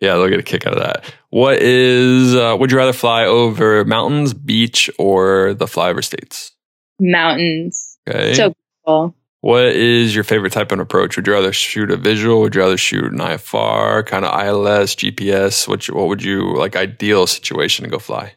Yeah, 0.00 0.14
they'll 0.14 0.28
get 0.28 0.40
a 0.40 0.42
kick 0.42 0.66
out 0.66 0.72
of 0.72 0.80
that. 0.80 1.04
What 1.30 1.60
is? 1.60 2.34
Uh, 2.34 2.56
would 2.58 2.72
you 2.72 2.78
rather 2.78 2.92
fly 2.92 3.24
over 3.24 3.84
mountains, 3.84 4.34
beach, 4.34 4.90
or 4.98 5.54
the 5.54 5.66
flyover 5.66 6.02
states? 6.02 6.52
Mountains. 6.98 7.98
Okay. 8.08 8.34
So 8.34 8.54
cool. 8.86 9.14
What 9.42 9.64
is 9.64 10.14
your 10.14 10.22
favorite 10.22 10.52
type 10.52 10.70
of 10.70 10.78
approach? 10.78 11.16
Would 11.16 11.26
you 11.26 11.32
rather 11.32 11.52
shoot 11.52 11.90
a 11.90 11.96
visual? 11.96 12.40
Would 12.40 12.54
you 12.54 12.60
rather 12.60 12.76
shoot 12.76 13.12
an 13.12 13.18
IFR, 13.18 14.06
kind 14.06 14.24
of 14.24 14.32
ILS, 14.40 14.94
GPS? 14.94 15.66
What, 15.66 15.84
what 15.86 16.06
would 16.06 16.22
you 16.22 16.54
like 16.54 16.76
ideal 16.76 17.26
situation 17.26 17.84
to 17.84 17.90
go 17.90 17.98
fly? 17.98 18.34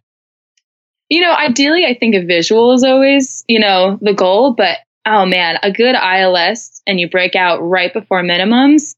You 1.09 1.21
know, 1.21 1.31
ideally, 1.31 1.85
I 1.85 1.93
think 1.93 2.15
a 2.15 2.25
visual 2.25 2.73
is 2.73 2.83
always, 2.83 3.45
you 3.47 3.59
know, 3.59 3.99
the 4.01 4.15
goal. 4.15 4.55
But 4.55 4.79
oh 5.05 5.27
man, 5.27 5.59
a 5.61 5.71
good 5.71 5.93
ILS 5.93 6.81
and 6.87 6.99
you 6.99 7.07
break 7.07 7.35
out 7.35 7.59
right 7.61 7.93
before 7.93 8.23
minimums. 8.23 8.95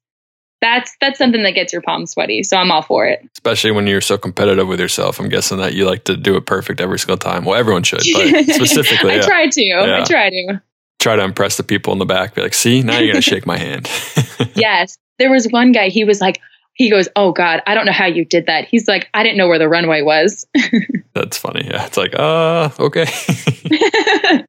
That's 0.62 0.96
that's 1.02 1.18
something 1.18 1.44
that 1.44 1.56
gets 1.56 1.74
your 1.74 1.82
palms 1.82 2.12
sweaty. 2.12 2.42
So 2.44 2.56
I'm 2.56 2.72
all 2.72 2.84
for 2.84 3.06
it. 3.06 3.20
Especially 3.36 3.72
when 3.72 3.86
you're 3.86 4.00
so 4.00 4.18
competitive 4.18 4.70
with 4.70 4.80
yourself. 4.80 5.20
I'm 5.20 5.28
guessing 5.28 5.58
that 5.58 5.74
you 5.74 5.86
like 5.86 6.06
to 6.06 6.16
do 6.16 6.38
it 6.38 6.46
perfect 6.46 6.80
every 6.80 7.00
single 7.00 7.18
time. 7.18 7.44
Well, 7.44 7.60
everyone 7.60 7.84
should, 7.84 8.00
but 8.14 8.46
specifically, 8.56 9.12
I 9.12 9.16
yeah. 9.16 9.22
try 9.24 9.50
to. 9.50 9.62
Yeah. 9.62 10.02
I 10.02 10.04
try 10.06 10.30
to. 10.30 10.62
Try 11.00 11.16
to 11.16 11.24
impress 11.24 11.58
the 11.58 11.64
people 11.64 11.94
in 11.94 12.00
the 12.00 12.06
back. 12.06 12.36
Be 12.36 12.42
like, 12.42 12.54
see, 12.54 12.82
now 12.82 12.98
you're 12.98 13.14
gonna 13.14 13.22
shake 13.22 13.46
my 13.46 13.58
hand. 13.58 13.90
yes, 14.56 14.98
there 15.20 15.32
was 15.32 15.48
one 15.50 15.72
guy. 15.72 15.90
He 15.90 16.04
was 16.04 16.22
like, 16.22 16.40
he 16.78 16.92
goes, 16.92 17.10
"Oh 17.16 17.32
God, 17.32 17.62
I 17.66 17.74
don't 17.74 17.86
know 17.86 17.92
how 17.92 18.06
you 18.06 18.24
did 18.24 18.46
that." 18.46 18.66
He's 18.66 18.88
like, 18.88 19.10
"I 19.14 19.24
didn't 19.24 19.38
know 19.38 19.48
where 19.48 19.60
the 19.60 19.68
runway 19.68 20.04
was." 20.04 20.46
That's 21.14 21.38
funny. 21.38 21.66
Yeah, 21.66 21.86
it's 21.86 21.98
like, 21.98 22.14
uh, 22.18 22.70
okay. 22.80 23.06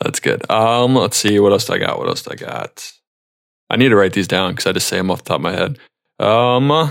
That's 0.00 0.18
good. 0.20 0.50
Um, 0.50 0.94
let's 0.96 1.18
see 1.18 1.38
what 1.38 1.52
else 1.52 1.66
do 1.66 1.74
I 1.74 1.78
got. 1.78 1.98
What 1.98 2.08
else 2.08 2.22
do 2.22 2.30
I 2.32 2.36
got? 2.36 2.90
I 3.68 3.76
need 3.76 3.90
to 3.90 3.96
write 3.96 4.14
these 4.14 4.28
down 4.28 4.52
because 4.52 4.66
I 4.66 4.72
just 4.72 4.88
say 4.88 4.96
them 4.96 5.10
off 5.10 5.24
the 5.24 5.28
top 5.28 5.36
of 5.36 5.42
my 5.42 5.52
head. 5.52 5.78
Um, 6.18 6.90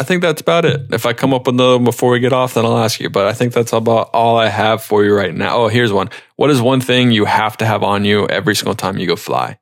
I 0.00 0.02
think 0.02 0.22
that's 0.22 0.40
about 0.40 0.64
it. 0.64 0.94
If 0.94 1.04
I 1.04 1.12
come 1.12 1.34
up 1.34 1.46
with 1.46 1.58
them 1.58 1.84
before 1.84 2.10
we 2.10 2.20
get 2.20 2.32
off, 2.32 2.54
then 2.54 2.64
I'll 2.64 2.78
ask 2.78 2.98
you. 3.00 3.10
But 3.10 3.26
I 3.26 3.34
think 3.34 3.52
that's 3.52 3.74
about 3.74 4.08
all 4.14 4.38
I 4.38 4.48
have 4.48 4.82
for 4.82 5.04
you 5.04 5.14
right 5.14 5.34
now. 5.34 5.58
Oh, 5.58 5.68
here's 5.68 5.92
one. 5.92 6.08
What 6.36 6.48
is 6.48 6.62
one 6.62 6.80
thing 6.80 7.10
you 7.10 7.26
have 7.26 7.58
to 7.58 7.66
have 7.66 7.82
on 7.82 8.06
you 8.06 8.26
every 8.26 8.56
single 8.56 8.74
time 8.74 8.96
you 8.96 9.06
go 9.06 9.14
fly? 9.14 9.58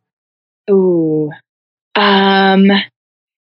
Ooh, 0.70 1.32
um, 1.97 2.70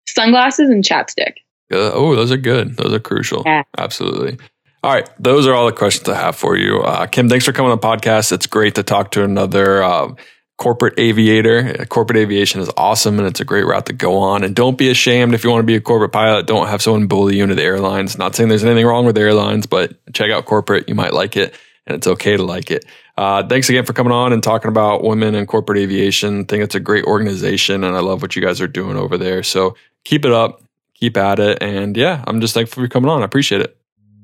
sunglasses 0.08 0.70
and 0.70 0.86
chapstick. 0.86 1.34
Uh, 1.70 1.92
oh, 1.94 2.16
those 2.16 2.32
are 2.32 2.38
good. 2.38 2.78
Those 2.78 2.94
are 2.94 3.00
crucial. 3.00 3.44
Yeah. 3.46 3.64
Absolutely. 3.78 4.38
All 4.82 4.94
right. 4.94 5.10
Those 5.20 5.48
are 5.48 5.54
all 5.54 5.66
the 5.66 5.74
questions 5.74 6.08
I 6.08 6.16
have 6.16 6.38
for 6.38 6.56
you. 6.56 6.80
Uh, 6.80 7.08
Kim, 7.08 7.28
thanks 7.28 7.44
for 7.44 7.52
coming 7.52 7.74
on 7.74 7.78
the 7.78 7.86
podcast. 7.86 8.32
It's 8.32 8.48
great 8.48 8.76
to 8.76 8.84
talk 8.84 9.12
to 9.12 9.24
another 9.24 9.84
uh, 9.84 10.14
corporate 10.58 10.98
aviator. 10.98 11.86
Corporate 11.86 12.18
aviation 12.18 12.62
is 12.62 12.70
awesome 12.78 13.20
and 13.20 13.28
it's 13.28 13.40
a 13.40 13.46
great 13.46 13.66
route 13.66 13.86
to 13.88 13.94
go 13.94 14.18
on. 14.18 14.44
And 14.44 14.56
don't 14.56 14.78
be 14.78 14.90
ashamed 14.90 15.34
if 15.34 15.44
you 15.44 15.50
want 15.50 15.62
to 15.62 15.68
be 15.68 15.76
a 15.76 15.82
corporate 15.82 16.12
pilot. 16.12 16.48
Don't 16.48 16.68
have 16.68 16.82
someone 16.82 17.08
bully 17.08 17.38
you 17.38 17.44
into 17.44 17.56
the 17.56 17.64
airlines. 17.64 18.18
Not 18.18 18.36
saying 18.36 18.50
there's 18.50 18.64
anything 18.64 18.86
wrong 18.86 19.06
with 19.06 19.18
airlines, 19.18 19.66
but 19.66 19.94
check 20.14 20.32
out 20.32 20.46
corporate. 20.46 20.88
You 20.88 20.96
might 20.96 21.14
like 21.14 21.36
it 21.36 21.54
and 21.86 21.96
it's 21.96 22.08
okay 22.08 22.38
to 22.38 22.44
like 22.44 22.72
it. 22.72 22.86
Uh, 23.18 23.46
thanks 23.48 23.70
again 23.70 23.86
for 23.86 23.94
coming 23.94 24.12
on 24.12 24.34
and 24.34 24.42
talking 24.42 24.70
about 24.70 25.04
women 25.04 25.36
in 25.36 25.46
corporate 25.46 25.78
aviation. 25.78 26.42
I 26.42 26.44
think 26.44 26.64
it's 26.64 26.76
a 26.76 26.80
great 26.80 27.06
organization 27.06 27.84
and 27.84 27.96
I 27.96 28.00
love 28.00 28.22
what 28.22 28.36
you 28.36 28.42
guys 28.42 28.62
are 28.62 28.68
doing 28.68 28.98
over 28.98 29.18
there. 29.18 29.44
So 29.44 29.76
keep 30.04 30.26
it 30.26 30.32
up, 30.32 30.64
keep 30.94 31.18
at 31.18 31.40
it. 31.40 31.62
And 31.62 31.96
yeah, 31.96 32.24
I'm 32.28 32.42
just 32.42 32.54
thankful 32.54 32.84
for 32.84 32.88
coming 32.88 33.10
on. 33.10 33.22
I 33.22 33.26
appreciate 33.26 33.62
it. 33.62 33.78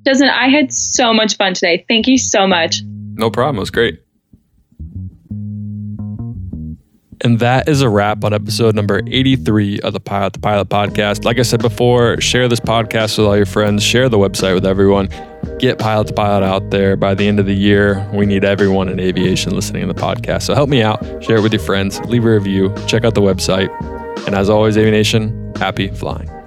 Justin, 0.06 0.30
I 0.30 0.48
had 0.48 0.74
so 0.74 1.14
much 1.14 1.38
fun 1.38 1.54
today. 1.54 1.86
Thank 1.88 2.08
you 2.08 2.18
so 2.18 2.48
much. 2.48 2.82
No 2.84 3.30
problem. 3.30 3.58
It 3.58 3.60
was 3.60 3.70
great. 3.70 4.02
And 7.24 7.38
that 7.39 7.69
is 7.69 7.82
a 7.82 7.89
wrap 7.89 8.24
on 8.24 8.34
episode 8.34 8.74
number 8.74 9.01
83 9.05 9.82
of 9.82 9.93
the 9.93 9.99
Pilot 9.99 10.34
to 10.34 10.39
Pilot 10.39 10.69
podcast. 10.69 11.24
Like 11.24 11.38
I 11.38 11.43
said 11.43 11.61
before, 11.61 12.19
share 12.19 12.47
this 12.47 12.59
podcast 12.59 13.17
with 13.17 13.28
all 13.28 13.38
your 13.38 13.45
friends, 13.45 13.84
share 13.84 14.09
the 14.09 14.17
website 14.17 14.55
with 14.55 14.65
everyone. 14.65 15.07
Get 15.59 15.78
Pilot 15.78 16.07
to 16.07 16.13
Pilot 16.13 16.43
out 16.43 16.72
there 16.72 16.95
by 16.95 17.13
the 17.13 17.28
end 17.28 17.39
of 17.39 17.45
the 17.45 17.55
year. 17.55 18.09
We 18.11 18.26
need 18.26 18.43
everyone 18.43 18.89
in 18.89 18.99
aviation 18.99 19.53
listening 19.53 19.88
to 19.88 19.93
the 19.93 20.01
podcast. 20.01 20.43
So 20.43 20.55
help 20.55 20.69
me 20.69 20.82
out, 20.82 21.03
share 21.24 21.38
it 21.38 21.43
with 21.43 21.53
your 21.53 21.61
friends, 21.61 21.99
leave 22.05 22.26
a 22.26 22.32
review, 22.32 22.74
check 22.88 23.05
out 23.05 23.13
the 23.13 23.22
website. 23.22 23.69
And 24.26 24.34
as 24.34 24.49
always, 24.49 24.76
Aviation, 24.78 25.53
happy 25.55 25.89
flying. 25.89 26.41